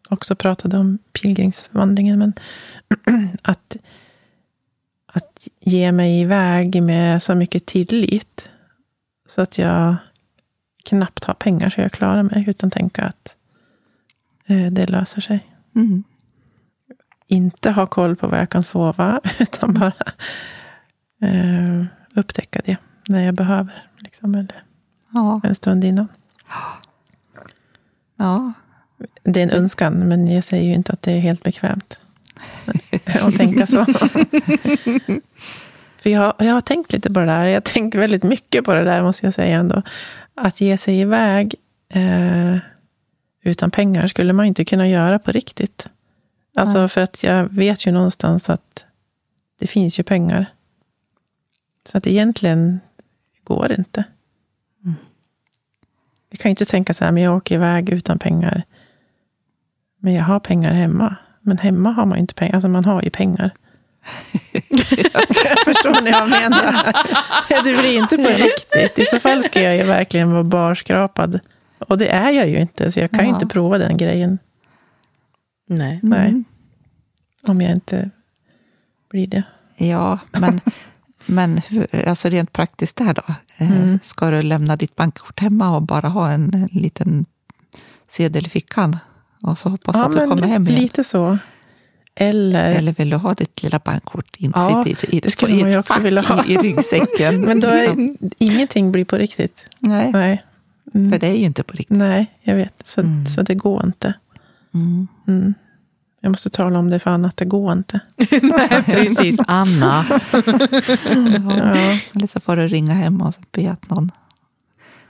också 0.09 0.35
pratade 0.35 0.77
om 0.77 0.97
pilgrimsvandringen. 1.13 2.19
Men 2.19 2.33
att, 3.41 3.77
att 5.05 5.47
ge 5.59 5.91
mig 5.91 6.19
iväg 6.19 6.83
med 6.83 7.23
så 7.23 7.35
mycket 7.35 7.65
tillit 7.65 8.49
så 9.27 9.41
att 9.41 9.57
jag 9.57 9.95
knappt 10.83 11.23
har 11.23 11.33
pengar 11.33 11.69
så 11.69 11.81
jag 11.81 11.91
klarar 11.91 12.23
mig 12.23 12.45
utan 12.47 12.71
tänka 12.71 13.03
att 13.03 13.35
eh, 14.45 14.71
det 14.71 14.85
löser 14.85 15.21
sig. 15.21 15.47
Mm. 15.75 16.03
Inte 17.27 17.71
ha 17.71 17.85
koll 17.87 18.15
på 18.15 18.27
var 18.27 18.37
jag 18.37 18.49
kan 18.49 18.63
sova, 18.63 19.21
utan 19.39 19.73
bara 19.73 19.93
eh, 21.21 21.85
upptäcka 22.15 22.61
det 22.65 22.77
när 23.07 23.25
jag 23.25 23.35
behöver. 23.35 23.83
Liksom, 23.99 24.35
eller 24.35 24.63
Ja, 25.13 25.41
en 25.43 25.55
stund 25.55 25.83
innan. 25.83 26.07
ja. 28.17 28.53
Det 29.23 29.39
är 29.39 29.43
en 29.43 29.51
önskan, 29.51 29.93
men 29.93 30.27
jag 30.27 30.43
säger 30.43 30.63
ju 30.63 30.73
inte 30.73 30.93
att 30.93 31.01
det 31.01 31.11
är 31.11 31.19
helt 31.19 31.43
bekvämt 31.43 31.97
att 33.21 33.35
tänka 33.35 33.67
så. 33.67 33.85
För 35.97 36.09
jag, 36.09 36.33
jag 36.37 36.53
har 36.53 36.61
tänkt 36.61 36.93
lite 36.93 37.13
på 37.13 37.19
det 37.19 37.25
där. 37.25 37.45
Jag 37.45 37.63
tänker 37.63 37.99
väldigt 37.99 38.23
mycket 38.23 38.65
på 38.65 38.73
det 38.73 38.83
där, 38.83 39.01
måste 39.01 39.25
jag 39.25 39.33
säga 39.33 39.57
ändå. 39.57 39.81
Att 40.35 40.61
ge 40.61 40.77
sig 40.77 40.99
iväg 40.99 41.55
eh, 41.89 42.57
utan 43.43 43.71
pengar 43.71 44.07
skulle 44.07 44.33
man 44.33 44.45
inte 44.45 44.65
kunna 44.65 44.87
göra 44.87 45.19
på 45.19 45.31
riktigt. 45.31 45.87
Alltså 46.57 46.87
för 46.87 47.01
att 47.01 47.23
jag 47.23 47.53
vet 47.53 47.85
ju 47.87 47.91
någonstans 47.91 48.49
att 48.49 48.85
det 49.59 49.67
finns 49.67 49.99
ju 49.99 50.03
pengar. 50.03 50.45
Så 51.85 51.97
att 51.97 52.07
egentligen 52.07 52.79
går 53.43 53.67
det 53.67 53.75
inte. 53.75 54.03
Mm. 54.83 54.95
Jag 56.29 56.39
kan 56.39 56.49
ju 56.49 56.51
inte 56.51 56.65
tänka 56.65 56.93
så 56.93 57.05
här, 57.05 57.11
men 57.11 57.23
jag 57.23 57.37
åker 57.37 57.55
iväg 57.55 57.89
utan 57.89 58.19
pengar. 58.19 58.63
Men 59.99 60.13
jag 60.13 60.23
har 60.23 60.39
pengar 60.39 60.73
hemma. 60.73 61.15
Men 61.41 61.57
hemma 61.57 61.91
har 61.91 62.05
man 62.05 62.17
ju 62.17 62.21
inte 62.21 62.33
pengar. 62.33 62.53
Alltså 62.53 62.69
man 62.69 62.85
har 62.85 63.01
ju 63.03 63.09
pengar. 63.09 63.51
Förstår 65.65 66.01
ni 66.01 66.11
vad 66.11 66.21
jag 66.21 66.29
menar? 66.29 66.93
Det 67.63 67.77
blir 67.79 67.97
inte 67.97 68.17
på 68.17 68.23
riktigt. 68.23 68.99
I 68.99 69.05
så 69.05 69.19
fall 69.19 69.43
ska 69.43 69.61
jag 69.61 69.77
ju 69.77 69.83
verkligen 69.83 70.31
vara 70.31 70.43
barskrapad. 70.43 71.39
Och 71.79 71.97
det 71.97 72.07
är 72.07 72.31
jag 72.31 72.49
ju 72.49 72.57
inte, 72.59 72.91
så 72.91 72.99
jag 72.99 73.11
kan 73.11 73.19
ju 73.23 73.29
Ja. 73.29 73.33
inte 73.33 73.45
prova 73.47 73.77
den 73.77 73.97
grejen. 73.97 74.39
Nej. 75.67 75.99
Nej. 76.03 76.27
Mm. 76.29 76.43
Om 77.47 77.61
jag 77.61 77.71
inte 77.71 78.09
blir 79.09 79.27
det. 79.27 79.43
Ja, 79.77 80.19
men, 80.31 80.61
men 81.25 81.61
alltså 82.07 82.29
rent 82.29 82.53
praktiskt 82.53 82.97
där 82.97 83.13
då? 83.13 83.23
Eh, 83.57 83.71
Mm. 83.71 83.99
Ska 84.03 84.29
du 84.29 84.41
lämna 84.41 84.75
ditt 84.75 84.95
bankkort 84.95 85.39
hemma 85.39 85.75
och 85.75 85.81
bara 85.81 86.07
ha 86.07 86.29
en, 86.29 86.53
en 86.53 86.69
liten 86.81 87.25
sedel 88.09 88.45
i 88.45 88.49
fickan? 88.49 88.97
Och 89.41 89.57
så 89.57 89.69
hoppas 89.69 89.95
att 89.95 90.11
du 90.11 90.17
kommer 90.17 90.47
hem 90.47 90.67
igen? 90.67 90.81
lite 90.81 91.03
så. 91.03 91.37
Eller, 92.15 92.71
Eller 92.71 92.93
vill 92.93 93.09
du 93.09 93.17
ha 93.17 93.33
ditt 93.33 93.63
lilla 93.63 93.79
bankkort 93.79 94.35
Ja, 94.37 94.83
insytt 94.83 95.03
i, 95.03 95.17
i, 95.17 95.19
det 95.19 95.31
skulle 95.31 95.53
i 95.53 95.61
man 95.61 95.71
ju 95.71 95.71
ett 95.71 95.79
också 95.79 95.93
fack 95.93 96.03
vilja 96.05 96.21
ha. 96.21 96.45
i 96.45 96.57
ryggsäcken? 96.57 97.41
men 97.45 97.59
då 97.59 97.67
är, 97.67 97.95
liksom. 97.95 98.17
ingenting 98.39 98.91
blir 98.91 99.05
på 99.05 99.15
riktigt. 99.17 99.65
Nej, 99.79 100.11
Nej. 100.11 100.43
Mm. 100.93 101.11
för 101.11 101.19
det 101.19 101.27
är 101.27 101.33
ju 101.35 101.45
inte 101.45 101.63
på 101.63 101.73
riktigt. 101.73 101.97
Nej, 101.97 102.39
jag 102.41 102.55
vet. 102.55 102.73
Så, 102.87 103.01
Mm. 103.01 103.25
så 103.25 103.41
det 103.41 103.55
går 103.55 103.85
inte. 103.85 104.13
Mm. 104.77 105.07
Mm. 105.27 105.53
Jag 106.21 106.29
måste 106.31 106.49
tala 106.49 106.79
om 106.79 106.89
det 106.89 106.99
för 106.99 107.09
Anna, 107.11 107.27
att 107.27 107.37
det 107.37 107.45
går 107.45 107.71
inte. 107.73 107.99
Nej, 108.41 108.83
precis. 108.85 109.39
Anna. 109.47 110.05
Ja, 110.31 111.75
Eller 112.15 112.27
så 112.27 112.39
får 112.39 112.55
du 112.55 112.67
ringa 112.67 112.93
hem 112.93 113.21
och 113.21 113.33
be 113.51 113.71
att 113.71 113.89
någon 113.89 114.11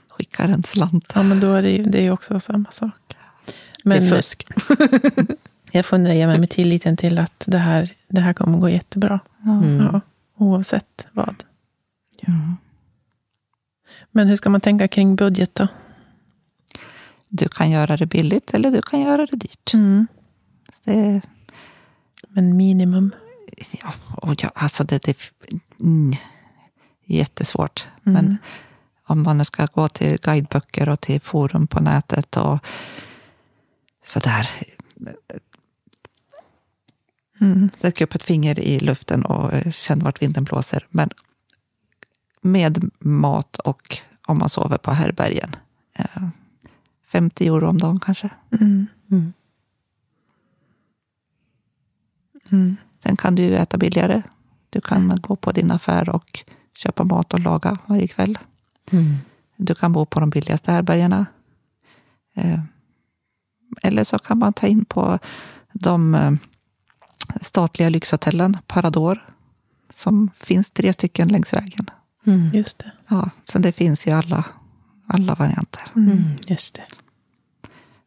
skickar 0.08 0.48
en 0.48 0.62
slant. 0.62 1.12
ja 1.14 1.22
men 1.22 1.40
då 1.40 1.52
är 1.52 1.62
det 1.62 1.70
ju 1.70 1.82
det 1.82 2.06
är 2.06 2.10
också 2.10 2.40
samma 2.40 2.70
sak. 2.70 2.92
det 3.08 3.54
Men 3.84 4.02
är 4.02 4.08
fusk. 4.10 4.46
jag 5.72 5.86
får 5.86 5.98
nöja 5.98 6.26
mig 6.26 6.38
med 6.40 6.50
tilliten 6.50 6.96
till 6.96 7.18
att 7.18 7.44
det 7.46 7.58
här, 7.58 7.92
det 8.08 8.20
här 8.20 8.32
kommer 8.32 8.58
gå 8.58 8.68
jättebra. 8.68 9.20
Ja. 9.44 9.50
Mm. 9.50 9.76
Ja, 9.92 10.00
oavsett 10.36 11.06
vad. 11.12 11.34
Mm. 12.26 12.56
Men 14.10 14.28
hur 14.28 14.36
ska 14.36 14.50
man 14.50 14.60
tänka 14.60 14.88
kring 14.88 15.16
budget 15.16 15.54
då? 15.54 15.68
Du 17.28 17.48
kan 17.48 17.70
göra 17.70 17.96
det 17.96 18.06
billigt 18.06 18.54
eller 18.54 18.70
du 18.70 18.82
kan 18.82 19.00
göra 19.00 19.26
det 19.26 19.36
dyrt. 19.36 19.74
Mm. 19.74 20.06
Det, 20.84 21.20
Men 22.28 22.56
minimum. 22.56 23.14
ja, 23.82 23.92
och 24.16 24.42
ja, 24.42 24.50
alltså 24.54 24.84
det, 24.84 25.02
det, 25.02 25.16
mm. 25.80 26.16
jättesvårt. 27.04 27.86
Mm. 28.06 28.14
Men 28.14 28.38
om 29.06 29.22
man 29.22 29.44
ska 29.44 29.66
gå 29.66 29.88
till 29.88 30.18
guideböcker 30.22 30.88
och 30.88 31.00
till 31.00 31.20
forum 31.20 31.66
på 31.66 31.80
nätet 31.80 32.36
och 32.36 32.58
sådär. 34.04 34.50
Mm. 37.40 37.70
Sträck 37.70 38.00
upp 38.00 38.14
ett 38.14 38.22
finger 38.22 38.58
i 38.58 38.80
luften 38.80 39.24
och 39.24 39.72
känn 39.72 40.04
vart 40.04 40.22
vinden 40.22 40.44
blåser. 40.44 40.86
Men 40.90 41.10
med 42.40 42.90
mat 42.98 43.58
och 43.58 43.98
om 44.26 44.38
man 44.38 44.48
sover 44.48 44.78
på 44.78 44.90
härbärgen. 44.90 45.56
50 47.08 47.44
eh, 47.44 47.52
euro 47.52 47.68
om 47.68 47.78
dagen 47.78 48.00
kanske. 48.00 48.30
Mm. 48.60 48.86
Mm. 49.10 49.32
Mm. 52.50 52.76
Sen 52.98 53.16
kan 53.16 53.34
du 53.34 53.56
äta 53.56 53.78
billigare. 53.78 54.22
Du 54.70 54.80
kan 54.80 55.04
mm. 55.04 55.20
gå 55.20 55.36
på 55.36 55.52
din 55.52 55.70
affär 55.70 56.08
och 56.08 56.44
köpa 56.74 57.04
mat 57.04 57.34
och 57.34 57.40
laga 57.40 57.78
varje 57.86 58.08
kväll. 58.08 58.38
Mm. 58.90 59.16
Du 59.56 59.74
kan 59.74 59.92
bo 59.92 60.06
på 60.06 60.20
de 60.20 60.30
billigaste 60.30 60.72
härbärgena. 60.72 61.26
Eh, 62.34 62.60
eller 63.82 64.04
så 64.04 64.18
kan 64.18 64.38
man 64.38 64.52
ta 64.52 64.66
in 64.66 64.84
på 64.84 65.18
de 65.72 66.14
eh, 66.14 66.32
statliga 67.40 67.88
lyxhotellen, 67.88 68.56
Parador, 68.66 69.26
som 69.90 70.30
finns 70.44 70.70
tre 70.70 70.92
stycken 70.92 71.28
längs 71.28 71.52
vägen. 71.52 71.86
Mm. 72.26 72.50
Just 72.54 72.78
det. 72.78 72.92
Ja, 73.08 73.30
så 73.44 73.58
det 73.58 73.72
finns 73.72 74.06
ju 74.06 74.10
alla, 74.10 74.44
alla 75.08 75.34
varianter. 75.34 75.82
Mm. 75.96 76.24
Just 76.46 76.74
det. 76.74 76.84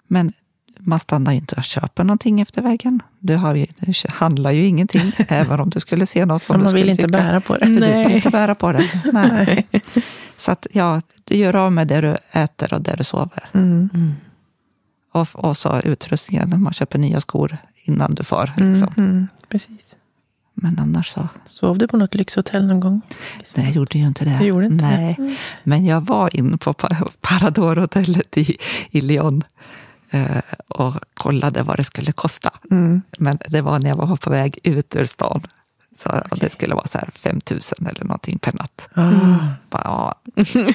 Men 0.08 0.34
man 0.78 1.00
stannar 1.00 1.32
ju 1.32 1.38
inte 1.38 1.56
och 1.56 1.64
köper 1.64 2.04
någonting 2.04 2.42
efter 2.42 2.62
vägen. 2.62 3.00
Du, 3.20 3.36
har 3.36 3.56
ju, 3.56 3.66
du 3.80 3.94
handlar 4.10 4.52
ju 4.52 4.66
ingenting, 4.66 5.12
även 5.28 5.60
om 5.60 5.70
du 5.70 5.80
skulle 5.80 6.06
se 6.06 6.26
något 6.26 6.44
som 6.44 6.58
man 6.64 6.74
du 6.74 6.74
vill 6.74 6.90
inte 6.90 7.04
tycka. 7.04 7.18
bära 7.18 7.42
på 7.42 7.58
det. 7.58 7.66
Nej. 7.66 7.80
Du 7.80 8.04
vill 8.04 8.16
inte 8.16 8.30
bära 8.30 8.56
på 8.56 8.72
det. 8.72 8.84
Nej. 9.14 9.68
Så 10.38 10.52
att, 10.52 10.68
ja, 10.72 11.02
du 11.24 11.36
gör 11.36 11.56
av 11.56 11.72
med 11.72 11.88
det 11.88 12.02
du 12.02 12.18
äter 12.32 12.74
och 12.74 12.82
det 12.82 12.96
du 12.98 13.04
sover. 13.04 13.50
Mm. 13.54 13.90
Mm. 13.94 14.14
Och, 15.12 15.28
och 15.34 15.58
så 15.58 15.80
utrustningen, 15.80 16.62
man 16.62 16.74
köper 16.74 17.00
nya 17.00 17.22
skor 17.22 17.58
innan 17.84 18.16
du 18.16 18.24
far. 18.24 18.54
Liksom. 18.58 18.94
Mm, 18.98 19.28
precis. 19.50 19.96
Men 20.64 20.80
annars 20.80 21.08
så... 21.08 21.28
Sov 21.46 21.78
du 21.78 21.88
på 21.88 21.98
något 21.98 22.16
lyxhotell 22.16 22.68
någon 22.68 22.80
gång? 22.80 23.02
Nej, 23.56 23.66
jag 23.66 23.76
gjorde 23.76 23.98
ju 23.98 24.08
inte 24.08 24.26
det. 24.26 24.46
Gjorde 24.46 24.66
inte 24.66 24.86
Nej. 24.86 25.16
Det. 25.18 25.36
Men 25.64 25.86
jag 25.86 26.02
var 26.02 26.36
inne 26.36 26.58
på 26.58 26.74
Parador-hotellet 27.22 28.38
i, 28.38 28.58
i 28.92 29.02
Lyon 29.02 29.44
eh, 30.10 30.42
och 30.68 30.96
kollade 31.14 31.64
vad 31.64 31.78
det 31.78 31.84
skulle 31.84 32.12
kosta. 32.12 32.52
Mm. 32.72 33.02
Men 33.18 33.38
det 33.48 33.62
var 33.62 33.80
när 33.80 33.90
jag 33.90 33.96
var 33.96 34.16
på 34.16 34.30
väg 34.30 34.60
ut 34.64 34.96
ur 34.96 35.06
stan. 35.06 35.42
Så 35.96 36.10
okay. 36.10 36.40
det 36.40 36.50
skulle 36.50 36.76
vara 36.76 36.88
så 36.88 36.98
här 36.98 37.10
5 37.14 37.40
000 37.52 37.60
eller 37.80 38.04
någonting 38.04 38.40
per 38.40 38.54
natt. 38.54 38.90
Mm. 38.96 39.36
Bara, 39.70 39.84
ja, 39.84 40.14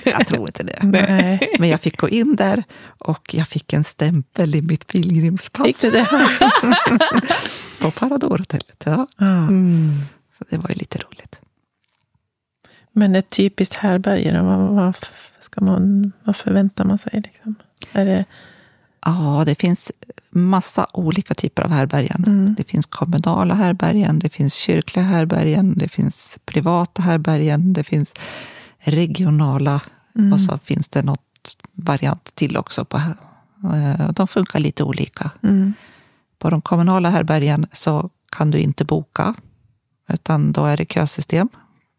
jag 0.05 0.27
tror 0.27 0.49
inte 0.49 0.63
det. 0.63 0.79
Men 1.59 1.69
jag 1.69 1.81
fick 1.81 2.01
gå 2.01 2.09
in 2.09 2.37
där 2.37 2.65
och 2.99 3.35
jag 3.35 3.49
fick 3.49 3.73
en 3.73 3.85
stämpel 3.85 4.55
i 4.55 4.63
mitt 4.63 4.87
pilgrimspass. 4.87 5.67
Fick 5.67 5.81
du 5.81 5.91
det? 5.91 6.09
på 7.81 7.91
Paradorhotellet. 7.91 8.83
Ja. 8.85 9.07
Mm. 9.21 10.01
Så 10.39 10.45
det 10.51 10.57
var 10.57 10.69
ju 10.69 10.75
lite 10.75 10.99
roligt. 10.99 11.41
Men 12.93 13.17
ett 13.17 13.31
typiskt 13.31 13.75
härbärge, 13.75 14.43
vad, 14.43 14.59
vad, 14.59 14.97
ska 15.41 15.61
man, 15.61 16.13
vad 16.25 16.37
förväntar 16.37 16.85
man 16.85 16.99
sig? 16.99 17.23
Liksom? 17.25 17.55
Är 17.93 18.05
det 18.05 18.25
Ja, 19.07 19.43
det 19.47 19.55
finns 19.55 19.93
massa 20.31 20.87
olika 20.93 21.35
typer 21.35 21.63
av 21.63 21.71
härbergen. 21.71 22.25
Mm. 22.27 22.55
Det 22.59 22.65
finns 22.65 22.87
kommunala 22.87 23.55
härbergen, 23.55 24.19
det 24.19 24.29
finns 24.29 24.55
kyrkliga 24.55 25.05
härbergen, 25.05 25.75
det 25.79 25.89
finns 25.89 26.39
privata 26.45 27.03
härbergen, 27.03 27.73
det 27.73 27.85
finns 27.85 28.15
regionala 28.79 29.81
mm. 30.15 30.33
och 30.33 30.41
så 30.41 30.59
finns 30.59 30.89
det 30.89 31.03
något 31.03 31.57
variant 31.73 32.35
till 32.35 32.57
också. 32.57 32.85
På, 32.85 33.01
eh, 33.75 34.11
de 34.11 34.29
funkar 34.29 34.61
lite 34.61 34.85
olika. 34.85 35.31
Mm. 35.43 35.75
På 36.39 36.51
de 36.51 36.61
kommunala 36.61 37.11
härbergen 37.11 37.67
så 37.73 38.11
kan 38.31 38.51
du 38.51 38.59
inte 38.59 38.85
boka, 38.85 39.35
utan 40.09 40.53
då 40.53 40.65
är 40.65 40.77
det 40.77 40.93
kösystem. 40.93 41.49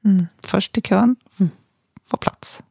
Mm. 0.05 0.27
Först 0.43 0.77
i 0.77 0.81
kön, 0.81 1.15
mm. 1.39 1.49
få 2.05 2.17
plats. 2.17 2.63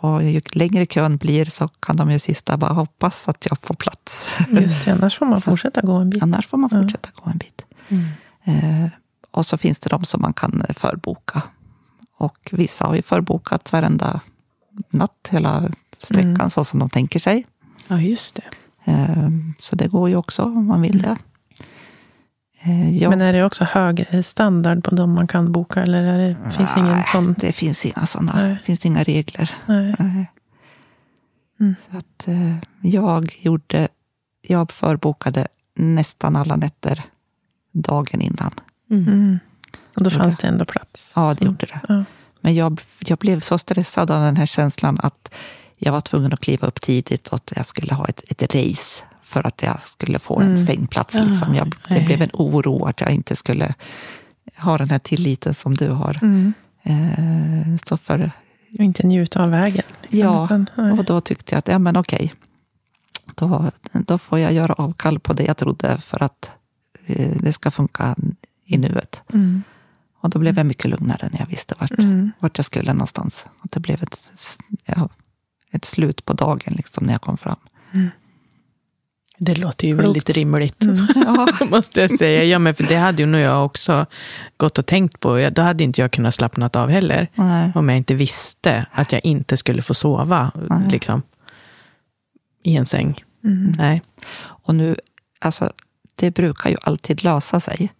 Och 0.00 0.22
ju 0.22 0.40
längre 0.52 0.86
kön 0.86 1.16
blir 1.16 1.44
så 1.44 1.68
kan 1.68 1.96
de 1.96 2.10
ju 2.10 2.18
sista 2.18 2.56
bara 2.56 2.72
hoppas 2.72 3.28
att 3.28 3.46
jag 3.50 3.58
får 3.62 3.74
plats. 3.74 4.28
Just 4.50 4.84
det, 4.84 4.92
annars 4.92 5.18
får 5.18 5.26
man 5.26 5.40
fortsätta 5.50 5.80
gå 5.80 5.92
en 5.92 6.10
bit. 6.10 6.22
Annars 6.22 6.46
får 6.46 6.58
man 6.58 6.70
fortsätta 6.70 7.08
ja. 7.14 7.22
gå 7.24 7.30
en 7.30 7.38
bit. 7.38 7.62
Mm. 7.88 8.04
Eh, 8.44 8.90
och 9.30 9.46
så 9.46 9.58
finns 9.58 9.78
det 9.78 9.90
de 9.90 10.04
som 10.04 10.22
man 10.22 10.32
kan 10.32 10.64
förboka. 10.76 11.42
Och 12.16 12.48
vissa 12.52 12.86
har 12.86 12.94
ju 12.94 13.02
förbokat 13.02 13.72
varenda 13.72 14.20
natt, 14.90 15.28
hela 15.30 15.70
sträckan, 15.98 16.34
mm. 16.34 16.50
så 16.50 16.64
som 16.64 16.80
de 16.80 16.90
tänker 16.90 17.18
sig. 17.18 17.46
Ja, 17.88 18.00
just 18.00 18.34
det. 18.36 18.44
Eh, 18.92 19.28
så 19.58 19.76
det 19.76 19.88
går 19.88 20.08
ju 20.08 20.16
också 20.16 20.42
om 20.42 20.66
man 20.66 20.82
vill 20.82 21.02
det. 21.02 21.16
Eh, 22.62 22.98
ja. 22.98 23.10
Men 23.10 23.20
är 23.20 23.32
det 23.32 23.44
också 23.44 23.64
högre 23.64 24.22
standard 24.22 24.84
på 24.84 24.94
de 24.94 25.12
man 25.12 25.26
kan 25.26 25.52
boka? 25.52 25.82
Eller 25.82 26.04
är 26.04 26.18
det, 26.18 26.36
finns 26.56 26.70
Nej, 26.76 26.84
ingen 26.84 27.04
sån? 27.04 27.34
det 27.38 27.52
finns 27.52 27.86
inga 27.86 28.06
sådana. 28.06 28.42
Det 28.42 28.58
finns 28.64 28.86
inga 28.86 29.02
regler. 29.02 29.54
Nej. 29.66 29.94
Nej. 29.98 30.26
Mm. 31.60 31.74
Så 31.90 31.98
att, 31.98 32.28
eh, 32.28 32.56
jag 32.82 33.36
gjorde, 33.40 33.88
jag 34.42 34.72
förbokade 34.72 35.48
nästan 35.74 36.36
alla 36.36 36.56
nätter 36.56 37.02
dagen 37.72 38.20
innan. 38.20 38.50
Mm. 38.90 39.08
mm. 39.08 39.38
Och 39.96 40.02
då 40.02 40.10
fanns 40.10 40.36
det 40.36 40.48
ändå 40.48 40.64
plats? 40.64 41.12
Ja, 41.16 41.34
det 41.38 41.44
gjorde 41.44 41.66
det. 41.66 41.80
Ja. 41.88 42.04
Men 42.40 42.54
jag, 42.54 42.80
jag 42.98 43.18
blev 43.18 43.40
så 43.40 43.58
stressad 43.58 44.10
av 44.10 44.22
den 44.22 44.36
här 44.36 44.46
känslan 44.46 45.00
att 45.02 45.30
jag 45.76 45.92
var 45.92 46.00
tvungen 46.00 46.32
att 46.32 46.40
kliva 46.40 46.66
upp 46.66 46.80
tidigt 46.80 47.28
och 47.28 47.36
att 47.36 47.52
jag 47.56 47.66
skulle 47.66 47.94
ha 47.94 48.06
ett, 48.06 48.24
ett 48.28 48.54
race 48.54 49.02
för 49.30 49.46
att 49.46 49.62
jag 49.62 49.78
skulle 49.84 50.18
få 50.18 50.40
en 50.40 50.46
mm. 50.46 50.66
sängplats. 50.66 51.14
Liksom. 51.14 51.54
Jag, 51.54 51.74
det 51.88 52.00
blev 52.00 52.22
en 52.22 52.30
oro 52.32 52.84
att 52.84 53.00
jag 53.00 53.10
inte 53.10 53.36
skulle 53.36 53.74
ha 54.56 54.78
den 54.78 54.90
här 54.90 54.98
tilliten 54.98 55.54
som 55.54 55.74
du 55.74 55.88
har. 55.88 56.18
Mm. 56.22 56.52
Eh, 56.82 57.76
så 57.84 57.96
för, 57.96 58.30
och 58.78 58.84
inte 58.84 59.06
njuta 59.06 59.42
av 59.42 59.50
vägen. 59.50 59.84
Liksom. 60.02 60.66
Ja, 60.76 60.92
och 60.98 61.04
då 61.04 61.20
tyckte 61.20 61.54
jag 61.54 61.58
att 61.58 61.68
ja, 61.68 61.78
men 61.78 61.96
okej. 61.96 62.34
Då, 63.34 63.70
då 63.92 64.18
får 64.18 64.38
jag 64.38 64.52
göra 64.52 64.72
avkall 64.72 65.18
på 65.18 65.32
det 65.32 65.44
jag 65.44 65.56
trodde 65.56 65.98
för 65.98 66.22
att 66.22 66.50
eh, 67.06 67.36
det 67.40 67.52
ska 67.52 67.70
funka 67.70 68.16
i 68.64 68.78
nuet. 68.78 69.22
Mm. 69.32 69.62
Och 70.20 70.30
då 70.30 70.38
blev 70.38 70.56
jag 70.56 70.66
mycket 70.66 70.90
lugnare 70.90 71.28
när 71.32 71.40
jag 71.40 71.46
visste 71.46 71.74
vart, 71.78 71.98
mm. 71.98 72.32
vart 72.38 72.58
jag 72.58 72.64
skulle 72.64 72.92
någonstans. 72.92 73.46
Att 73.60 73.72
det 73.72 73.80
blev 73.80 74.02
ett, 74.02 74.30
ja, 74.84 75.08
ett 75.70 75.84
slut 75.84 76.24
på 76.24 76.32
dagen 76.32 76.74
liksom, 76.76 77.06
när 77.06 77.12
jag 77.14 77.20
kom 77.20 77.36
fram. 77.36 77.56
Mm. 77.92 78.08
Det 79.42 79.54
låter 79.54 79.88
ju 79.88 79.94
Klokt. 79.94 80.06
väldigt 80.06 80.30
rimligt, 80.30 80.82
mm. 80.82 80.96
ja. 81.14 81.48
måste 81.66 82.00
jag 82.00 82.18
säga. 82.18 82.44
Ja, 82.44 82.58
men 82.58 82.74
för 82.74 82.84
det 82.84 82.96
hade 82.96 83.22
ju 83.22 83.26
nog 83.26 83.40
jag 83.40 83.64
också 83.64 84.06
gått 84.56 84.78
och 84.78 84.86
tänkt 84.86 85.20
på. 85.20 85.50
Då 85.52 85.62
hade 85.62 85.84
inte 85.84 86.00
jag 86.00 86.10
kunnat 86.10 86.34
slappna 86.34 86.70
av 86.72 86.88
heller. 86.88 87.28
Nej. 87.34 87.72
Om 87.74 87.88
jag 87.88 87.98
inte 87.98 88.14
visste 88.14 88.86
att 88.92 89.12
jag 89.12 89.20
inte 89.24 89.56
skulle 89.56 89.82
få 89.82 89.94
sova 89.94 90.50
liksom, 90.90 91.22
i 92.62 92.76
en 92.76 92.86
säng. 92.86 93.24
Mm. 93.44 93.74
Nej. 93.78 94.02
Och 94.40 94.74
nu, 94.74 94.96
alltså, 95.38 95.72
det 96.14 96.30
brukar 96.30 96.70
ju 96.70 96.76
alltid 96.82 97.24
lösa 97.24 97.60
sig. 97.60 97.92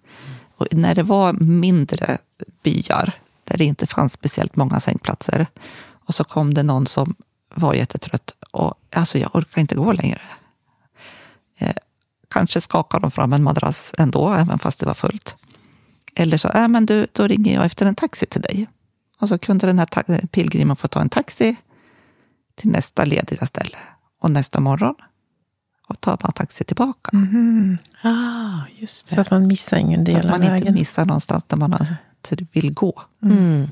Och 0.57 0.66
när 0.70 0.95
det 0.95 1.03
var 1.03 1.32
mindre 1.32 2.18
byar, 2.62 3.12
där 3.45 3.59
det 3.59 3.64
inte 3.64 3.86
fanns 3.86 4.12
speciellt 4.12 4.57
många 4.57 4.80
sängplatser, 4.80 5.47
och 6.07 6.14
så 6.14 6.24
kom 6.24 6.55
det 6.55 6.62
någon 6.62 6.86
som 6.86 7.14
var 7.55 7.74
jättetrött 7.74 8.34
och 8.51 8.74
alltså 8.93 9.18
jag 9.18 9.36
orkar 9.36 9.61
inte 9.61 9.74
gå 9.74 9.93
längre. 9.93 10.20
Eh, 11.61 11.74
kanske 12.28 12.61
skakar 12.61 13.00
de 13.00 13.11
fram 13.11 13.32
en 13.32 13.42
madrass 13.42 13.94
ändå, 13.98 14.32
även 14.32 14.58
fast 14.58 14.80
det 14.80 14.86
var 14.86 14.94
fullt. 14.94 15.36
Eller 16.14 16.36
så, 16.36 16.48
äh, 16.48 16.68
men 16.68 16.86
du, 16.86 17.06
då 17.12 17.26
ringer 17.26 17.54
jag 17.54 17.64
efter 17.64 17.86
en 17.86 17.94
taxi 17.94 18.26
till 18.26 18.40
dig. 18.40 18.66
Och 19.18 19.28
så 19.28 19.38
kunde 19.38 19.66
den 19.66 19.78
här 19.78 20.26
pilgrimen 20.26 20.76
få 20.76 20.88
ta 20.88 21.00
en 21.00 21.08
taxi 21.08 21.56
till 22.54 22.70
nästa 22.70 23.04
lediga 23.04 23.46
ställe. 23.46 23.76
Och 24.20 24.30
nästa 24.30 24.61
morgon 24.61 24.94
och 25.90 26.00
tar 26.00 26.18
man 26.22 26.32
taxi 26.32 26.64
tillbaka. 26.64 27.11
Mm. 27.12 27.78
Ah, 28.02 28.61
just 28.76 29.08
det. 29.08 29.14
Så 29.14 29.20
att 29.20 29.30
man 29.30 29.46
missar 29.46 29.76
ingen 29.76 30.04
del 30.04 30.16
av 30.16 30.22
vägen. 30.22 30.30
Så 30.30 30.44
att 30.44 30.50
man 30.50 30.58
inte 30.58 30.72
missar 30.72 31.04
någonstans 31.04 31.44
där 31.46 31.56
man 31.56 31.76
vill 32.52 32.74
gå. 32.74 33.02
Mm. 33.22 33.68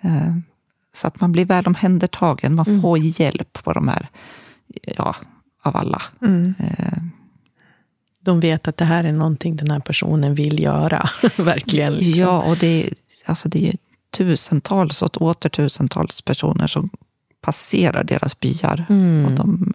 Eh, 0.00 0.36
så 0.94 1.06
att 1.06 1.20
man 1.20 1.32
blir 1.32 1.44
väl 1.44 1.66
omhändertagen. 1.66 2.54
Man 2.54 2.66
mm. 2.66 2.82
får 2.82 2.96
mm. 2.96 3.12
hjälp 3.16 3.62
på 3.64 3.72
de 3.72 3.88
här, 3.88 4.08
ja, 4.82 5.16
av 5.62 5.76
alla. 5.76 6.02
Mm. 6.22 6.54
Eh. 6.58 6.98
De 8.20 8.40
vet 8.40 8.68
att 8.68 8.76
det 8.76 8.84
här 8.84 9.04
är 9.04 9.12
någonting 9.12 9.56
den 9.56 9.70
här 9.70 9.80
personen 9.80 10.34
vill 10.34 10.62
göra. 10.62 11.08
Verkligen. 11.36 11.94
Liksom. 11.94 12.20
Ja, 12.22 12.42
och 12.42 12.56
det, 12.56 12.90
alltså 13.24 13.48
det 13.48 13.68
är 13.68 13.76
tusentals 14.10 15.02
och 15.02 15.22
åter 15.22 15.48
tusentals 15.48 16.22
personer 16.22 16.66
som 16.66 16.90
passerar 17.40 18.04
deras 18.04 18.40
byar. 18.40 18.86
Mm. 18.88 19.24
Och 19.24 19.32
de 19.32 19.72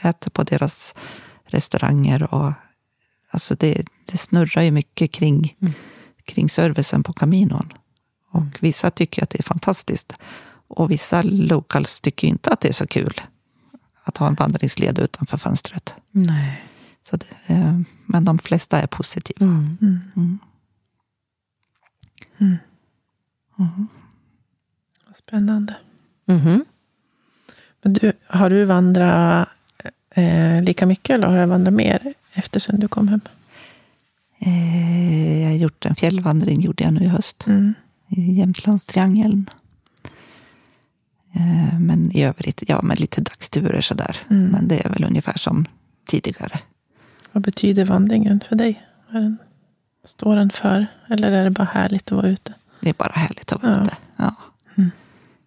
äter 0.00 0.30
på 0.30 0.42
deras 0.42 0.94
restauranger. 1.44 2.34
Och, 2.34 2.52
alltså 3.30 3.54
det, 3.54 3.84
det 4.04 4.18
snurrar 4.18 4.62
ju 4.62 4.70
mycket 4.70 5.12
kring, 5.12 5.56
mm. 5.60 5.72
kring 6.24 6.48
servicen 6.48 7.02
på 7.02 7.12
Caminon. 7.12 7.72
Och 8.30 8.44
vissa 8.60 8.90
tycker 8.90 9.22
att 9.22 9.30
det 9.30 9.38
är 9.38 9.42
fantastiskt. 9.42 10.12
Och 10.68 10.90
vissa 10.90 11.22
locals 11.22 12.00
tycker 12.00 12.28
inte 12.28 12.50
att 12.50 12.60
det 12.60 12.68
är 12.68 12.72
så 12.72 12.86
kul 12.86 13.20
att 14.02 14.16
ha 14.16 14.28
en 14.28 14.34
vandringsled 14.34 14.98
utanför 14.98 15.36
fönstret. 15.36 15.94
Nej. 16.10 16.62
Så 17.10 17.16
det, 17.16 17.26
eh, 17.46 17.80
men 18.06 18.24
de 18.24 18.38
flesta 18.38 18.80
är 18.80 18.86
positiva. 18.86 19.46
Mm. 19.46 19.76
Mm. 20.16 20.38
Vad 25.06 25.16
Spännande. 25.16 25.76
Mhm. 26.24 26.64
Men 27.82 27.92
du, 27.92 28.12
har 28.26 28.50
du 28.50 28.64
vandrat 28.64 29.48
eh, 30.10 30.62
lika 30.62 30.86
mycket 30.86 31.14
eller 31.14 31.28
har 31.28 31.40
du 31.40 31.46
vandrat 31.46 31.74
mer 31.74 32.14
efter 32.32 32.60
sen 32.60 32.80
du 32.80 32.88
kom 32.88 33.08
hem? 33.08 33.20
Eh, 34.38 35.42
jag 35.42 35.48
har 35.48 35.56
gjort 35.56 35.86
en 35.86 35.94
fjällvandring 35.94 36.60
gjorde 36.60 36.84
jag 36.84 36.92
nu 36.92 37.00
i 37.00 37.08
höst. 37.08 37.46
Mm. 37.46 37.74
I 38.08 38.32
Jämtlandstriangeln. 38.32 39.50
Eh, 41.32 41.78
men 41.78 42.12
i 42.12 42.22
övrigt, 42.24 42.62
ja, 42.68 42.82
med 42.82 43.00
lite 43.00 43.20
dagsturer 43.20 43.80
sådär. 43.80 44.16
Mm. 44.30 44.44
Men 44.50 44.68
det 44.68 44.86
är 44.86 44.88
väl 44.90 45.04
ungefär 45.04 45.38
som 45.38 45.66
tidigare. 46.06 46.58
Vad 47.32 47.42
betyder 47.42 47.84
vandringen 47.84 48.40
för 48.48 48.56
dig? 48.56 48.86
Den, 49.10 49.38
står 50.04 50.36
den 50.36 50.50
för? 50.50 50.86
Eller 51.08 51.32
är 51.32 51.44
det 51.44 51.50
bara 51.50 51.68
härligt 51.72 52.12
att 52.12 52.16
vara 52.16 52.28
ute? 52.28 52.54
Det 52.80 52.88
är 52.88 52.94
bara 52.94 53.12
härligt 53.14 53.52
att 53.52 53.62
vara 53.62 53.72
Ja. 53.76 53.82
ute. 53.84 53.96
Ja. 54.16 54.34
Mm. 54.76 54.90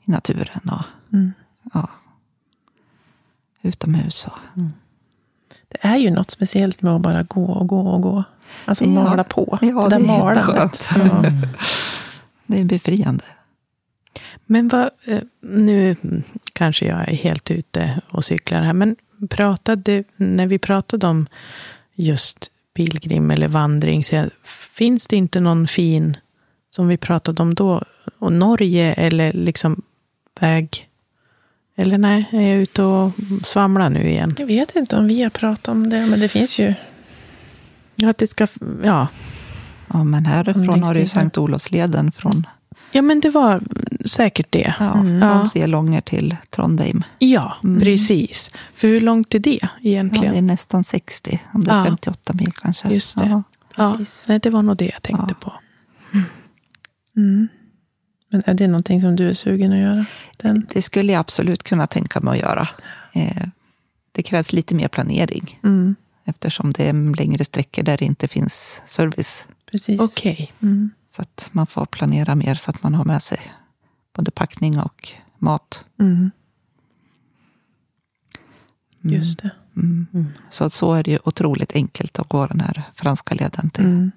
I 0.05 0.11
naturen 0.11 0.69
och 0.71 1.13
Mm. 1.13 1.33
ja, 1.73 1.89
utomhus. 3.61 4.25
Och, 4.25 4.61
Det 5.67 5.77
är 5.87 5.97
ju 5.97 6.09
något 6.11 6.31
speciellt 6.31 6.81
med 6.81 6.93
att 6.95 7.01
bara 7.01 7.23
gå 7.23 7.45
och 7.45 7.67
gå 7.67 7.79
och 7.87 8.01
gå. 8.01 8.23
Alltså 8.65 8.83
Ja. 8.83 8.89
mala 8.89 9.23
på. 9.23 9.59
Ja, 9.61 9.67
det 9.89 9.89
det 9.89 9.95
är 9.95 10.07
malandet. 10.07 10.89
Ja. 10.95 11.23
det 12.47 12.59
är 12.59 12.63
befriande. 12.65 13.23
Men 14.45 14.67
vad, 14.67 14.89
eh, 15.05 15.21
nu 15.41 15.95
kanske 16.53 16.85
jag 16.85 17.09
är 17.09 17.15
helt 17.15 17.51
ute 17.51 18.01
och 18.09 18.23
cyklar 18.23 18.61
här, 18.61 18.73
men 18.73 18.95
pratade, 19.29 20.03
när 20.15 20.47
vi 20.47 20.59
pratade 20.59 21.07
om 21.07 21.27
just 21.95 22.51
pilgrim 22.73 23.31
eller 23.31 23.47
vandring, 23.47 24.03
så 24.03 24.25
finns 24.77 25.07
det 25.07 25.15
inte 25.15 25.39
någon 25.39 25.67
fin, 25.67 26.17
som 26.69 26.87
vi 26.87 26.97
pratade 26.97 27.41
om 27.41 27.53
då, 27.53 27.83
och 28.19 28.33
Norge 28.33 28.93
eller 28.93 29.33
liksom 29.33 29.81
väg, 30.39 30.89
eller 31.75 31.97
nej, 31.97 32.29
är 32.31 32.41
jag 32.41 32.61
ute 32.61 32.83
och 32.83 33.11
svamlar 33.43 33.89
nu 33.89 34.09
igen? 34.09 34.35
Jag 34.39 34.47
vet 34.47 34.75
inte 34.75 34.95
om 34.95 35.07
vi 35.07 35.23
har 35.23 35.29
pratat 35.29 35.67
om 35.67 35.89
det, 35.89 36.05
men 36.05 36.19
det 36.19 36.27
finns 36.27 36.59
ju. 36.59 36.73
Ja, 37.95 38.09
att 38.09 38.17
det 38.17 38.27
ska, 38.27 38.47
ja. 38.83 39.07
Ja, 39.93 40.03
men 40.03 40.25
härifrån 40.25 40.83
har 40.83 40.93
du. 40.93 41.07
Sankt 41.07 41.37
Olofsleden 41.37 42.11
från, 42.11 42.47
ja, 42.91 43.01
men 43.01 43.19
det 43.19 43.29
var 43.29 43.61
säkert 44.05 44.47
det. 44.49 44.73
ja, 44.79 44.93
Mm. 44.93 45.19
från 45.21 45.29
Ja. 45.29 45.45
Selånger 45.45 46.01
till 46.01 46.35
Trondheim. 46.49 47.03
Ja, 47.19 47.55
Mm. 47.63 47.79
precis. 47.81 48.51
För 48.73 48.87
hur 48.87 48.99
långt 49.01 49.35
är 49.35 49.39
det 49.39 49.59
Ja, 49.61 49.67
egentligen? 49.81 50.31
det 50.31 50.37
är 50.37 50.41
nästan 50.41 50.83
60, 50.83 51.41
om 51.53 51.63
det 51.63 51.71
är 51.71 51.77
Ja. 51.77 51.83
58 51.85 52.33
mil 52.33 52.51
kanske. 52.51 52.89
Just 52.89 53.17
det. 53.17 53.25
Ja. 53.25 53.43
Ja, 53.77 53.99
nej, 54.27 54.39
det 54.39 54.49
var 54.49 54.61
nog 54.63 54.77
det 54.77 54.85
jag 54.93 55.01
tänkte 55.03 55.25
Ja. 55.29 55.35
på. 55.39 55.53
Mm. 57.17 57.47
Men 58.29 58.43
är 58.45 58.53
det 58.53 58.67
någonting 58.67 59.01
som 59.01 59.15
du 59.15 59.29
är 59.29 59.33
sugen 59.33 59.71
att 59.71 59.77
göra? 59.79 60.05
Den? 60.37 60.67
Det 60.73 60.81
skulle 60.81 61.13
jag 61.13 61.19
absolut 61.19 61.63
kunna 61.63 61.87
tänka 61.87 62.19
mig 62.21 62.31
att 62.33 62.39
göra. 62.49 62.67
Eh, 63.13 63.43
Det 64.15 64.23
krävs 64.23 64.53
lite 64.53 64.75
mer 64.75 64.87
planering 64.87 65.59
Mm. 65.63 65.95
eftersom 66.25 66.73
det 66.73 66.89
är 66.89 67.15
längre 67.15 67.45
sträckor 67.45 67.83
där 67.83 67.97
det 67.97 68.05
inte 68.05 68.27
finns 68.27 68.81
service. 68.85 69.45
Precis. 69.71 69.99
Okej. 69.99 70.51
Mm. 70.61 70.91
Så 71.15 71.21
att 71.21 71.49
man 71.51 71.67
får 71.67 71.85
planera 71.85 72.35
mer 72.35 72.55
så 72.55 72.71
att 72.71 72.83
man 72.83 72.95
har 72.95 73.05
med 73.05 73.23
sig 73.23 73.39
både 74.13 74.31
packning 74.31 74.79
och 74.79 75.11
mat. 75.37 75.85
Mm. 75.99 76.31
Mm. 79.03 79.15
Just 79.17 79.39
det. 79.41 79.49
Mm. 79.77 80.07
Mm. 80.13 80.25
Så 80.49 80.63
att 80.63 80.73
så 80.73 80.93
är 80.93 81.03
det 81.03 81.11
ju 81.11 81.19
otroligt 81.23 81.71
enkelt 81.75 82.19
att 82.19 82.29
gå 82.29 82.47
den 82.47 82.59
här 82.59 82.83
franska 82.93 83.35
leden 83.35 83.69
till 83.69 83.85
Mm. 83.85 84.11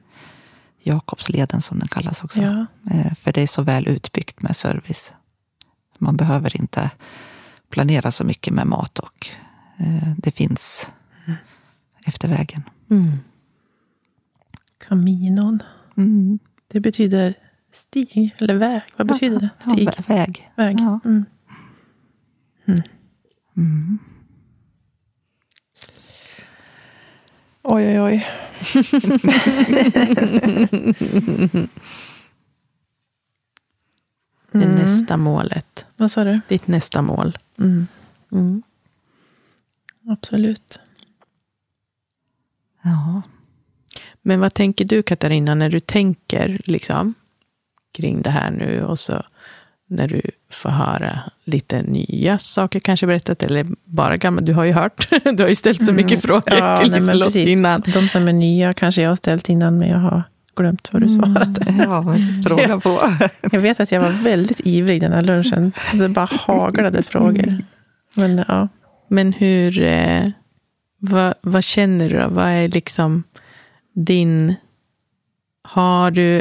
Jakobsleden 0.83 1.63
som 1.63 1.79
den 1.79 1.89
kallas 1.89 2.25
också. 2.25 2.41
Ja. 2.43 2.67
Eh, 2.91 3.15
För 3.15 3.33
det 3.33 3.41
är 3.43 3.47
så 3.47 3.63
väl 3.63 3.89
utbyggt 3.89 4.43
med 4.43 4.57
service. 4.57 5.13
Man 5.99 6.17
behöver 6.17 6.57
inte 6.57 6.91
planera 7.71 8.11
så 8.11 8.25
mycket 8.25 8.53
med 8.55 8.67
mat 8.67 8.99
och 8.99 9.29
eh, 9.77 10.13
det 10.17 10.31
finns 10.31 10.89
efter 12.05 12.29
vägen. 12.29 12.63
Mm. 12.91 13.13
Caminon. 14.89 15.63
Mm. 15.97 16.39
Det 16.69 16.81
betyder 16.81 17.35
stig 17.77 18.35
eller 18.41 18.55
väg. 18.55 18.83
Vad 18.97 19.07
betyder 19.07 19.41
det? 19.41 19.49
Ja, 19.67 19.73
Stig? 19.73 19.89
vä- 19.89 20.09
väg. 20.09 20.51
Väg. 20.57 20.77
Ja. 20.81 21.01
Mm. 21.05 21.25
Mm. 23.57 23.99
Oj, 27.63 27.87
oj, 27.87 28.01
oj. 28.01 28.27
Det 34.53 34.59
är 34.59 34.63
Mm. 34.65 34.75
nästa 34.77 35.17
målet. 35.17 35.87
Vad 35.97 36.11
sa 36.11 36.25
du? 36.25 36.41
Ditt 36.49 36.67
nästa 36.67 37.03
mål. 37.03 37.39
Mm. 37.59 37.87
Mm. 38.33 38.63
Absolut. 40.09 40.79
Ja. 42.83 43.23
Men 44.23 44.41
vad 44.41 44.55
tänker 44.55 44.85
du 44.85 45.03
Katarina 45.03 45.55
när 45.55 45.71
du 45.71 45.81
tänker 45.81 46.61
liksom, 46.65 47.15
kring 47.97 48.23
det 48.23 48.31
här 48.31 48.51
nu 48.51 48.83
och 48.83 48.99
så 48.99 49.23
när 49.89 50.09
du 50.09 50.23
får 50.53 50.69
höra 50.71 51.19
lite 51.45 51.83
nya 51.83 52.39
saker 52.39 52.81
kanske 52.81 53.07
berättat 53.07 53.43
eller 53.43 53.67
bara 53.85 54.17
gamla. 54.17 54.41
Du 54.41 54.55
har 54.55 54.65
ju 54.65 54.73
hört, 54.73 55.09
du 55.37 55.43
har 55.43 55.49
ju 55.49 55.55
ställt 55.55 55.85
så 55.85 55.93
mycket 55.93 56.23
frågor 56.23 56.53
Mm. 56.53 56.65
Ja, 56.65 56.77
till 56.79 56.93
Liselott 56.93 57.35
innan. 57.35 57.83
De 57.87 58.09
som 58.09 58.29
är 58.29 58.33
nya 58.33 58.75
kanske 58.75 59.03
jag 59.03 59.09
har 59.11 59.17
ställt 59.17 59.49
innan, 59.49 59.79
men 59.79 59.89
jag 59.89 59.99
har 59.99 60.23
glömt 60.57 60.89
vad 60.93 61.03
du 61.03 61.09
svarade. 61.09 61.75
ja, 61.79 62.17
fråga 62.49 62.81
på. 62.81 63.13
Jag 63.53 63.61
vet 63.61 63.81
att 63.81 63.93
jag 63.93 64.01
var 64.01 64.25
väldigt 64.25 64.61
ivrig 64.65 65.01
den 65.01 65.13
här 65.13 65.23
lunchen. 65.23 65.73
Så 65.91 65.97
det 65.97 66.09
bara 66.09 66.29
haglade 66.31 67.03
frågor. 67.03 67.65
Men 68.17 68.45
ja. 68.49 68.69
Men 69.09 69.33
hur, 69.33 69.83
eh, 69.83 70.29
vad, 70.99 71.35
vad 71.41 71.65
känner 71.65 72.09
du 72.09 72.19
då? 72.19 72.29
Vad 72.29 72.47
är 72.47 72.69
liksom 72.69 73.23
din, 73.95 74.55
har 75.63 76.11
du 76.11 76.37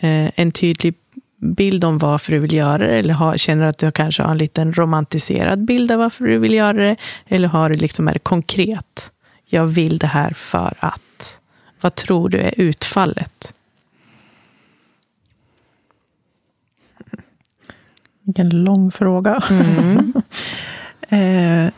eh, 0.00 0.30
en 0.34 0.52
tydlig 0.52 0.94
bild 1.40 1.84
om 1.84 1.98
varför 1.98 2.32
du 2.32 2.38
vill 2.38 2.54
göra 2.54 2.78
det? 2.78 2.98
Eller 2.98 3.14
har, 3.14 3.36
känner 3.36 3.64
att 3.64 3.78
du 3.78 3.90
kanske 3.90 4.22
har 4.22 4.30
en 4.30 4.38
liten 4.38 4.72
romantiserad 4.72 5.64
bild 5.64 5.92
av 5.92 5.98
varför 5.98 6.24
du 6.24 6.38
vill 6.38 6.54
göra 6.54 6.72
det? 6.72 6.96
Eller 7.28 7.48
har 7.48 7.70
du 7.70 7.76
liksom, 7.76 8.08
är 8.08 8.12
det 8.12 8.18
konkret? 8.18 9.12
Jag 9.46 9.66
vill 9.66 9.98
det 9.98 10.06
här 10.06 10.30
för 10.30 10.74
att. 10.78 11.40
Vad 11.80 11.94
tror 11.94 12.28
du 12.28 12.38
är 12.38 12.54
utfallet? 12.56 13.54
Vilken 18.22 18.48
lång 18.48 18.90
fråga. 18.90 19.42
Mm. 19.50 20.12
Eh, 21.12 21.70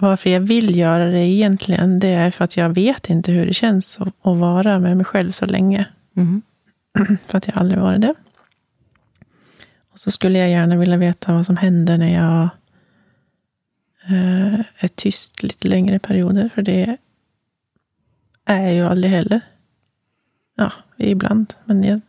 varför 0.00 0.30
jag 0.30 0.40
vill 0.40 0.76
göra 0.76 1.04
det 1.04 1.26
egentligen, 1.26 1.98
det 1.98 2.08
är 2.08 2.30
för 2.30 2.44
att 2.44 2.56
jag 2.56 2.68
vet 2.68 3.10
inte 3.10 3.32
hur 3.32 3.46
det 3.46 3.54
känns 3.54 4.00
att, 4.00 4.08
att 4.08 4.36
vara 4.36 4.78
med 4.78 4.96
mig 4.96 5.06
själv 5.06 5.30
så 5.30 5.46
länge. 5.46 5.86
Mm. 6.16 6.42
För 7.26 7.38
att 7.38 7.46
jag 7.46 7.58
aldrig 7.58 7.80
varit 7.80 8.00
det. 8.00 8.14
Och 9.92 9.98
så 9.98 10.10
skulle 10.10 10.38
jag 10.38 10.50
gärna 10.50 10.76
vilja 10.76 10.96
veta 10.96 11.32
vad 11.32 11.46
som 11.46 11.56
händer 11.56 11.98
när 11.98 12.14
jag 12.14 12.48
eh, 14.08 14.60
är 14.78 14.88
tyst 14.94 15.42
lite 15.42 15.68
längre 15.68 15.98
perioder. 15.98 16.50
För 16.54 16.62
det 16.62 16.96
är 18.44 18.62
jag 18.62 18.74
ju 18.74 18.86
aldrig 18.86 19.12
heller. 19.12 19.40
Ja, 20.56 20.72
ibland. 20.96 21.54
Men 21.64 21.84
jag, 21.84 22.00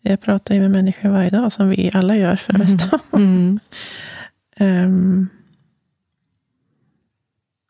jag 0.00 0.20
pratar 0.20 0.54
ju 0.54 0.60
med 0.60 0.70
människor 0.70 1.08
varje 1.08 1.30
dag, 1.30 1.52
som 1.52 1.68
vi 1.68 1.90
alla 1.94 2.16
gör 2.16 2.36
för 2.36 2.52
det 2.52 2.58
mesta. 2.58 3.00
Mm. 3.12 3.60
Ehm, 4.56 5.28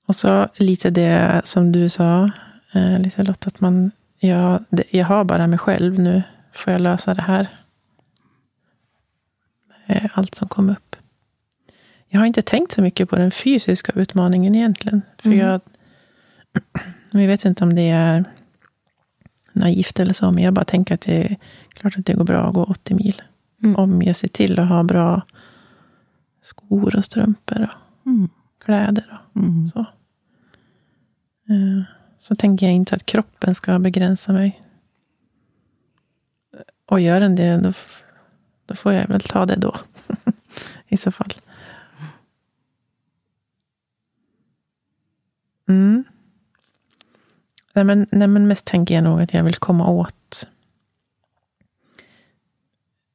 och 0.07 0.17
så 0.17 0.49
lite 0.57 0.91
det 0.91 1.41
som 1.45 1.73
du 1.73 1.89
sa, 1.89 2.31
uh, 2.77 2.99
Liselott, 2.99 3.47
att 3.47 3.61
man, 3.61 3.91
ja, 4.19 4.61
det, 4.71 4.85
jag 4.91 5.07
har 5.07 5.25
bara 5.25 5.47
mig 5.47 5.59
själv 5.59 5.99
nu. 5.99 6.23
Får 6.55 6.73
jag 6.73 6.81
lösa 6.83 7.15
det 7.15 7.23
här? 7.23 7.49
Allt 10.13 10.35
som 10.35 10.49
kom 10.49 10.71
upp. 10.71 10.97
Jag 12.09 12.21
har 12.21 12.27
inte 12.27 12.43
tänkt 12.43 12.73
så 12.73 12.83
mycket 12.83 13.09
på 13.11 13.17
den 13.17 13.31
fysiska 13.31 13.93
utmaningen 13.95 14.55
egentligen. 14.55 15.03
För 15.19 15.29
Mm. 15.29 15.39
jag, 15.39 15.61
jag 17.23 17.27
vet 17.29 17.45
inte 17.45 17.65
om 17.65 17.75
det 17.75 17.91
är 17.91 18.25
naivt 19.53 20.01
eller 20.01 20.13
så, 20.15 20.31
men 20.33 20.45
jag 20.45 20.55
bara 20.55 20.65
tänker 20.65 20.95
att 20.95 21.01
det 21.01 21.25
är 21.33 21.37
klart 21.69 21.99
att 21.99 22.07
det 22.07 22.15
går 22.15 22.25
bra 22.25 22.49
att 22.49 22.55
gå 22.55 22.65
80 22.65 22.95
mil. 22.95 23.23
Mm. 23.63 23.77
Om 23.77 24.03
jag 24.03 24.17
ser 24.17 24.29
till 24.29 24.61
att 24.61 24.69
ha 24.69 24.83
bra 24.83 25.23
skor 26.43 26.97
och 26.97 27.05
strumpor 27.05 27.63
och 27.63 28.07
Mm. 28.07 28.29
kläder. 28.65 29.21
Och 29.33 29.37
Mm. 29.43 29.69
så. 29.69 29.81
Eh, 31.49 31.83
så 32.27 32.35
tänker 32.35 32.67
jag 32.67 32.75
inte 32.75 32.97
att 32.97 33.07
kroppen 33.07 33.55
ska 33.55 33.79
begränsa 33.79 34.33
mig. 34.33 34.61
och 36.87 37.01
gör 37.01 37.21
den 37.21 37.37
det, 37.37 37.57
då, 37.57 37.73
då 38.67 38.77
får 38.77 38.93
jag 38.93 39.09
väl 39.09 39.21
ta 39.21 39.47
det 39.47 39.57
då. 39.57 39.77
I 40.89 40.97
så 40.97 41.13
fall. 41.13 41.35
Mm. 45.69 46.05
Nej, 47.73 47.85
men, 47.85 48.07
nej, 48.11 48.29
men 48.29 48.49
mest 48.49 48.67
tänker 48.67 48.95
jag 48.95 49.05
nog 49.05 49.21
att 49.21 49.35
jag 49.35 49.45
vill 49.45 49.57
komma 49.57 49.89
åt 49.89 50.49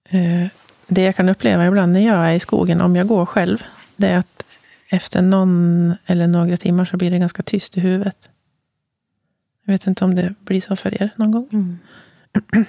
eh, 0.09 0.47
det 0.87 1.01
jag 1.01 1.15
kan 1.15 1.29
uppleva 1.29 1.67
ibland 1.67 1.93
när 1.93 2.05
jag 2.05 2.29
är 2.29 2.33
i 2.33 2.39
skogen, 2.39 2.81
om 2.81 2.95
jag 2.95 3.07
går 3.07 3.25
själv, 3.25 3.63
det 3.95 4.07
är 4.07 4.17
att 4.17 4.45
efter 4.89 5.21
någon 5.21 5.95
eller 6.05 6.27
några 6.27 6.57
timmar 6.57 6.85
så 6.85 6.97
blir 6.97 7.11
det 7.11 7.19
ganska 7.19 7.43
tyst 7.43 7.77
i 7.77 7.79
huvudet. 7.79 8.30
Jag 9.71 9.73
vet 9.73 9.87
inte 9.87 10.05
om 10.05 10.15
det 10.15 10.33
blir 10.39 10.61
så 10.61 10.75
för 10.75 11.03
er 11.03 11.09
någon 11.15 11.31
gång. 11.31 11.49
Mm. 11.51 11.79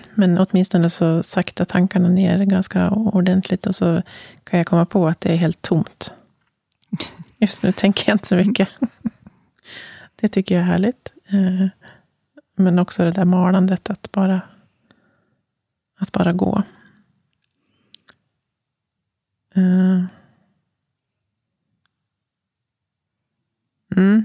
Men 0.15 0.39
åtminstone 0.39 0.91
så 0.91 1.23
sakta 1.23 1.65
tankarna 1.65 2.09
ner 2.09 2.45
ganska 2.45 2.91
ordentligt 2.91 3.67
och 3.67 3.77
så 3.77 4.03
kan 4.45 4.59
jag 4.59 4.67
komma 4.67 4.87
på 4.87 5.09
att 5.09 5.21
det 5.21 5.33
är 5.33 5.37
helt 5.37 5.63
tomt. 5.63 6.15
Just 7.39 7.63
nu 7.63 7.73
tänker 7.73 8.11
jag 8.11 8.15
inte 8.15 8.29
så 8.29 8.37
mycket. 8.37 8.69
Det 10.21 10.29
tycker 10.29 10.55
jag 10.55 10.63
är 10.63 10.67
härligt. 10.67 11.13
Eh, 11.29 11.69
men 12.57 12.79
också 12.79 13.05
det 13.05 13.11
där 13.11 13.25
malandet 13.25 13.91
att 13.91 14.13
bara, 14.13 14.41
att 15.99 16.13
bara 16.13 16.33
gå. 16.33 16.63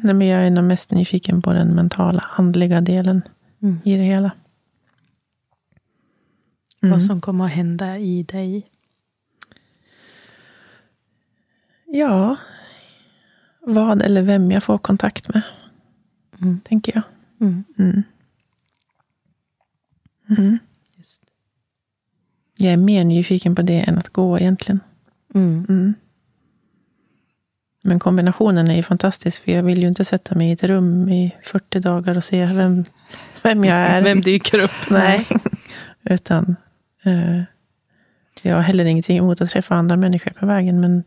Mm, 0.04 0.18
men 0.18 0.28
jag 0.28 0.45
är 0.48 0.50
nog 0.50 0.64
mest 0.64 0.91
nyfiken 0.91 1.41
på 1.41 1.54
den 1.54 1.76
mentala, 1.76 2.26
andliga 2.38 2.82
delen 2.82 3.22
mm. 3.62 3.80
i 3.84 3.95
det 3.98 4.04
hela. 4.04 4.32
Mm. 6.82 6.91
Vad 6.91 7.04
som 7.04 7.22
kommer 7.22 7.45
att 7.45 7.52
hända 7.52 7.98
i 7.98 8.24
dig? 8.24 8.70
Ja, 11.86 12.36
vad 13.60 14.02
eller 14.02 14.22
vem 14.22 14.52
jag 14.52 14.64
får 14.64 14.78
kontakt 14.78 15.34
med, 15.34 15.41
mm. 16.41 16.60
tänker 16.60 16.93
jag. 16.95 17.04
Mm. 17.48 17.64
mm. 17.78 18.04
Jag 22.58 22.74
är 22.74 22.78
mer 22.78 23.04
nyfiken 23.04 23.56
på 23.56 23.62
det 23.62 23.80
än 23.80 23.98
att 23.98 24.10
gå 24.10 24.39
egentligen. 24.39 24.80
Men 27.88 28.00
kombinationen 28.00 28.72
är 28.72 28.76
ju 28.76 28.84
fantastisk, 28.84 29.44
för 29.44 29.52
jag 29.52 29.64
vill 29.64 29.82
ju 29.82 29.88
inte 29.88 30.06
sätta 30.06 30.36
mig 30.36 30.50
i 30.50 30.52
ett 30.52 30.64
rum 30.64 31.10
i 31.10 31.36
40 31.44 31.80
dagar 31.80 32.16
och 32.16 32.24
se 32.24 32.46
vem, 32.46 32.84
vem 33.44 33.66
jag 33.66 33.78
är. 33.78 34.02
Vem 34.02 34.22
dyker 34.22 34.60
upp? 34.60 34.90
Nej, 34.90 35.28
utan 36.04 36.56
eh, 37.06 37.44
jag 38.42 38.56
har 38.56 38.62
heller 38.62 38.86
ingenting 38.86 39.18
emot 39.18 39.42
att 39.42 39.50
träffa 39.50 39.76
andra 39.76 39.98
människor 39.98 40.32
på 40.32 40.46
vägen, 40.46 40.82
men, 40.82 41.04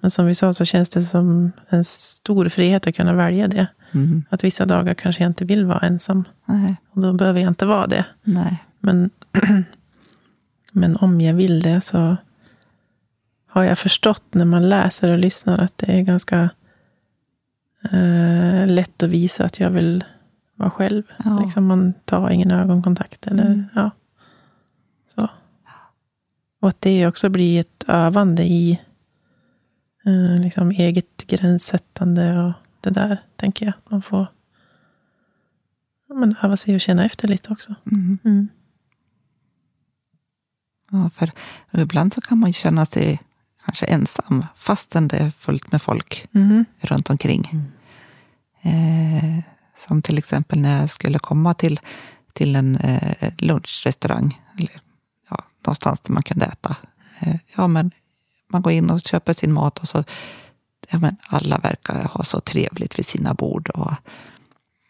men 0.00 0.10
som 0.10 0.26
vi 0.26 0.34
sa 0.34 0.54
så 0.54 0.64
känns 0.64 0.90
det 0.90 1.02
som 1.02 1.52
en 1.68 1.84
stor 1.84 2.48
frihet 2.48 2.86
att 2.86 2.96
kunna 2.96 3.12
välja 3.12 3.48
det. 3.48 3.66
Mm. 3.92 4.24
Att 4.30 4.44
vissa 4.44 4.66
dagar 4.66 4.94
kanske 4.94 5.22
jag 5.22 5.30
inte 5.30 5.44
vill 5.44 5.66
vara 5.66 5.80
ensam. 5.80 6.24
Nej. 6.46 6.76
Och 6.90 7.02
då 7.02 7.12
behöver 7.12 7.40
jag 7.40 7.48
inte 7.48 7.66
vara 7.66 7.86
det. 7.86 8.04
Nej. 8.22 8.64
Men, 8.80 9.10
men 10.72 10.96
om 10.96 11.20
jag 11.20 11.34
vill 11.34 11.60
det 11.60 11.80
så 11.80 12.16
har 13.54 13.64
jag 13.64 13.78
förstått 13.78 14.34
när 14.34 14.44
man 14.44 14.68
läser 14.68 15.12
och 15.12 15.18
lyssnar 15.18 15.58
att 15.58 15.78
det 15.78 15.98
är 15.98 16.02
ganska 16.02 16.50
eh, 17.90 18.66
lätt 18.66 19.02
att 19.02 19.10
visa 19.10 19.44
att 19.44 19.60
jag 19.60 19.70
vill 19.70 20.04
vara 20.54 20.70
själv. 20.70 21.02
Ja. 21.24 21.40
Liksom 21.40 21.66
man 21.66 21.92
tar 22.04 22.30
ingen 22.30 22.50
ögonkontakt. 22.50 23.26
Eller, 23.26 23.46
mm. 23.46 23.64
ja. 23.74 23.90
så. 25.14 25.28
Och 26.60 26.68
att 26.68 26.80
det 26.80 27.06
också 27.06 27.28
blir 27.28 27.60
ett 27.60 27.84
övande 27.88 28.42
i 28.42 28.80
eh, 30.06 30.40
liksom 30.40 30.70
eget 30.70 31.26
gränssättande 31.26 32.38
och 32.38 32.52
det 32.80 32.90
där, 32.90 33.18
tänker 33.36 33.66
jag. 33.66 33.74
Man 33.88 34.02
får 34.02 34.26
ja, 36.08 36.14
men 36.14 36.36
öva 36.42 36.56
sig 36.56 36.74
och 36.74 36.80
känna 36.80 37.04
efter 37.04 37.28
lite 37.28 37.52
också. 37.52 37.74
Mm. 37.92 38.18
Mm. 38.24 38.48
Ja, 40.90 41.10
för 41.10 41.32
ibland 41.72 42.12
så 42.12 42.20
kan 42.20 42.38
man 42.38 42.52
känna 42.52 42.86
sig 42.86 43.20
kanske 43.64 43.86
ensam, 43.86 44.46
fastän 44.56 45.08
det 45.08 45.16
är 45.16 45.30
fullt 45.30 45.72
med 45.72 45.82
folk 45.82 46.26
mm. 46.34 46.64
runt 46.80 47.10
omkring. 47.10 47.50
Mm. 47.52 47.72
Eh, 48.62 49.44
som 49.86 50.02
till 50.02 50.18
exempel 50.18 50.60
när 50.60 50.80
jag 50.80 50.90
skulle 50.90 51.18
komma 51.18 51.54
till, 51.54 51.80
till 52.32 52.56
en 52.56 52.76
eh, 52.76 53.32
lunchrestaurang, 53.38 54.40
eller 54.58 54.80
ja, 55.30 55.44
någonstans 55.66 56.00
där 56.00 56.12
man 56.12 56.22
kunde 56.22 56.46
äta. 56.46 56.76
Eh, 57.20 57.36
ja, 57.56 57.68
men 57.68 57.90
man 58.48 58.62
går 58.62 58.72
in 58.72 58.90
och 58.90 59.00
köper 59.00 59.32
sin 59.32 59.52
mat 59.52 59.78
och 59.78 59.88
så 59.88 60.04
ja, 60.88 60.98
men 60.98 61.16
alla 61.26 61.58
verkar 61.58 62.04
ha 62.04 62.24
så 62.24 62.40
trevligt 62.40 62.98
vid 62.98 63.06
sina 63.06 63.34
bord. 63.34 63.68
Och 63.70 63.92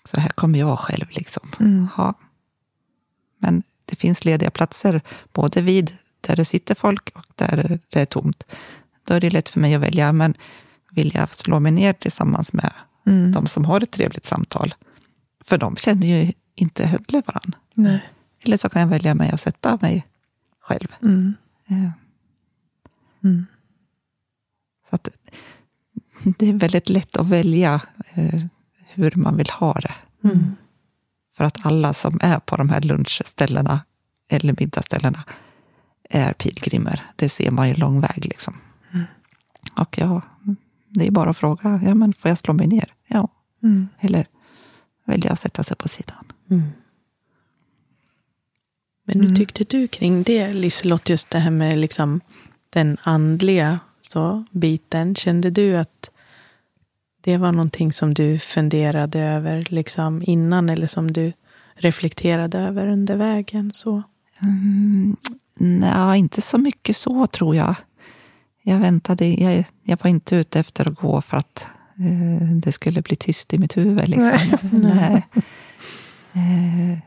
så 0.05 0.20
här 0.20 0.29
kommer 0.29 0.59
jag 0.59 0.79
själv. 0.79 1.07
liksom. 1.11 1.49
Mm. 1.61 1.89
Ja. 1.97 2.14
Men 3.39 3.62
det 3.85 3.97
finns 3.97 4.25
lediga 4.25 4.51
platser 4.51 5.01
både 5.33 5.62
vid 5.62 5.97
där 6.27 6.37
det 6.37 6.45
sitter 6.45 6.75
folk 6.75 7.11
och 7.14 7.27
där 7.35 7.79
det 7.89 8.01
är 8.01 8.07
tomt. 8.07 8.45
Då 9.05 9.14
är 9.14 9.20
det 9.20 9.31
lätt 9.31 9.49
för 9.49 9.61
mig 9.61 9.75
att 9.75 9.83
välja, 9.83 10.12
men 10.12 10.35
vill 10.91 11.14
jag 11.14 11.35
slå 11.35 11.61
mig 11.61 11.72
ner 11.72 11.93
tillsammans 11.93 12.53
med 12.53 12.72
mm. 13.07 13.33
de 13.33 13.47
som 13.47 13.64
har 13.64 13.81
ett 13.81 13.91
trevligt 13.91 14.27
samtal? 14.27 14.75
För 15.45 15.59
de 15.59 15.77
känner 15.77 16.07
ju 16.07 16.33
inte 16.55 16.87
heller 16.87 17.22
varandra. 17.27 17.59
Nej. 17.75 18.09
Eller 18.41 18.57
så 18.57 18.68
kan 18.68 18.83
jag 18.83 18.89
välja 18.89 19.14
mig 19.14 19.31
att 19.31 19.41
sätta 19.41 19.79
mig 19.81 20.07
själv. 20.61 20.89
Mm. 21.03 21.35
Ja. 21.66 21.93
Mm. 23.25 23.47
Så 24.91 24.97
att, 24.97 25.09
det 26.39 26.49
är 26.49 26.53
väldigt 26.53 26.89
lätt 26.89 27.16
att 27.16 27.29
välja 27.29 27.81
eh, 28.14 28.43
hur 28.95 29.12
man 29.16 29.37
vill 29.37 29.51
ha 29.51 29.72
det. 29.72 29.95
Mm. 30.25 30.57
För 31.33 31.45
att 31.45 31.66
alla 31.66 31.93
som 31.95 32.18
är 32.22 32.39
på 32.39 32.57
de 32.57 32.68
här 32.68 32.81
lunchställena 32.81 33.81
eller 34.29 34.55
middagsställena 34.59 35.25
är 36.11 36.33
pilgrimer. 36.33 37.03
Det 37.17 37.29
ser 37.29 37.51
man 37.51 37.69
ju 37.69 37.75
lång 37.75 38.01
väg. 38.01 38.27
Liksom. 38.27 38.57
Mm. 38.93 39.05
Och 39.77 39.99
ja, 39.99 40.23
det 40.89 41.07
är 41.07 41.11
bara 41.11 41.31
att 41.31 41.37
fråga, 41.37 41.81
ja, 41.85 41.95
men 41.95 42.13
får 42.13 42.29
jag 42.29 42.39
slå 42.39 42.55
mig 42.55 42.67
ner? 42.67 42.93
Ja. 43.07 43.29
Mm. 43.63 43.89
Eller 44.01 44.27
välja 45.05 45.33
att 45.33 45.41
sätta 45.41 45.65
sig 45.65 45.77
på 45.77 45.89
sidan. 45.89 46.33
Mm. 46.51 46.63
Men 49.05 49.17
hur 49.21 49.25
mm. 49.25 49.37
tyckte 49.37 49.65
du 49.65 49.89
kring 49.89 50.23
det, 50.23 50.53
Liselott, 50.53 51.09
just 51.09 51.31
det 51.31 51.39
här 51.39 51.51
med 51.51 51.79
liksom 51.79 52.21
den 52.71 52.97
andliga 53.03 53.81
så, 54.01 54.45
biten? 54.51 55.15
Kände 55.15 55.51
du 55.51 55.77
att 55.77 56.11
det 57.21 57.37
var 57.37 57.53
någonting 57.53 57.93
som 57.93 58.15
du 58.15 58.39
funderade 58.39 59.21
över 59.21 59.67
liksom 59.69 60.23
innan 60.27 60.71
eller 60.71 60.87
som 60.87 61.13
du 61.13 61.33
reflekterade 61.75 62.59
över 62.59 62.87
under 62.87 63.17
vägen? 63.17 63.71
Så? 63.75 64.03
Mm, 64.43 65.17
nej, 65.57 66.19
inte 66.19 66.43
så 66.43 66.59
mycket 66.59 66.97
så 66.97 67.27
tror 67.27 67.57
jag. 67.57 67.75
Jag 68.63 68.79
väntade, 68.79 69.27
jag, 69.27 69.65
jag 69.83 69.99
var 70.03 70.11
inte 70.11 70.37
ute 70.37 70.61
efter 70.61 70.89
att 70.89 70.95
gå 70.95 71.21
för 71.21 71.37
att 71.37 71.67
eh, 71.99 72.49
det 72.49 72.73
skulle 72.73 73.03
bli 73.03 73.17
tyst 73.17 73.55
i 73.55 73.59
mitt 73.59 73.77
huvud. 73.77 74.09
Liksom. 74.09 74.59
Nej. 74.83 75.27
Eh, 76.33 76.99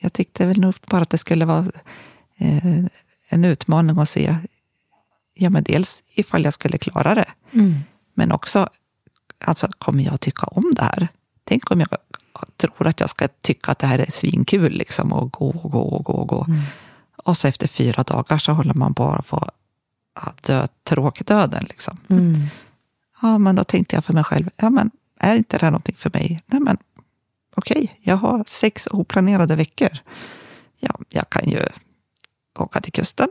jag 0.00 0.12
tyckte 0.12 0.46
väl 0.46 0.60
nog 0.60 0.74
bara 0.86 1.02
att 1.02 1.10
det 1.10 1.18
skulle 1.18 1.44
vara 1.44 1.66
eh, 2.38 2.84
en 3.28 3.44
utmaning 3.44 3.98
att 3.98 4.08
se 4.08 4.36
ja, 5.36 5.50
men 5.50 5.62
dels 5.62 6.02
ifall 6.08 6.44
jag 6.44 6.52
skulle 6.52 6.78
klara 6.78 7.14
det, 7.14 7.28
mm. 7.52 7.74
men 8.14 8.32
också 8.32 8.68
alltså, 9.38 9.68
kommer 9.78 10.04
jag 10.04 10.20
tycka 10.20 10.46
om 10.46 10.74
det 10.74 10.82
här? 10.82 11.08
Tänk 11.44 11.70
om 11.70 11.80
jag 11.80 11.88
tror 12.56 12.86
att 12.86 13.00
jag 13.00 13.10
ska 13.10 13.28
tycka 13.28 13.72
att 13.72 13.78
det 13.78 13.86
här 13.86 13.98
är 13.98 14.10
svinkul, 14.10 14.72
liksom, 14.72 15.12
och 15.12 15.32
gå 15.32 15.48
och 15.48 15.70
gå 15.70 15.80
och 15.80 16.04
gå. 16.04 16.12
Och, 16.12 16.28
gå. 16.28 16.44
Mm. 16.48 16.60
Och 17.26 17.36
så 17.36 17.48
efter 17.48 17.68
fyra 17.68 18.02
dagar 18.02 18.38
så 18.38 18.52
håller 18.52 18.74
man 18.74 18.92
bara 18.92 19.22
på 19.22 19.48
att 20.14 20.42
dö 20.42 20.66
tråkdöden. 20.84 21.64
Liksom. 21.68 21.98
Mm. 22.08 22.34
Ja, 23.22 23.38
men 23.38 23.56
då 23.56 23.64
tänkte 23.64 23.96
jag 23.96 24.04
för 24.04 24.12
mig 24.12 24.24
själv, 24.24 24.50
ja, 24.56 24.70
men 24.70 24.90
är 25.18 25.36
inte 25.36 25.58
det 25.58 25.64
här 25.64 25.70
någonting 25.70 25.96
för 25.96 26.10
mig? 26.14 26.40
Nej, 26.46 26.60
men 26.60 26.76
okej, 27.56 27.76
okay, 27.76 27.88
jag 28.00 28.16
har 28.16 28.44
sex 28.46 28.88
oplanerade 28.90 29.56
veckor. 29.56 29.88
Ja, 30.80 30.98
jag 31.08 31.30
kan 31.30 31.48
ju 31.48 31.66
åka 32.58 32.80
till 32.80 32.92
kusten, 32.92 33.28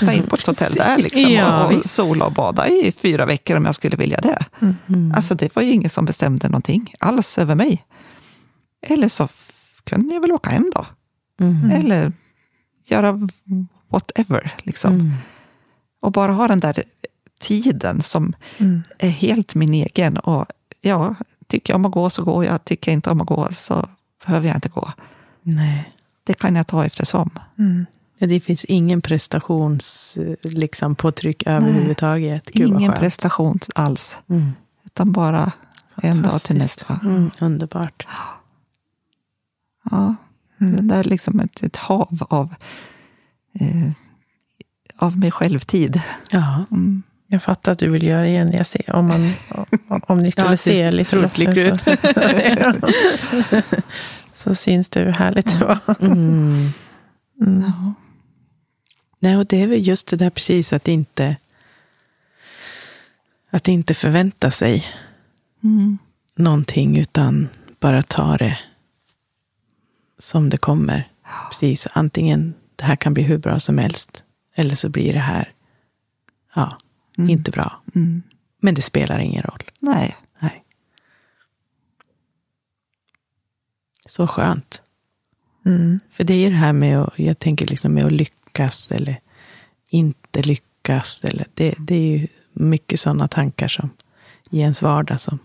ta 0.00 0.12
in 0.12 0.26
på 0.26 0.36
ett 0.36 0.46
hotell 0.46 0.74
där 0.74 0.98
liksom, 0.98 1.22
ja, 1.22 1.66
och, 1.66 1.84
sola 1.84 2.26
och 2.26 2.32
bada 2.32 2.68
i 2.68 2.92
fyra 2.92 3.26
veckor 3.26 3.56
om 3.56 3.64
jag 3.64 3.74
skulle 3.74 3.96
vilja 3.96 4.20
det. 4.20 4.44
Mm. 4.88 5.14
Alltså 5.16 5.34
det 5.34 5.56
var 5.56 5.62
ju 5.62 5.72
ingen 5.72 5.90
som 5.90 6.04
bestämde 6.04 6.48
någonting 6.48 6.94
alls 6.98 7.38
över 7.38 7.54
mig. 7.54 7.84
Eller 8.82 9.08
så 9.08 9.28
kunde 9.84 10.14
jag 10.14 10.20
väl 10.20 10.32
åka 10.32 10.50
hem 10.50 10.70
då. 10.74 10.86
Mm. 11.40 11.70
Eller 11.70 12.12
göra 12.84 13.28
whatever. 13.88 14.52
Liksom. 14.58 14.94
Mm. 14.94 15.12
Och 16.00 16.12
bara 16.12 16.32
ha 16.32 16.48
den 16.48 16.60
där 16.60 16.82
tiden 17.40 18.02
som 18.02 18.34
mm. 18.58 18.82
är 18.98 19.08
helt 19.08 19.54
min 19.54 19.74
egen. 19.74 20.16
Och 20.16 20.46
ja, 20.80 21.14
tycker 21.46 21.72
jag 21.72 21.78
om 21.78 21.86
att 21.86 21.92
gå 21.92 22.10
så 22.10 22.24
går 22.24 22.44
jag. 22.44 22.64
Tycker 22.64 22.90
jag 22.90 22.96
inte 22.96 23.10
om 23.10 23.20
att 23.20 23.26
gå 23.26 23.48
så 23.52 23.88
behöver 24.26 24.48
jag 24.48 24.56
inte 24.56 24.68
gå. 24.68 24.92
Nej. 25.42 25.92
Det 26.24 26.34
kan 26.34 26.56
jag 26.56 26.66
ta 26.66 26.84
eftersom. 26.84 27.30
Mm. 27.58 27.86
Ja, 28.18 28.26
det 28.26 28.40
finns 28.40 28.64
ingen 28.64 29.02
prestations 29.02 30.18
liksom, 30.42 30.94
påtryck 30.94 31.42
överhuvudtaget. 31.46 32.50
Gud, 32.52 32.68
Ingen 32.68 32.92
prestation 32.92 33.58
alls. 33.74 34.18
Mm. 34.28 34.52
Utan 34.84 35.12
bara 35.12 35.52
en 36.02 36.22
dag 36.22 36.40
till 36.40 36.58
nästa. 36.58 37.00
Mm, 37.02 37.30
underbart. 37.40 38.06
Ja, 39.90 40.14
Mm. 40.68 40.88
Det 40.88 40.94
är 40.94 41.04
liksom 41.04 41.40
ett, 41.40 41.62
ett 41.62 41.76
hav 41.76 42.26
av, 42.30 42.54
eh, 43.60 43.90
av 44.96 45.18
mig 45.18 45.30
själv-tid. 45.30 46.00
Ja, 46.30 46.64
Mm. 46.70 47.02
Jag 47.26 47.42
fattar 47.42 47.72
att 47.72 47.78
du 47.78 47.90
vill 47.90 48.06
göra 48.06 48.28
igen. 48.28 48.52
Jag 48.52 48.66
ser, 48.66 48.92
om, 48.96 49.06
man, 49.06 49.32
om, 49.88 50.00
om 50.06 50.22
ni 50.22 50.30
skulle 50.32 50.46
Ja, 50.46 50.50
det 50.50 50.56
se 50.56 50.90
lite 50.90 51.18
otroligt 51.18 51.38
lik 51.38 51.80
så, 51.80 51.86
så 54.34 54.54
syns 54.54 54.88
det 54.88 55.00
hur 55.00 55.12
härligt 55.12 55.46
det 55.58 55.64
var. 55.64 55.78
mm. 56.00 56.68
Mm. 57.40 57.62
Ja. 57.62 57.94
Nej, 59.18 59.36
och 59.36 59.46
det 59.46 59.62
är 59.62 59.66
väl 59.66 59.86
just 59.88 60.08
det 60.08 60.16
där 60.16 60.30
precis 60.30 60.72
att 60.72 60.88
inte 60.88 61.36
att 63.50 63.68
inte 63.68 63.94
förvänta 63.94 64.50
sig 64.50 64.86
Mm. 65.64 65.98
någonting 66.36 66.98
utan 66.98 67.48
bara 67.80 68.02
ta 68.02 68.36
det 68.36 68.58
som 70.24 70.50
det 70.50 70.56
kommer. 70.56 71.08
Precis, 71.50 71.88
antingen 71.92 72.54
det 72.76 72.84
här 72.84 72.96
kan 72.96 73.14
bli 73.14 73.22
hur 73.22 73.38
bra 73.38 73.58
som 73.58 73.78
helst 73.78 74.24
eller 74.54 74.74
så 74.74 74.88
blir 74.88 75.12
det 75.12 75.18
här 75.18 75.52
ja, 76.54 76.78
Mm. 77.18 77.30
inte 77.30 77.50
bra. 77.50 77.82
Mm. 77.94 78.22
Men 78.60 78.74
det 78.74 78.82
spelar 78.82 79.18
ingen 79.18 79.42
roll. 79.42 79.62
Nej. 79.80 80.16
Nej. 80.40 80.64
Så 84.06 84.26
skönt. 84.26 84.82
Mm. 85.66 86.00
För 86.10 86.24
det 86.24 86.34
är 86.34 86.50
det 86.50 86.56
här 86.56 86.72
med 86.72 86.98
att, 87.00 87.18
jag 87.18 87.38
tänker 87.38 87.66
liksom 87.66 87.94
med 87.94 88.04
att 88.04 88.12
lyckas 88.12 88.92
eller 88.92 89.20
inte 89.88 90.42
lyckas. 90.42 91.24
Eller 91.24 91.46
det, 91.54 91.74
det 91.78 91.94
är 91.94 92.18
ju 92.18 92.26
mycket 92.52 93.00
sådana 93.00 93.28
tankar 93.28 93.68
som 93.68 93.90
i 94.50 94.60
ens 94.60 94.82
vardag 94.82 95.20
som 95.20 95.38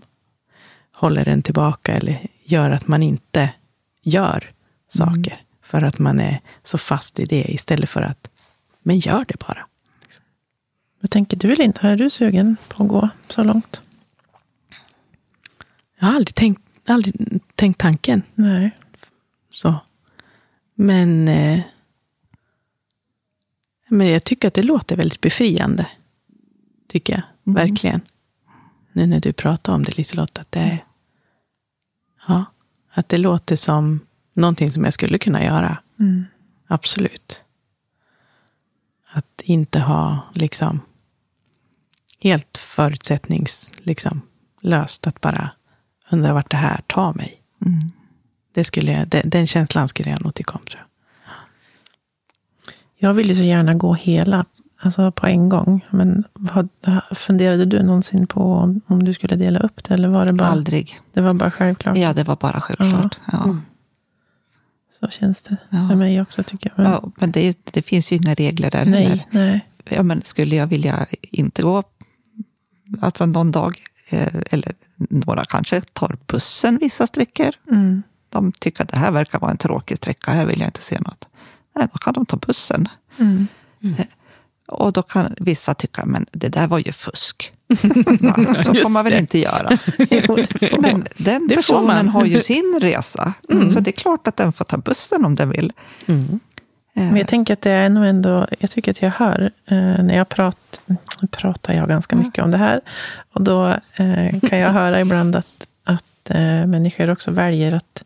håller 0.91 1.27
en 1.27 1.41
tillbaka 1.41 1.93
eller 1.93 2.27
gör 2.43 2.71
att 2.71 2.87
man 2.87 3.03
inte 3.03 3.53
gör 4.01 4.51
saker. 4.89 5.41
För 5.61 5.81
att 5.81 5.99
man 5.99 6.19
är 6.19 6.41
så 6.63 6.77
fast 6.77 7.19
i 7.19 7.25
det 7.25 7.51
istället 7.51 7.89
för 7.89 8.01
att, 8.01 8.29
men 8.81 8.99
gör 8.99 9.25
det 9.27 9.39
bara. 9.39 9.65
Vad 11.01 11.11
tänker 11.11 11.37
du 11.37 11.55
Linda? 11.55 11.81
Är 11.81 11.97
du 11.97 12.09
sugen 12.09 12.57
på 12.67 12.83
att 12.83 12.89
gå 12.89 13.09
så 13.27 13.43
långt? 13.43 13.81
Jag 15.99 16.07
har 16.07 16.15
aldrig 16.15 16.35
tänkt, 16.35 16.89
aldrig 16.89 17.41
tänkt 17.55 17.79
tanken 17.79 18.21
Nej. 18.35 18.71
så. 19.49 19.75
Men, 20.75 21.27
eh, 21.27 21.61
men 23.87 24.07
jag 24.07 24.23
tycker 24.23 24.47
att 24.47 24.53
det 24.53 24.63
låter 24.63 24.95
väldigt 24.95 25.21
befriande. 25.21 25.87
Tycker 26.87 27.13
jag, 27.13 27.53
verkligen. 27.53 28.01
Nu 28.91 29.07
när 29.07 29.19
du 29.19 29.33
pratar 29.33 29.73
om 29.73 29.83
det 29.83 29.97
Liselott, 29.97 30.37
att 30.37 30.51
det 30.51 30.59
är, 30.59 30.85
ja, 32.27 32.45
att 32.91 33.09
det 33.09 33.17
låter 33.17 33.55
som 33.55 33.99
någonting 34.39 34.71
som 34.71 34.83
jag 34.83 34.93
skulle 34.93 35.17
kunna 35.17 35.43
göra. 35.43 35.77
Mm. 35.99 36.25
Absolut. 36.67 37.45
Att 39.11 39.41
inte 39.41 39.79
ha 39.79 40.19
liksom 40.33 40.79
helt 42.19 42.57
förutsättnings 42.57 43.73
liksom, 43.77 44.21
löst 44.61 45.07
att 45.07 45.21
bara 45.21 45.51
undra 46.11 46.33
vart 46.33 46.51
det 46.51 46.57
här 46.57 46.81
tar 46.87 47.13
mig. 47.13 47.41
Mm. 47.65 47.79
Det 48.53 48.63
skulle 48.63 48.91
jag, 48.91 49.07
den, 49.07 49.29
den 49.29 49.47
känslan 49.47 49.87
skulle 49.87 50.09
jag 50.09 50.23
nog 50.23 50.35
tycka 50.35 50.53
om, 50.53 50.61
tror 50.65 50.79
jag. 50.79 50.85
Jag 53.01 53.13
vill 53.13 53.29
ju 53.29 53.35
så 53.35 53.43
gärna 53.43 53.73
gå 53.73 53.93
hela, 53.93 54.45
alltså 54.79 55.11
på 55.11 55.27
en 55.27 55.49
gång. 55.49 55.85
Men 55.89 56.23
vad, 56.33 56.69
funderade 57.11 57.65
du 57.65 57.83
någonsin 57.83 58.27
på 58.27 58.53
om, 58.53 58.81
om 58.87 59.03
du 59.03 59.13
skulle 59.13 59.35
dela 59.35 59.59
upp 59.59 59.83
det? 59.83 59.93
Eller 59.93 60.09
var 60.09 60.25
det 60.25 60.33
bara, 60.33 60.47
Aldrig. 60.47 60.99
det 61.13 61.21
var 61.21 61.33
bara 61.33 61.51
självklart? 61.51 61.97
Ja, 61.97 62.13
det 62.13 62.23
var 62.23 62.35
bara 62.35 62.61
självklart. 62.61 63.19
Ja. 63.31 63.43
Mm. 63.43 63.61
Så 64.99 65.07
känns 65.09 65.41
det 65.41 65.57
Ja. 65.69 65.87
för 65.89 65.95
mig 65.95 66.21
också 66.21 66.43
tycker 66.43 66.69
jag. 66.75 66.83
Men, 66.83 66.91
Ja, 66.91 67.11
men 67.15 67.31
det, 67.31 67.57
det 67.71 67.81
finns 67.81 68.11
ju 68.11 68.15
inga 68.15 68.33
regler 68.33 68.71
där 68.71 68.85
nej, 68.85 69.03
heller. 69.03 69.25
nej. 69.31 69.65
Ja, 69.89 70.03
men 70.03 70.21
skulle 70.21 70.55
jag 70.55 70.67
vilja 70.67 71.05
inte 71.21 71.61
gå 71.61 71.83
alltså 73.01 73.25
någon 73.25 73.51
dag, 73.51 73.77
eh, 74.09 74.27
eller 74.51 74.71
några 74.95 75.45
kanske 75.45 75.81
tar 75.81 76.17
bussen 76.27 76.77
vissa 76.77 77.07
sträckor. 77.07 77.51
Mm. 77.71 78.03
De 78.29 78.51
tycker 78.51 78.83
att 78.83 78.89
det 78.89 78.97
här 78.97 79.11
verkar 79.11 79.39
vara 79.39 79.51
en 79.51 79.57
tråkig 79.57 79.97
sträcka, 79.97 80.31
här 80.31 80.45
vill 80.45 80.59
jag 80.59 80.67
inte 80.67 80.81
se 80.81 80.99
något. 80.99 81.27
Nej, 81.75 81.87
då 81.93 81.97
kan 81.99 82.13
de 82.13 82.25
ta 82.25 82.37
bussen. 82.37 82.87
Mm. 83.19 83.47
Och 84.69 84.93
då 84.93 85.01
kan 85.01 85.35
vissa 85.37 85.73
tycka, 85.73 86.05
men 86.05 86.25
det 86.31 86.49
där 86.49 86.67
var 86.67 86.79
ju 86.79 86.91
fusk. 86.91 87.51
Så 88.63 88.73
får 88.73 88.89
man 88.89 89.03
väl 89.03 89.13
det. 89.13 89.19
inte 89.19 89.39
göra. 89.39 89.77
Jo. 90.09 90.37
Men 90.79 91.07
den 91.17 91.47
Det 91.47 91.55
personen 91.55 92.07
har 92.07 92.25
ju 92.25 92.41
sin 92.41 92.79
resa. 92.81 93.33
Så 93.73 93.79
det 93.79 93.89
är 93.89 93.97
klart 93.97 94.27
att 94.27 94.37
den 94.37 94.51
får 94.53 94.65
ta 94.65 94.77
bussen 94.77 95.25
om 95.25 95.35
den 95.35 95.49
vill. 95.49 95.71
Mm. 96.05 96.39
Eh, 96.95 97.03
Men 97.03 97.15
jag 97.17 97.27
tänker 97.27 97.53
att 97.53 97.61
det 97.61 97.71
är 97.71 97.89
nog 97.89 98.05
ändå, 98.05 98.47
jag 98.59 98.69
tycker 98.71 98.91
att 98.91 99.01
jag 99.01 99.11
hör, 99.11 99.51
eh, 99.65 99.77
när 100.03 100.17
jag 100.17 100.29
pratar, 100.29 100.83
nu 101.21 101.27
pratar 101.31 101.73
jag 101.73 101.87
ganska 101.87 102.15
mycket 102.15 102.43
om 102.43 102.51
det 102.51 102.57
här, 102.57 102.81
och 103.33 103.41
då 103.43 103.67
eh, 103.95 104.39
kan 104.49 104.59
jag 104.59 104.69
höra 104.69 105.01
ibland 105.01 105.35
att, 105.35 105.67
att 105.83 106.29
eh, 106.29 106.65
människor 106.65 107.09
också 107.09 107.31
väljer 107.31 107.71
att 107.73 108.03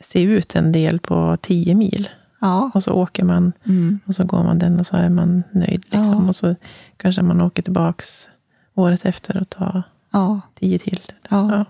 se 0.00 0.22
ut 0.22 0.56
en 0.56 0.72
del 0.72 1.00
på 1.00 1.38
tio 1.42 1.74
mil. 1.74 2.08
Ja. 2.40 2.70
Och 2.74 2.82
så 2.82 2.92
åker 2.92 3.24
man, 3.24 3.52
Mm. 3.64 4.00
och 4.06 4.14
så 4.14 4.24
går 4.24 4.44
man 4.44 4.58
den 4.58 4.80
och 4.80 4.86
så 4.86 4.96
är 4.96 5.08
man 5.08 5.42
nöjd. 5.52 5.84
Liksom. 5.84 6.22
Ja. 6.22 6.28
Och 6.28 6.36
så 6.36 6.54
kanske 6.96 7.22
man 7.22 7.40
åker 7.40 7.62
tillbaks 7.62 8.28
året 8.74 9.04
efter 9.04 9.40
och 9.40 9.50
tar 9.50 9.82
ja, 10.10 10.40
tio 10.54 10.78
till. 10.78 11.00
ja, 11.30 11.64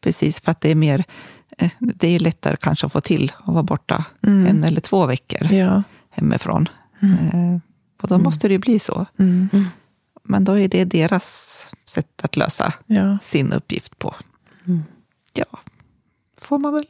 precis. 0.00 0.40
För 0.40 0.50
att 0.52 0.60
det 0.60 0.70
är 0.70 0.74
mer, 0.74 1.04
eh, 1.58 1.70
det 1.78 2.08
är 2.08 2.18
lättare 2.20 2.56
kanske 2.60 2.86
att 2.86 2.92
få 2.92 3.00
till 3.00 3.32
att 3.38 3.54
vara 3.54 3.62
borta 3.62 4.04
Mm. 4.22 4.46
en 4.46 4.64
eller 4.64 4.80
två 4.80 5.06
veckor 5.06 5.52
Ja. 5.52 5.82
hemifrån. 6.10 6.68
Eh, 7.02 7.58
Och 8.02 8.08
då 8.08 8.18
måste 8.18 8.48
det 8.48 8.52
ju 8.52 8.58
bli 8.58 8.78
så. 8.78 9.06
Mm. 9.18 9.48
Men 10.22 10.44
då 10.44 10.58
är 10.58 10.68
det 10.68 10.84
deras 10.84 11.66
sätt 11.84 12.24
att 12.24 12.36
lösa 12.36 12.72
sin 13.22 13.52
uppgift 13.52 13.98
på. 13.98 14.14
Mm. 14.66 14.82
Ja, 15.32 15.44
får 16.40 16.58
man 16.58 16.74
väl. 16.74 16.86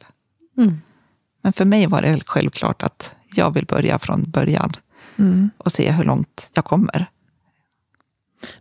Men 1.41 1.53
för 1.53 1.65
mig 1.65 1.87
var 1.87 2.01
det 2.01 2.19
självklart 2.25 2.83
att 2.83 3.11
jag 3.35 3.53
vill 3.53 3.65
börja 3.65 3.99
från 3.99 4.23
början 4.31 4.71
Mm. 5.17 5.49
och 5.57 5.71
se 5.71 5.91
hur 5.91 6.03
långt 6.03 6.51
jag 6.53 6.65
kommer. 6.65 7.05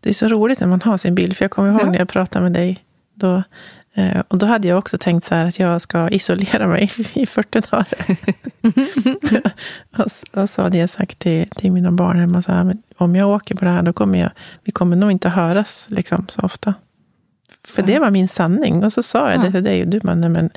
Det 0.01 0.09
är 0.11 0.15
så 0.15 0.29
roligt 0.29 0.61
när 0.61 0.67
man 0.67 0.83
har 0.83 0.99
sin 0.99 1.15
bild, 1.15 1.37
för 1.37 1.45
jag 1.45 1.51
kommer 1.51 1.71
ihåg 1.71 1.81
Ja. 1.81 1.91
när 1.91 1.99
jag 1.99 2.09
pratade 2.09 2.43
med 2.43 2.53
dig. 2.53 2.79
Då, 3.15 3.43
eh, 3.95 4.23
och 4.29 4.39
då 4.39 4.47
hade 4.47 4.69
jag 4.69 4.79
också 4.79 4.99
tänkt 4.99 5.25
så 5.27 5.35
här 5.35 5.47
att 5.47 5.59
jag 5.59 5.83
ska 5.83 6.09
isolera 6.09 6.67
mig 6.67 6.91
i 7.13 7.27
40 7.27 7.61
dagar. 7.71 7.87
och, 9.99 10.41
och 10.43 10.51
så 10.51 10.63
hade 10.63 10.79
jag 10.79 10.91
sagt 10.91 11.19
till, 11.19 11.49
till 11.57 11.73
mina 11.73 11.93
barn 11.93 12.19
hemma, 12.19 12.43
så 12.43 12.53
här, 12.53 12.77
om 12.97 13.17
jag 13.17 13.29
åker 13.29 13.55
på 13.55 13.65
det 13.65 13.71
här, 13.71 13.83
då 13.83 13.93
kommer 13.93 14.19
jag, 14.19 14.31
vi 14.65 14.73
kommer 14.73 14.97
nog 14.97 15.11
inte 15.11 15.29
höras 15.29 15.87
liksom, 15.91 16.27
så 16.29 16.41
ofta. 16.43 16.75
För 17.65 17.83
det 17.83 17.99
var 17.99 18.11
min 18.11 18.29
sanning. 18.29 18.85
Och 18.85 18.93
så 18.93 19.03
sa 19.03 19.31
jag 19.31 19.41
det 19.41 19.47
Ja. 19.47 19.53
till 19.53 19.65
dig 19.65 19.83
och 19.83 19.89
du 19.89 20.01
bara, 20.01 20.15
nej 20.15 20.31
men, 20.31 20.51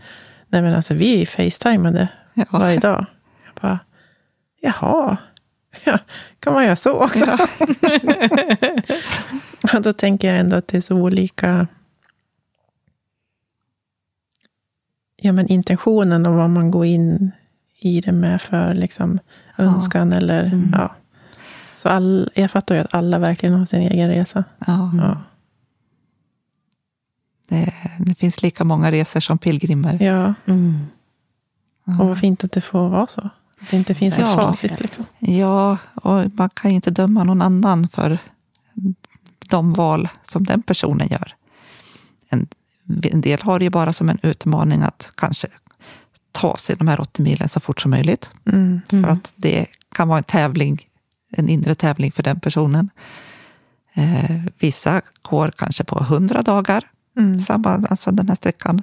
nej 0.53 0.61
men 0.61 0.75
alltså 0.75 0.93
vi 0.93 1.25
facetimade 1.25 2.07
Ja. 2.33 2.45
varje 2.51 2.79
dag. 2.79 3.05
Jag 3.45 3.53
bara, 3.61 3.79
jaha, 4.61 5.17
ja, 5.85 5.99
kan 6.39 6.53
man 6.53 6.63
göra 6.65 6.75
så 6.75 7.03
också? 7.03 7.25
Ja. 7.25 7.47
Och 9.73 9.81
då 9.81 9.93
tänker 9.93 10.27
jag 10.31 10.39
ändå 10.39 10.55
att 10.55 10.67
det 10.67 10.77
är 10.77 10.81
så 10.81 10.95
olika 10.95 11.67
ja, 15.17 15.31
men 15.31 15.47
intentionen 15.47 16.25
och 16.25 16.33
vad 16.33 16.49
man 16.49 16.71
går 16.71 16.85
in 16.85 17.31
i 17.79 18.01
det 18.01 18.11
med 18.11 18.41
för 18.41 18.73
liksom, 18.73 19.19
önskan. 19.57 20.13
Eller, 20.13 20.43
Mm. 20.43 20.69
ja. 20.73 20.95
Så 21.75 21.89
all, 21.89 22.29
jag 22.35 22.51
fattar 22.51 22.75
ju 22.75 22.81
att 22.81 22.93
alla 22.93 23.19
verkligen 23.19 23.55
har 23.55 23.65
sin 23.65 23.81
egen 23.81 24.09
resa. 24.09 24.43
Ja, 24.67 24.91
Ja, 24.97 25.17
det, 27.47 27.73
det 27.99 28.15
finns 28.15 28.41
lika 28.41 28.63
många 28.63 28.91
resor 28.91 29.19
som 29.19 29.37
pilgrimer. 29.37 30.01
ja. 30.03 30.33
Mm. 30.45 30.87
och 31.99 32.07
vad 32.07 32.19
fint 32.19 32.43
att 32.43 32.51
det 32.51 32.61
får 32.61 32.89
vara 32.89 33.07
så. 33.07 33.21
Att 33.61 33.69
det 33.71 33.77
inte 33.77 33.95
finns 33.95 34.17
Ja. 34.17 34.25
något 34.25 34.35
facit. 34.35 34.79
Liksom. 34.79 35.05
Ja, 35.19 35.77
och 35.95 36.23
man 36.33 36.49
kan 36.53 36.71
ju 36.71 36.75
inte 36.75 36.91
döma 36.91 37.23
någon 37.23 37.41
annan 37.41 37.87
för 37.87 38.17
de 39.49 39.73
val 39.73 40.09
som 40.27 40.43
den 40.43 40.61
personen 40.63 41.07
gör. 41.07 41.35
En, 42.29 42.47
en 43.03 43.21
del 43.21 43.41
har 43.41 43.59
det 43.59 43.65
ju 43.65 43.69
bara 43.69 43.93
som 43.93 44.09
en 44.09 44.19
utmaning 44.23 44.81
att 44.81 45.11
kanske 45.15 45.47
ta 46.31 46.57
sig 46.57 46.75
de 46.75 46.87
här 46.87 47.01
80 47.01 47.21
milen 47.21 47.49
så 47.49 47.59
fort 47.59 47.81
som 47.81 47.91
möjligt. 47.91 48.31
Mm. 48.45 48.81
För 48.89 49.07
att 49.07 49.33
det 49.35 49.65
kan 49.95 50.07
vara 50.07 50.17
en 50.17 50.23
tävling, 50.23 50.79
en 51.29 51.49
inre 51.49 51.75
tävling 51.75 52.11
för 52.11 52.23
den 52.23 52.39
personen. 52.39 52.89
Eh, 53.93 54.41
vissa 54.59 55.01
går 55.21 55.51
kanske 55.57 55.83
på 55.83 55.99
100 55.99 56.41
dagar, 56.41 56.83
Mm. 57.17 57.39
samma, 57.39 57.69
alltså 57.89 58.11
den 58.11 58.27
här 58.29 58.35
sträckan. 58.35 58.81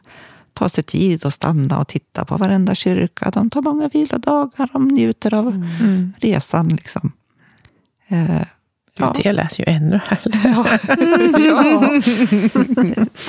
tar 0.52 0.68
sig 0.68 0.84
tid 0.84 1.26
att 1.26 1.34
stanna 1.34 1.78
och 1.80 1.88
titta 1.88 2.24
på 2.24 2.36
varenda 2.36 2.74
kyrka. 2.74 3.30
De 3.30 3.50
tar 3.50 3.62
många 3.62 3.88
vilodagar, 3.88 4.68
de 4.72 4.88
njuter 4.88 5.34
av 5.34 5.46
Mm. 5.48 6.12
resan. 6.20 6.68
Liksom. 6.68 7.12
Eh, 8.08 8.42
ja. 8.96 9.14
Det 9.22 9.32
lät 9.32 9.58
ju 9.58 9.64
ännu 9.66 10.00
härligare. 10.06 10.80
Ja. 11.48 11.88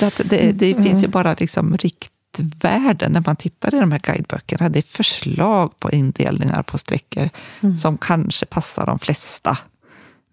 ja. 0.00 0.10
Det, 0.24 0.52
det 0.52 0.74
finns 0.82 1.02
ju 1.04 1.08
bara 1.08 1.34
liksom 1.38 1.76
riktvärden 1.76 3.12
när 3.12 3.22
man 3.26 3.36
tittar 3.36 3.74
i 3.74 3.78
de 3.80 3.92
här 3.92 3.98
guideböckerna. 3.98 4.68
Det 4.68 4.78
är 4.78 4.82
förslag 4.82 5.78
på 5.78 5.90
indelningar 5.90 6.62
på 6.62 6.78
sträckor 6.78 7.30
som 7.80 7.98
kanske 7.98 8.46
passar 8.46 8.86
de 8.86 8.98
flesta. 8.98 9.58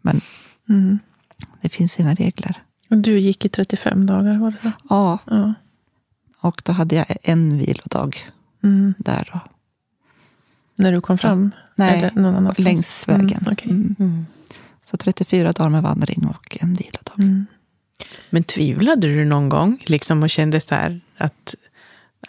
Men 0.01 0.22
Mm. 0.70 0.99
det 1.61 1.70
finns 1.70 1.91
sina 1.91 2.13
regler. 2.13 2.61
Du 2.89 3.19
gick 3.19 3.45
i 3.45 3.49
35 3.49 4.05
dagar, 4.05 4.37
var 4.37 4.51
det 4.51 4.57
så? 4.63 4.71
Ja, 4.89 5.17
Ja. 5.25 5.53
och 6.39 6.61
då 6.65 6.71
hade 6.71 6.95
jag 6.95 7.05
en 7.23 7.57
vilodag 7.57 8.17
Mm. 8.63 8.93
där. 8.97 9.29
Då. 9.33 9.39
När 10.75 10.91
du 10.91 11.01
kom 11.01 11.17
fram? 11.17 11.51
Nej, 11.75 12.09
någon 12.15 12.35
annanstans? 12.35 12.65
längs 12.65 13.07
vägen. 13.07 13.39
Mm, 13.41 13.51
okej. 13.53 13.71
Mm. 13.71 13.95
Mm. 13.99 14.25
Så 14.83 14.97
34 14.97 15.51
dagar 15.51 15.69
med 15.69 15.83
vandring 15.83 16.27
och 16.27 16.57
en 16.61 16.75
vilodag. 16.75 17.13
Mm. 17.19 17.45
Men 18.29 18.43
tvivlade 18.43 19.07
du 19.07 19.25
någon 19.25 19.49
gång 19.49 19.83
liksom 19.85 20.23
och 20.23 20.29
kände 20.29 20.61
så 20.61 20.75
här 20.75 21.01
att 21.17 21.55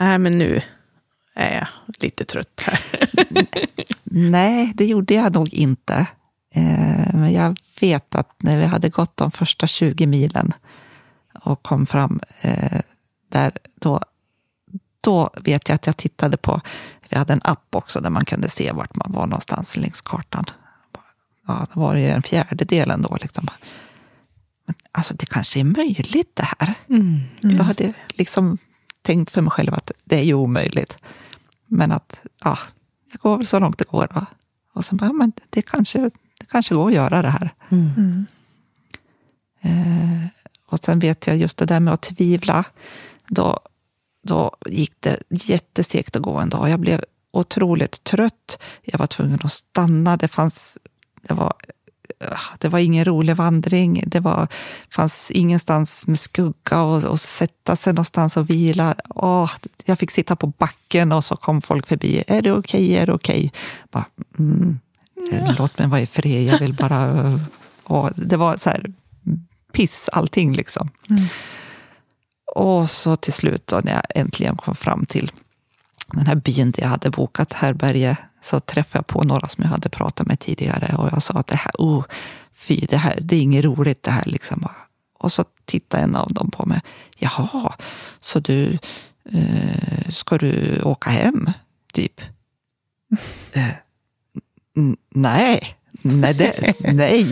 nej, 0.00 0.18
men 0.18 0.38
nu 0.38 0.61
är 1.34 1.54
jag 1.58 1.68
lite 2.02 2.24
trött 2.24 2.62
här? 2.66 2.80
Nej, 4.04 4.72
det 4.74 4.86
gjorde 4.86 5.14
jag 5.14 5.34
nog 5.34 5.54
inte. 5.54 6.06
Eh, 6.55 7.14
men 7.14 7.32
jag 7.32 7.57
vet 7.80 8.14
att 8.14 8.42
när 8.42 8.59
vi 8.59 8.64
hade 8.64 8.88
gått 8.88 9.16
de 9.16 9.30
första 9.30 9.66
20 9.66 10.07
milen 10.07 10.53
och 11.42 11.62
kom 11.62 11.86
fram 11.86 12.20
eh, 12.40 12.80
där, 13.28 13.53
då, 13.74 14.01
då 15.01 15.30
vet 15.36 15.68
jag 15.68 15.74
att 15.74 15.86
jag 15.86 15.96
tittade 15.96 16.36
på, 16.36 16.61
vi 17.09 17.16
hade 17.16 17.32
en 17.32 17.40
app 17.44 17.74
också 17.74 18.01
där 18.01 18.11
man 18.11 18.24
kunde 18.24 18.48
se 18.48 18.72
vart 18.72 18.96
man 18.96 19.12
var 19.12 19.26
någonstans 19.26 19.76
längs 19.76 20.01
kartan. 20.01 20.44
Ja, 21.46 21.66
då 21.74 21.80
var 21.80 21.94
det 21.94 22.01
ju 22.01 22.09
en 22.09 22.22
fjärdedel 22.22 23.03
då. 23.03 23.18
Liksom. 23.20 23.46
Men 24.66 24.74
alltså, 24.92 25.14
det 25.14 25.26
kanske 25.26 25.61
är 25.61 25.64
möjligt 25.64 26.36
det 26.36 26.48
här. 26.59 26.74
Mm. 26.88 27.20
Jag 27.40 27.64
hade 27.64 27.92
liksom 28.09 28.59
tänkt 29.03 29.30
för 29.30 29.40
mig 29.42 29.51
själv 29.51 29.74
att 29.74 29.92
det 30.05 30.16
är 30.16 30.22
ju 30.22 30.34
omöjligt. 30.34 30.98
Men 31.66 31.92
att, 31.92 32.26
ja, 32.44 32.59
jag 33.12 33.20
går 33.20 33.36
väl 33.36 33.46
så 33.46 33.59
långt 33.59 33.78
det 33.78 33.88
går 33.88 34.09
då. 34.14 34.26
Och 34.72 34.84
sen 34.84 34.96
bara, 34.96 35.12
men 35.12 35.32
det 35.51 35.62
kanske, 35.62 36.11
kanske 36.51 36.74
går 36.74 36.88
att 36.88 36.94
göra 36.94 37.22
det 37.22 37.30
här. 37.30 37.51
Mm. 37.70 38.26
Eh, 39.61 40.26
och 40.66 40.78
sen 40.78 40.98
vet 40.98 41.26
jag 41.26 41.36
just 41.36 41.59
det 41.59 41.66
där 41.66 41.80
med 41.80 41.94
att 41.94 42.03
tvivla. 42.03 42.64
Då, 43.28 43.61
då 44.22 44.57
gick 44.66 44.92
det 45.01 45.16
jättesegt 45.30 46.16
att 46.16 46.22
gå 46.22 46.38
en 46.38 46.48
dag. 46.48 46.70
Jag 46.70 46.80
blev 46.80 47.05
otroligt 47.30 48.05
trött. 48.05 48.59
Jag 48.82 48.98
var 48.98 49.07
tvungen 49.07 49.38
att 49.42 49.53
stanna. 49.53 50.16
Det 50.16 50.28
fanns, 50.28 50.78
det 51.22 51.34
var, 51.34 51.53
det 52.59 52.68
var 52.68 52.78
ingen 52.78 53.05
rolig 53.05 53.36
vandring. 53.36 54.05
Det 54.07 54.20
var, 54.20 54.48
fanns 54.90 55.30
ingenstans 55.30 56.07
med 56.07 56.18
skugga 56.18 56.82
och, 56.82 57.05
och 57.05 57.20
sätta 57.20 57.76
sig 57.76 57.92
någonstans 57.92 58.36
och 58.36 58.51
vila. 58.51 58.94
Åh, 59.09 59.51
jag 59.84 59.98
fick 59.98 60.11
sitta 60.11 60.36
på 60.36 60.46
backen 60.46 61.12
och 61.12 61.24
så 61.24 61.36
kom 61.36 61.61
folk 61.61 61.86
förbi. 61.86 62.24
Är 62.26 62.42
det 62.42 62.53
okej? 62.53 62.96
Är 62.96 63.07
det 63.07 63.12
okej? 63.12 63.53
Mm, 64.38 64.78
Låt 65.59 65.78
mig 65.78 65.89
vara 65.89 66.01
i 66.01 66.07
fred. 66.07 66.45
Jag 66.45 66.59
vill 66.59 66.74
bara... 66.74 67.41
Och 67.85 68.11
det 68.16 68.37
var 68.37 68.57
så 68.57 68.70
här 68.70 68.87
piss 69.72 70.09
allting 70.12 70.53
liksom. 70.53 70.89
Mm. 71.11 71.24
Och 72.55 72.91
så 72.91 73.16
till 73.16 73.33
slut 73.33 73.66
då, 73.66 73.81
när 73.85 73.93
jag 73.93 74.03
äntligen 74.14 74.57
kom 74.57 74.74
fram 74.74 75.07
till 75.07 75.33
den 76.12 76.26
här 76.26 76.35
byn 76.35 76.70
där 76.70 76.83
jag 76.83 76.89
hade 76.89 77.11
bokat 77.11 77.53
härberge 77.53 78.16
så 78.43 78.61
träffade 78.61 78.99
jag 78.99 79.07
på 79.07 79.22
några 79.24 79.49
som 79.49 79.64
jag 79.64 79.70
hade 79.70 79.89
pratat 79.89 80.26
med 80.26 80.41
tidigare 80.41 80.95
och 80.99 81.09
jag 81.12 81.22
sa 81.22 81.35
att 81.35 81.47
det 81.47 81.57
här, 81.57 81.72
oh, 81.78 82.05
fy, 82.55 82.87
det 82.89 82.97
här, 82.97 83.18
det 83.20 83.37
är 83.37 83.41
inget 83.41 83.64
roligt 83.64 84.03
det 84.03 84.11
här 84.11 84.24
liksom. 84.26 84.68
Och 85.18 85.33
så 85.33 85.45
tittade 85.64 86.03
en 86.03 86.16
av 86.16 86.33
dem 86.33 86.51
på 86.51 86.66
mig. 86.66 86.81
Jaha, 87.18 87.74
så 88.20 88.41
du, 88.41 88.78
eh, 89.33 90.11
ska 90.12 90.39
du 90.39 90.83
åka 90.83 91.11
hem, 91.11 91.51
typ? 91.93 92.20
Eh, 93.53 93.68
n- 93.68 93.74
nej, 95.14 95.76
nej, 96.02 96.34
det, 96.34 96.74
nej, 96.92 97.24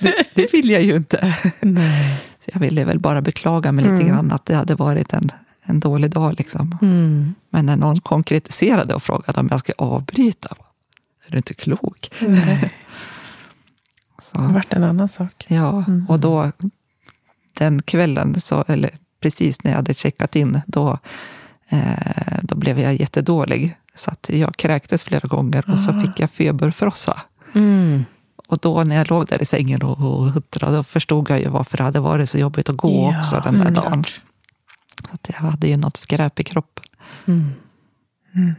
det, 0.00 0.14
det 0.34 0.52
vill 0.54 0.70
jag 0.70 0.82
ju 0.82 0.96
inte. 0.96 1.36
Nej. 1.60 2.22
Så 2.44 2.50
jag 2.52 2.60
ville 2.60 2.84
väl 2.84 2.98
bara 2.98 3.22
beklaga 3.22 3.72
mig 3.72 3.84
lite 3.84 3.94
Mm. 3.94 4.08
grann 4.08 4.32
att 4.32 4.46
det 4.46 4.54
hade 4.54 4.74
varit 4.74 5.12
en, 5.12 5.30
en 5.62 5.80
dålig 5.80 6.10
dag. 6.10 6.34
Liksom. 6.38 6.78
Mm. 6.82 7.34
Men 7.50 7.66
när 7.66 7.76
någon 7.76 8.00
konkretiserade 8.00 8.94
och 8.94 9.02
frågade 9.02 9.40
om 9.40 9.48
jag 9.50 9.60
skulle 9.60 9.74
avbryta, 9.78 10.48
är 11.26 11.30
du 11.30 11.36
inte 11.36 11.54
klok? 11.54 12.10
Det 12.20 12.70
Så, 14.32 14.38
vart 14.38 14.72
en 14.72 14.84
annan 14.84 15.08
sak. 15.08 15.44
ja, 15.48 15.84
Mm. 15.86 16.06
och 16.08 16.20
då 16.20 16.52
den 17.58 17.82
kvällen, 17.82 18.40
så, 18.40 18.64
eller 18.68 18.90
precis 19.20 19.64
när 19.64 19.70
jag 19.70 19.76
hade 19.76 19.94
checkat 19.94 20.36
in, 20.36 20.60
då, 20.66 20.98
då 22.42 22.54
blev 22.56 22.78
jag 22.80 22.94
jättedålig. 23.00 23.76
Så 23.94 24.10
att 24.10 24.30
jag 24.32 24.56
kräktes 24.56 25.04
flera 25.04 25.28
gånger 25.28 25.70
och 25.70 25.80
så 25.80 25.90
Ah. 25.90 26.02
fick 26.02 26.20
jag 26.20 26.30
feberfrossa. 26.30 27.20
Mm. 27.54 28.04
Och 28.48 28.58
då 28.58 28.84
när 28.84 28.96
jag 28.96 29.10
låg 29.10 29.26
där 29.26 29.42
i 29.42 29.44
sängen 29.44 29.82
och, 29.82 29.98
och 29.98 30.32
huttrade, 30.32 30.76
då 30.76 30.82
förstod 30.84 31.30
jag 31.30 31.40
ju 31.40 31.48
varför 31.48 31.76
det 31.76 31.82
hade 31.82 32.00
varit 32.00 32.30
så 32.30 32.38
jobbigt 32.38 32.68
att 32.68 32.76
gå 32.76 33.10
Ja, 33.12 33.20
också 33.20 33.40
den 33.44 33.52
där 33.52 33.64
såklart. 33.64 33.84
dagen. 33.84 34.04
Så 35.08 35.14
att 35.14 35.26
jag 35.28 35.36
hade 35.36 35.68
ju 35.68 35.76
något 35.76 35.96
skräp 35.96 36.40
i 36.40 36.44
kroppen. 36.44 36.84
Mm. 37.26 38.54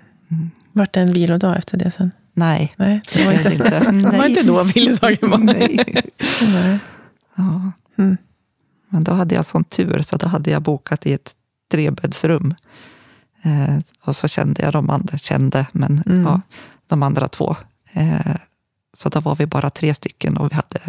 Vart 0.73 0.93
det 0.93 0.99
en 1.01 1.13
vilodag 1.13 1.57
efter 1.57 1.77
det 1.77 1.91
sen? 1.91 2.11
Nej, 2.33 2.73
Nej, 2.75 3.01
det 3.13 3.25
var 3.25 3.31
inte. 3.33 3.53
inte. 3.53 3.79
Det 4.11 4.17
var 4.17 4.25
inte 4.25 4.43
då 4.43 4.63
vilodagen 4.75 5.29
var. 5.29 5.37
Nej. 5.37 5.83
Nej. 6.41 6.79
Ja. 7.35 7.71
Mm. 7.97 8.17
Men 8.89 9.03
då 9.03 9.11
hade 9.11 9.35
jag 9.35 9.45
sån 9.45 9.63
tur, 9.63 10.01
så 10.01 10.17
då 10.17 10.27
hade 10.27 10.51
jag 10.51 10.61
bokat 10.61 11.05
i 11.05 11.13
ett 11.13 11.35
trebäddsrum. 11.71 12.55
Eh, 13.41 13.77
och 14.01 14.15
så 14.15 14.27
kände 14.27 14.61
jag 14.63 14.73
de 14.73 14.89
andra, 14.89 15.17
kände, 15.17 15.65
men 15.71 16.03
Mm. 16.05 16.23
ja, 16.25 16.41
de 16.87 17.03
andra 17.03 17.27
två. 17.27 17.55
Eh, 17.93 18.35
så 18.97 19.09
då 19.09 19.19
var 19.19 19.35
vi 19.35 19.45
bara 19.45 19.69
tre 19.69 19.93
stycken 19.93 20.37
och 20.37 20.51
vi 20.51 20.55
hade 20.55 20.79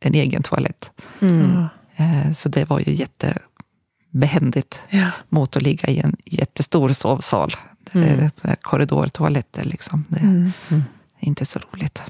en 0.00 0.14
egen 0.14 0.42
toalett. 0.42 0.90
Mm. 1.20 1.66
Eh, 1.96 2.32
så 2.34 2.48
det 2.48 2.64
var 2.70 2.80
ju 2.80 2.92
jättebehändigt 2.92 4.80
Ja. 4.90 5.10
mot 5.28 5.56
att 5.56 5.62
ligga 5.62 5.88
i 5.88 5.98
en 6.00 6.16
jättestor 6.26 6.88
sovsal. 6.92 7.50
Där 7.92 8.02
Mm. 8.02 8.16
det 8.18 8.44
är 8.44 8.48
här 8.48 8.56
korridortoaletter. 8.56 9.64
Liksom. 9.64 10.04
Det 10.08 10.20
Mm. 10.20 10.52
är 10.70 10.82
inte 11.18 11.46
så 11.46 11.58
roligt 11.58 12.02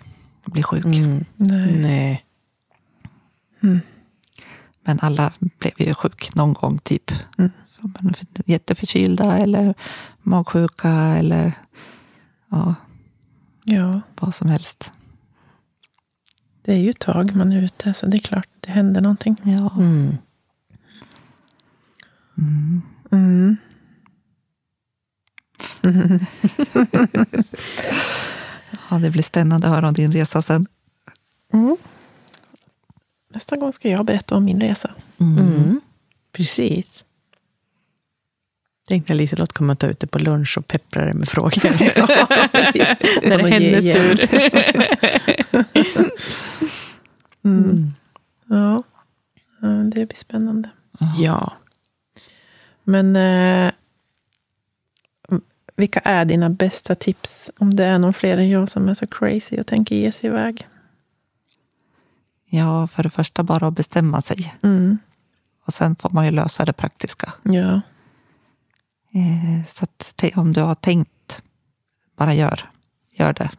att 0.44 0.52
bli 0.52 0.62
sjuk. 0.62 0.84
Mm. 0.84 1.24
Nej. 1.36 2.24
Nej. 3.60 3.80
Men 4.84 5.00
alla 5.00 5.32
blev 5.58 5.72
ju 5.76 5.94
sjuk 5.94 6.34
någon 6.34 6.52
gång, 6.52 6.78
typ. 6.78 7.12
Mm. 7.84 8.14
Jätteförkylda 8.46 9.38
eller 9.38 9.74
magsjuka 10.22 10.90
eller 10.90 11.52
ja, 12.50 12.74
Ja, 13.64 14.00
vad 14.20 14.34
som 14.34 14.48
helst. 14.48 14.92
det 16.62 16.72
är 16.72 16.76
ju 16.78 16.90
ett 16.90 16.98
tag 16.98 17.36
man 17.36 17.52
är 17.52 17.62
ute, 17.62 17.94
så 17.94 18.06
det 18.06 18.16
är 18.16 18.20
klart 18.20 18.48
det 18.60 18.70
händer 18.70 19.00
någonting. 19.00 19.36
Ja. 19.42 19.72
Mm. 19.76 20.16
Mm. 22.36 22.82
Mm. 23.10 23.58
ja, 28.90 28.98
det 28.98 29.10
blir 29.10 29.22
spännande 29.22 29.66
att 29.66 29.72
höra 29.74 29.88
om 29.88 29.94
din 29.94 30.12
resa 30.12 30.42
sen. 30.42 30.66
Mm. 31.52 31.76
Nästa 33.34 33.56
gång 33.56 33.72
ska 33.72 33.88
jag 33.88 34.06
berätta 34.06 34.36
om 34.36 34.44
min 34.44 34.60
resa. 34.60 34.94
Mm. 35.18 35.80
Precis. 38.88 38.98
Tänkte 38.98 39.14
Liselott 39.14 39.52
kommer 39.52 39.72
att 39.72 39.78
ta 39.78 39.86
ut 39.86 40.00
det 40.00 40.06
på 40.06 40.18
lunch 40.18 40.58
och 40.58 40.66
peppra 40.66 41.04
det 41.04 41.14
med 41.14 41.28
frågor. 41.28 41.60
precis. 42.48 42.96
När 43.22 43.38
det 43.38 43.44
är 43.44 43.60
hennes 43.60 43.84
tur. 43.84 44.28
Mm. 47.44 47.94
Ja. 48.46 48.82
ja, 49.60 49.68
det 49.68 50.06
blir 50.06 50.16
spännande. 50.16 50.70
Ja. 51.18 51.52
Men 52.84 53.16
eh, 53.16 53.72
vilka 55.76 56.00
är 56.00 56.24
dina 56.24 56.50
bästa 56.50 56.94
tips 56.94 57.50
om 57.58 57.76
det 57.76 57.84
är 57.84 57.98
någon 57.98 58.14
fler 58.14 58.36
än 58.36 58.48
jag 58.48 58.68
som 58.68 58.88
är 58.88 58.94
så 58.94 59.06
crazy 59.06 59.60
och 59.60 59.66
tänker 59.66 59.96
ge 59.96 60.12
sig 60.12 60.30
iväg? 60.30 60.68
Ja, 62.46 62.86
för 62.86 63.02
det 63.02 63.10
första 63.10 63.42
bara 63.42 63.66
att 63.66 63.74
bestämma 63.74 64.22
sig. 64.22 64.54
Mm. 64.62 64.98
Och 65.64 65.74
sen 65.74 65.96
får 65.96 66.10
man 66.10 66.24
ju 66.24 66.30
lösa 66.30 66.64
det 66.64 66.72
praktiska. 66.72 67.32
Ja. 67.42 67.80
Eh, 69.12 69.64
Så 69.66 69.84
att 69.84 70.24
om 70.36 70.52
du 70.52 70.60
har 70.60 70.74
tänkt, 70.74 71.42
bara 72.16 72.34
gör. 72.34 72.70
Gör 73.12 73.32
det. 73.32 73.50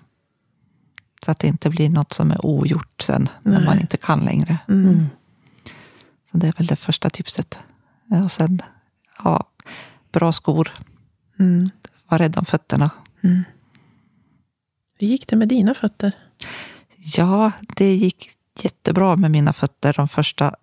Så 1.26 1.32
att 1.32 1.40
det 1.40 1.48
inte 1.48 1.70
blir 1.70 1.90
något 1.90 2.14
som 2.14 2.32
är 2.32 2.46
ogjort 2.46 3.02
sen, 3.02 3.30
när 3.44 3.52
Nej. 3.58 3.66
man 3.66 3.80
inte 3.80 3.98
kan 3.98 4.20
längre. 4.20 4.58
Mm. 4.68 4.88
Mm. 4.90 5.06
Så 6.32 6.38
det 6.38 6.48
är 6.48 6.54
väl 6.58 6.68
det 6.68 6.76
första 6.76 7.10
tipset. 7.10 7.58
Ja, 8.06 8.24
Och 8.24 8.32
sen, 8.32 8.62
ja, 9.24 9.44
bra 10.12 10.32
skor. 10.34 10.72
Mm. 11.40 11.70
Var 12.08 12.18
rädd 12.18 12.38
om 12.38 12.46
fötterna. 12.46 12.90
Hur 15.00 15.08
gick 15.08 15.28
det 15.28 15.36
med 15.36 15.48
dina 15.48 15.74
fötter? 15.74 16.12
Ja, 16.96 17.52
det 17.76 17.96
gick 17.96 18.30
jättebra 18.64 19.16
med 19.16 19.32
mina 19.32 19.54
fötter 19.54 19.94
de 19.94 20.08
första 20.08 20.56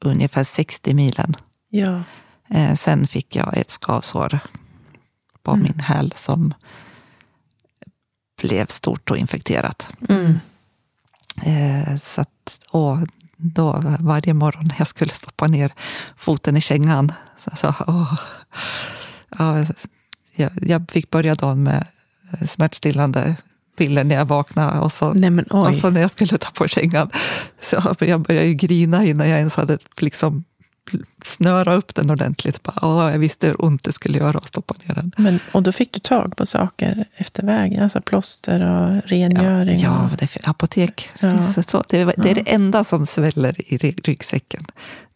ungefär 0.00 0.44
60 0.44 0.94
milen. 0.94 1.34
Ja. 1.68 2.02
Eh, 2.50 2.74
sen 2.74 3.06
fick 3.06 3.36
jag 3.36 3.56
ett 3.56 3.70
skavsår 3.70 4.38
på 5.42 5.50
Mm. 5.50 5.62
min 5.62 5.80
häl 5.80 6.12
som 6.16 6.54
blev 8.42 8.66
stort 8.66 9.10
och 9.10 9.18
infekterat. 9.18 9.88
Mm. 10.08 10.38
Eh, 11.42 11.96
så 11.96 12.20
att, 12.20 12.60
och 12.70 12.96
då 13.36 13.82
varje 14.00 14.34
morgon 14.34 14.64
när 14.64 14.74
jag 14.78 14.86
skulle 14.88 15.12
stoppa 15.12 15.46
ner 15.46 15.72
foten 16.16 16.56
i 16.56 16.60
kängan 16.60 17.12
så, 17.38 17.56
så, 17.56 17.74
åh, 17.86 18.14
ja, 19.38 19.66
jag, 20.60 20.90
fick 20.90 21.10
börja 21.10 21.34
dagen 21.34 21.62
med 21.62 21.86
smärtstillande 22.48 23.36
piller 23.76 24.04
när 24.04 24.14
jag 24.14 24.24
vaknade 24.24 24.80
och 24.80 24.92
så, 24.92 25.12
Nej 25.12 25.44
och 25.50 25.74
så 25.74 25.90
när 25.90 26.00
jag 26.00 26.10
skulle 26.10 26.38
ta 26.38 26.50
på 26.50 26.68
kängan 26.68 27.10
så 27.60 27.94
jag 28.00 28.20
började 28.20 28.46
ju 28.46 28.54
grina 28.54 29.04
innan 29.04 29.28
jag 29.28 29.38
ens 29.38 29.54
hade 29.56 29.78
liksom 29.96 30.44
snöra 31.24 31.74
upp 31.74 31.94
den 31.94 32.10
ordentligt. 32.10 32.62
Bara, 32.62 32.78
åh, 32.82 33.12
jag 33.12 33.18
visste 33.18 33.46
hur 33.46 33.64
ont 33.64 33.84
det 33.84 33.92
skulle 33.92 34.18
göra 34.18 34.38
att 34.38 34.48
stoppa 34.48 34.74
ner 34.84 34.94
den. 34.94 35.12
Men, 35.16 35.40
och 35.52 35.62
då 35.62 35.72
fick 35.72 35.92
du 35.92 36.00
tag 36.00 36.36
på 36.36 36.46
saker 36.46 37.04
efter 37.16 37.42
vägen? 37.42 37.82
Alltså 37.82 38.00
plåster 38.00 38.60
och 38.70 39.02
rengöring? 39.10 39.78
Ja, 39.80 40.04
och... 40.12 40.16
det, 40.18 40.48
apotek. 40.48 41.10
Ja. 41.20 41.42
Så. 41.66 41.84
Det, 41.88 42.00
är- 42.00 42.14
det 42.16 42.30
är 42.30 42.34
det 42.34 42.50
enda 42.50 42.84
som 42.84 43.06
sväller 43.06 43.72
i 43.72 43.76
ry- 43.76 44.00
ryggsäcken. 44.04 44.64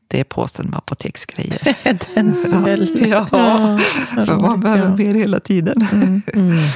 Det 0.08 0.20
är 0.20 0.24
påsen 0.24 0.66
med 0.66 0.78
apoteksgrejer. 0.78 1.76
Den 2.14 2.34
sväller. 2.34 3.06
Ja, 3.06 3.26
vad 3.30 3.80
För 4.26 4.40
man 4.40 4.60
behöver 4.60 4.84
ja. 4.88 4.96
mer 4.96 5.14
hela 5.14 5.40
tiden. 5.40 5.88
Mm. 5.92 6.22
Mm. 6.34 6.58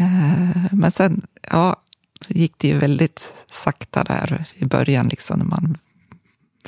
Eh, 0.00 0.64
Men 0.72 0.90
sen 0.90 1.26
ja, 1.50 1.76
så 2.20 2.32
gick 2.32 2.54
det 2.58 2.68
ju 2.68 2.78
väldigt 2.78 3.32
sakta 3.50 4.04
där 4.04 4.44
i 4.54 4.64
början, 4.64 5.08
liksom, 5.08 5.38
när 5.38 5.46
man 5.46 5.76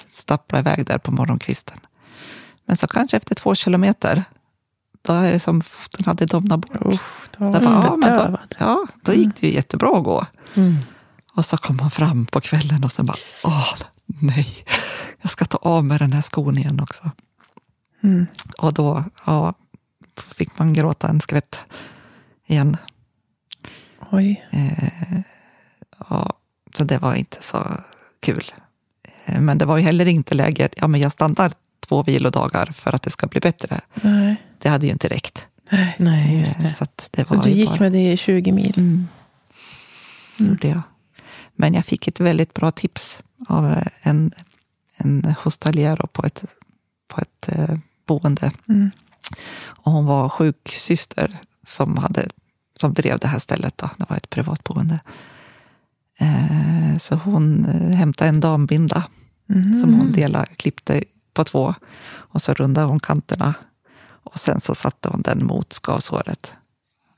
stapplade 0.09 0.61
iväg 0.61 0.87
där 0.87 0.99
på 0.99 1.11
morgonkvisten. 1.11 1.81
Men 2.65 2.77
så 2.77 2.87
kanske 2.87 3.17
efter 3.17 3.35
två 3.35 3.55
kilometer, 3.55 4.25
då 5.03 5.13
är 5.13 5.33
det 5.33 5.41
som 5.41 5.61
foten 5.61 6.05
hade 6.05 6.27
domnat 6.27 6.61
bort. 6.61 6.95
Usch, 6.95 7.31
då 7.39 7.45
var 7.45 7.61
bara, 7.61 7.65
ja, 7.65 7.97
men 7.97 8.33
då, 8.33 8.39
ja, 8.59 8.87
då 9.03 9.13
gick 9.13 9.41
det 9.41 9.47
ju 9.47 9.55
jättebra 9.55 9.99
att 9.99 10.05
gå. 10.05 10.27
Mm. 10.55 10.77
Och 11.33 11.45
så 11.45 11.57
kom 11.57 11.77
man 11.77 11.91
fram 11.91 12.27
på 12.27 12.41
kvällen 12.41 12.85
och 12.85 12.93
sen 12.93 13.07
bara, 13.07 13.19
åh 13.45 13.75
nej, 14.07 14.65
jag 15.21 15.31
ska 15.31 15.45
ta 15.45 15.59
av 15.59 15.85
mig 15.85 15.99
den 15.99 16.13
här 16.13 16.21
skon 16.21 16.59
igen 16.59 16.81
också. 16.81 17.11
Mm. 18.03 18.27
Och 18.59 18.75
då 18.75 19.05
ja, 19.27 19.55
fick 20.17 20.59
man 20.59 20.73
gråta 20.75 21.09
en 21.09 21.21
skvätt 21.21 21.59
igen. 22.47 22.77
Oj. 24.11 24.49
Eh, 24.51 25.21
ja, 26.09 26.33
så 26.75 26.85
det 26.85 26.99
var 26.99 27.15
inte 27.15 27.43
så 27.43 27.67
kul. 28.21 28.53
Eh, 29.35 29.41
Men 29.41 29.59
det 29.59 29.65
var 29.65 29.77
ju 29.79 29.83
heller 29.85 30.07
inte 30.07 30.35
läget, 30.35 30.75
ja 30.77 30.87
men 30.89 31.01
jag 31.01 31.13
stannar 31.13 31.53
två 31.89 32.03
vilodagar 32.03 32.67
för 32.67 32.95
att 32.95 33.03
det 33.03 33.11
ska 33.11 33.27
bli 33.27 33.41
bättre. 33.41 33.81
Nej. 33.95 34.37
Det 34.59 34.69
hade 34.69 34.87
ju 34.87 34.93
inte 34.93 35.09
räckt. 35.09 35.47
Nej. 35.71 35.95
Nej, 35.99 36.39
just 36.39 36.57
Eh, 36.59 36.63
det. 36.65 36.71
Så, 36.71 36.85
att 36.85 37.09
det 37.11 37.25
Så 37.25 37.35
du 37.35 37.49
ju 37.49 37.55
gick 37.55 37.69
bara- 37.71 37.79
med 37.81 37.93
det 37.93 38.13
i 38.13 38.17
20 38.17 38.53
mil? 38.53 38.75
Mm. 38.77 39.07
Gjorde 40.37 40.69
jag. 40.69 40.83
Men 41.57 41.75
jag 41.75 41.85
fick 41.85 42.09
ett 42.09 42.21
väldigt 42.21 42.55
bra 42.55 42.71
tips 42.71 43.21
av 43.49 43.71
eh, 43.73 43.87
en, 44.03 44.33
en 44.97 45.35
hostaliero 45.45 46.07
på 46.07 46.27
ett, 46.27 46.45
på 47.09 47.21
ett 47.21 47.49
eh, 47.49 47.77
boende. 48.07 48.51
Mm. 48.69 48.91
Och 49.63 49.93
hon 49.93 50.07
var 50.07 50.29
sjuksyster 50.29 51.39
som, 51.67 51.97
hade, 51.97 52.29
som 52.81 52.95
drev 52.95 53.19
det 53.19 53.29
här 53.29 53.39
stället. 53.39 53.79
Då. 53.79 53.91
Det 53.97 54.05
var 54.09 54.17
ett 54.17 54.31
privatboende. 54.31 54.99
Eh, 56.19 56.99
så 56.99 57.15
hon 57.15 57.65
eh, 57.65 57.97
hämtade 57.97 58.29
en 58.29 58.41
dambinda 58.41 59.05
Mhm. 59.55 59.81
som 59.81 59.95
hon 59.95 60.13
delade, 60.13 60.47
klippte 60.47 61.03
på 61.33 61.45
två. 61.45 61.75
Och 62.11 62.43
så 62.43 62.55
rundade 62.55 62.87
hon 62.87 63.01
kanterna. 63.01 63.55
Och 64.23 64.39
sen 64.39 64.61
så 64.61 64.75
satte 64.75 65.09
hon 65.09 65.23
den 65.23 65.47
mot 65.47 65.73
skavsåret. 65.73 66.53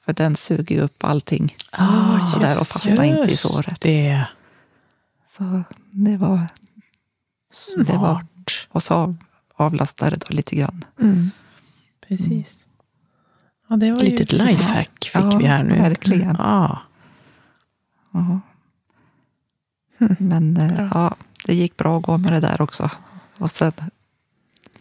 För 0.05 0.13
den 0.13 0.37
suger 0.37 0.75
ju 0.77 0.81
upp 0.81 1.05
allting. 1.05 1.57
Ah, 1.71 2.33
så 2.33 2.39
där 2.39 2.61
och 2.61 2.67
fastnade 2.67 3.07
inte 3.07 3.33
i 3.33 3.37
såret. 3.37 3.81
Det. 3.81 4.27
Så 5.29 5.63
det 5.91 6.17
var... 6.17 6.47
Det 7.77 7.93
var 7.93 7.99
Smart. 7.99 8.69
och 8.71 8.83
så 8.83 8.95
av, 8.95 9.17
avlastade 9.55 10.11
det 10.11 10.17
då 10.29 10.35
lite 10.35 10.57
grann. 10.57 10.85
Mm. 11.01 11.31
Precis. 12.09 12.67
Ja, 13.69 13.77
det 13.77 13.91
var 13.93 13.99
Ett 13.99 14.05
litet 14.05 14.33
lifehack 14.33 14.99
fick 15.05 15.15
Ja, 15.15 15.37
vi 15.39 15.45
här 15.47 15.63
nu. 15.65 15.79
verkligen. 15.79 16.37
Ja. 16.39 16.83
Ja. 18.13 18.41
Men 20.19 20.57
eh, 20.57 20.89
ja, 20.95 21.15
det 21.45 21.55
gick 21.55 21.77
bra 21.77 21.97
att 21.99 22.03
gå 22.03 22.19
med 22.19 22.33
det 22.33 22.41
där 22.41 22.61
också. 22.61 22.91
Och 23.39 23.51
sen 23.51 23.73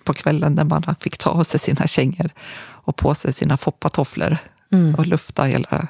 på 0.03 0.13
kvällen 0.13 0.53
när 0.55 0.63
man 0.63 0.83
fick 0.99 1.17
ta 1.17 1.29
av 1.29 1.43
sig 1.43 1.59
sina 1.59 1.87
kängor 1.87 2.29
och 2.59 2.95
på 2.95 3.15
sig 3.15 3.33
sina 3.33 3.57
foppatofflor 3.57 4.37
Mm. 4.73 4.95
och 4.95 5.05
lufta 5.07 5.43
hela 5.43 5.87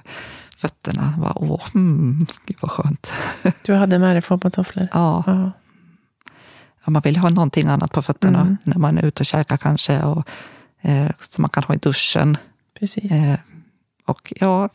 fötterna. 0.58 1.14
Var, 1.18 1.34
åh, 1.36 1.68
mm, 1.76 2.26
gud 2.46 2.58
vad 2.60 2.72
skönt. 2.72 3.12
Du 3.64 3.74
hade 3.74 4.00
med 4.00 4.16
dig 4.16 4.22
foppatofflor? 4.22 4.88
Ja, 4.94 5.24
Ja. 5.28 5.52
ja, 6.86 6.92
man 6.92 7.02
vill 7.02 7.18
ha 7.18 7.30
någonting 7.30 7.68
annat 7.68 7.92
på 7.92 8.02
fötterna 8.02 8.42
Mm. 8.42 8.58
när 8.64 8.78
man 8.78 8.98
är 8.98 9.06
ute 9.06 9.22
och 9.22 9.26
käkar 9.26 9.58
kanske. 9.58 10.04
Och, 10.04 10.28
eh, 10.82 11.10
som 11.20 11.42
man 11.42 11.50
kan 11.50 11.64
ha 11.64 11.76
i 11.76 11.78
duschen. 11.78 12.38
Precis. 12.80 13.12
Eh, 13.12 13.40
och 14.06 14.34
ja, 14.40 14.70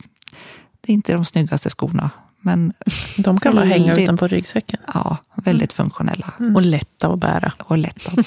det 0.81 0.91
är 0.91 0.93
inte 0.93 1.13
de 1.13 1.25
snyggaste 1.25 1.69
skorna. 1.69 2.09
Men 2.47 2.73
De 3.17 3.39
kan 3.39 3.55
bara 3.55 3.65
hänga 3.65 3.85
väldigt- 3.87 4.03
utanpå 4.03 4.27
ryggsäcken. 4.27 4.79
ja, 4.93 5.17
väldigt 5.35 5.73
funktionella 5.73 6.33
Och 6.55 6.61
lätta 6.61 7.07
att 7.07 7.19
bära. 7.19 7.51
och 7.59 7.77
lätta. 7.77 8.11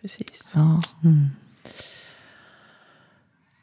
Precis. 0.00 0.52
Ja. 0.54 0.82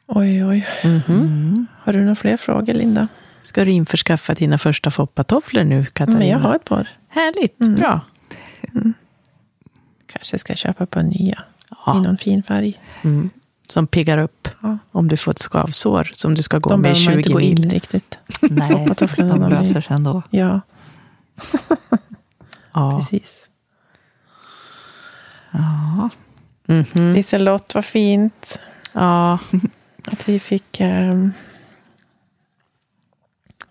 Oj, 0.06 0.44
oj. 0.44 0.66
Mhm. 0.84 1.02
Mm. 1.08 1.66
Har 1.82 1.92
du 1.92 2.00
några 2.00 2.14
fler 2.14 2.36
frågor, 2.36 2.72
Linda? 2.72 3.08
Ska 3.42 3.64
du 3.64 3.70
införskaffa 3.72 4.34
dina 4.34 4.58
första 4.58 4.90
foppatofflor 4.90 5.64
nu, 5.64 5.84
Katarina? 5.84 6.18
Men 6.18 6.28
jag 6.28 6.38
har 6.38 6.56
ett 6.56 6.64
par. 6.64 6.88
Härligt, 7.08 7.58
bra. 7.58 8.00
Kanske 10.12 10.38
ska 10.38 10.54
köpa 10.54 10.86
par 10.86 11.02
nya. 11.02 11.44
I 11.70 11.74
Ja. 11.86 11.94
någon 12.02 12.18
fin 12.18 12.42
färg. 12.42 12.80
Mm. 13.02 13.30
Som 13.70 13.86
piggar 13.86 14.18
upp 14.18 14.48
Ja. 14.62 14.78
om 14.92 15.08
du 15.08 15.16
får 15.16 15.30
ett 15.32 15.38
skavsår 15.38 16.10
som 16.12 16.34
du 16.34 16.42
ska 16.42 16.58
gå 16.58 16.70
De 16.70 16.80
med 16.80 16.90
i 16.90 16.94
behöver 16.94 17.10
man 17.10 17.18
inte 17.18 17.28
20 17.28 17.32
gå 17.32 17.40
in 17.40 17.54
mil. 17.60 17.70
riktigt. 17.70 18.18
Nej, 18.50 18.88
de 18.98 19.28
de 19.28 19.48
löser 19.50 19.80
sig 19.80 19.96
ändå. 19.96 20.22
Ja, 20.30 20.60
Ja. 22.72 22.98
precis. 22.98 23.48
Ja. 25.50 26.08
Mhm. 26.66 27.12
Liselott, 27.12 27.74
vad 27.74 27.84
fint 27.84 28.60
ja, 28.92 29.38
att 30.12 30.28
vi 30.28 30.40
fick 30.40 30.80
ehm, 30.80 31.32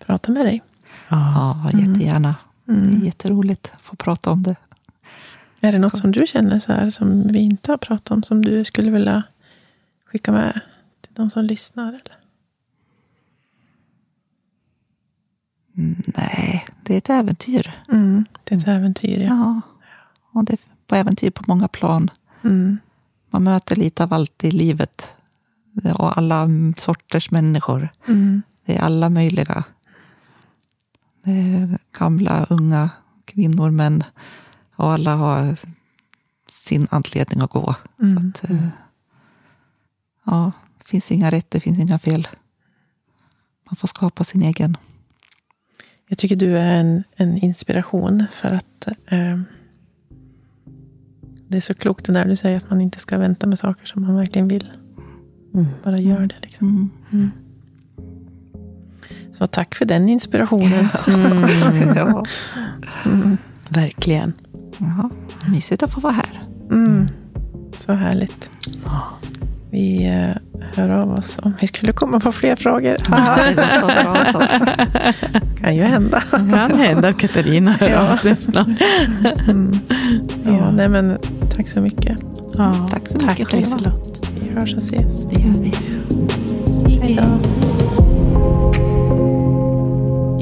prata 0.06 0.32
med 0.32 0.46
dig. 0.46 0.62
ja. 1.08 1.56
ja, 1.72 1.78
jättegärna. 1.78 2.34
Det 2.64 2.72
Mm. 2.72 3.00
är 3.02 3.04
jätteroligt 3.06 3.70
att 3.74 3.80
få 3.82 3.96
prata 3.96 4.30
om 4.30 4.42
det. 4.42 4.56
Är 5.60 5.72
det 5.72 5.78
något 5.78 5.96
som 5.96 6.12
du 6.12 6.26
känner 6.26 6.60
så 6.60 6.72
här 6.72 6.90
som 6.90 7.32
vi 7.32 7.38
inte 7.38 7.72
har 7.72 7.76
pratat 7.78 8.10
om 8.10 8.22
som 8.22 8.44
du 8.44 8.64
skulle 8.64 8.90
vilja 8.90 9.22
skicka 10.12 10.32
med 10.32 10.60
till 11.00 11.14
de 11.14 11.30
som 11.30 11.44
lyssnar? 11.44 11.88
Eller? 11.88 12.16
Mm, 15.76 16.02
nej, 16.16 16.66
det 16.82 16.94
är 16.94 16.98
ett 16.98 17.10
äventyr. 17.10 17.70
Mm, 17.88 18.24
det 18.44 18.54
är 18.54 18.58
ett 18.58 18.68
äventyr, 18.68 19.18
ja. 19.20 19.26
Ja. 19.28 19.60
Och 20.32 20.44
det 20.44 20.52
är 20.52 20.58
på 20.86 20.94
äventyr 20.96 21.30
på 21.30 21.42
många 21.46 21.68
plan. 21.68 22.10
Mm, 22.42 22.78
Man 23.30 23.44
möter 23.44 23.76
lite 23.76 24.02
av 24.04 24.12
allt 24.14 24.44
i 24.44 24.50
livet. 24.50 25.10
Och 25.98 26.18
alla 26.18 26.48
sorters 26.76 27.30
människor. 27.30 27.88
mm, 28.08 28.42
Det 28.64 28.76
är 28.76 28.82
alla 28.82 29.08
möjliga. 29.10 29.64
Det 31.24 31.30
är 31.30 31.78
gamla, 31.98 32.46
unga, 32.50 32.90
kvinnor, 33.24 33.70
män. 33.70 34.04
Och 34.76 34.92
alla 34.92 35.14
har 35.16 35.56
sin 36.48 36.86
anledning 36.90 37.40
att 37.40 37.50
gå. 37.50 37.74
Mm. 38.02 38.32
Så 38.32 38.44
att, 38.44 38.50
eh, 38.50 38.68
ja, 40.30 40.52
det 40.78 40.84
finns 40.84 41.10
inga 41.10 41.30
rätt, 41.30 41.50
det 41.50 41.60
finns 41.60 41.78
inga 41.78 41.98
fel. 41.98 42.28
Man 43.68 43.76
får 43.76 43.88
skapa 43.88 44.24
sin 44.24 44.42
egen. 44.42 44.76
Jag 46.08 46.18
tycker 46.18 46.36
du 46.36 46.58
är 46.58 46.80
en, 46.80 47.04
en 47.16 47.36
inspiration 47.36 48.26
för 48.32 48.48
att 48.48 48.88
ehm, 49.06 49.44
det 51.48 51.56
är 51.56 51.60
så 51.60 51.74
klokt 51.74 52.06
det 52.06 52.12
där 52.12 52.24
du 52.24 52.36
säger 52.36 52.56
att 52.56 52.70
man 52.70 52.80
inte 52.80 52.98
ska 52.98 53.18
vänta 53.18 53.46
med 53.46 53.58
saker 53.58 53.86
som 53.86 54.02
man 54.02 54.16
verkligen 54.16 54.48
vill. 54.48 54.70
Mm. 55.54 55.66
Bara 55.84 55.98
gör 55.98 56.26
det. 56.26 56.34
Liksom. 56.42 56.90
Mm. 57.12 57.30
Så 59.32 59.46
tack 59.46 59.74
för 59.74 59.84
den 59.84 60.08
inspirationen. 60.08 60.88
ja. 61.96 62.24
Verkligen. 63.68 64.32
Jaha, 64.78 65.10
mysigt 65.48 65.82
att 65.82 65.92
få 65.92 66.00
vara 66.00 66.12
här. 66.12 66.48
Mm. 66.70 67.06
Så 67.72 67.92
härligt. 67.92 68.50
Vi 69.70 70.06
eh, 70.06 70.36
hör 70.76 70.88
av 70.90 71.10
oss 71.12 71.38
om 71.42 71.52
vi 71.60 71.66
skulle 71.66 71.92
komma 71.92 72.20
på 72.20 72.32
fler 72.32 72.56
frågor. 72.56 72.96
Ja, 73.10 73.36
det 73.56 73.68
så 73.80 73.86
bra 73.86 74.16
så. 74.32 74.42
kan 75.62 75.74
ju 75.76 75.82
hända. 75.82 76.22
Det 76.30 76.52
kan 76.52 76.78
hända 76.78 77.08
att 77.08 77.18
Katarina 77.18 77.70
hör 77.72 77.88
Ja. 77.90 78.12
av 78.12 78.16
sig 78.16 78.36
snart. 78.36 78.66
Mm. 79.48 79.72
Ja, 80.44 80.70
nej, 80.70 80.88
men 80.88 81.18
tack 81.56 81.68
så 81.68 81.80
mycket. 81.80 82.18
Ja, 82.58 82.74
Tack 82.92 83.08
så 83.08 83.18
tack 83.18 83.38
mycket 83.38 83.48
själva. 83.52 83.76
Liselott. 83.76 84.28
Vi 84.40 84.48
hörs 84.60 84.72
och 84.74 84.82
ses. 84.82 85.24
Det 85.24 85.40
gör 85.40 85.54
vi. 85.62 85.72
Hej 87.02 87.20
då. 87.22 87.40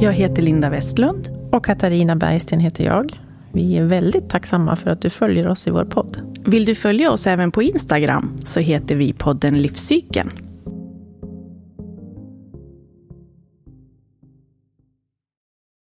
Jag 0.01 0.13
heter 0.13 0.43
Linda 0.43 0.71
Westlund. 0.71 1.29
Och 1.53 1.65
Katarina 1.65 2.17
Bergsten 2.17 2.61
heter 2.61 2.85
jag. 2.85 3.13
Vi 3.53 3.79
är 3.79 3.85
väldigt 3.85 4.29
tacksamma 4.31 4.77
för 4.77 4.91
att 4.91 5.03
du 5.03 5.11
följer 5.11 5.49
oss 5.49 5.67
i 5.67 5.71
vår 5.71 5.85
podd. 5.85 6.38
Vill 6.51 6.65
du 6.65 6.75
följa 6.75 7.11
oss 7.11 7.27
även 7.27 7.51
på 7.51 7.63
Instagram 7.63 8.37
så 8.45 8.61
heter 8.61 8.97
vi 8.97 9.13
podden 9.13 9.59
Livscykeln. 9.59 10.48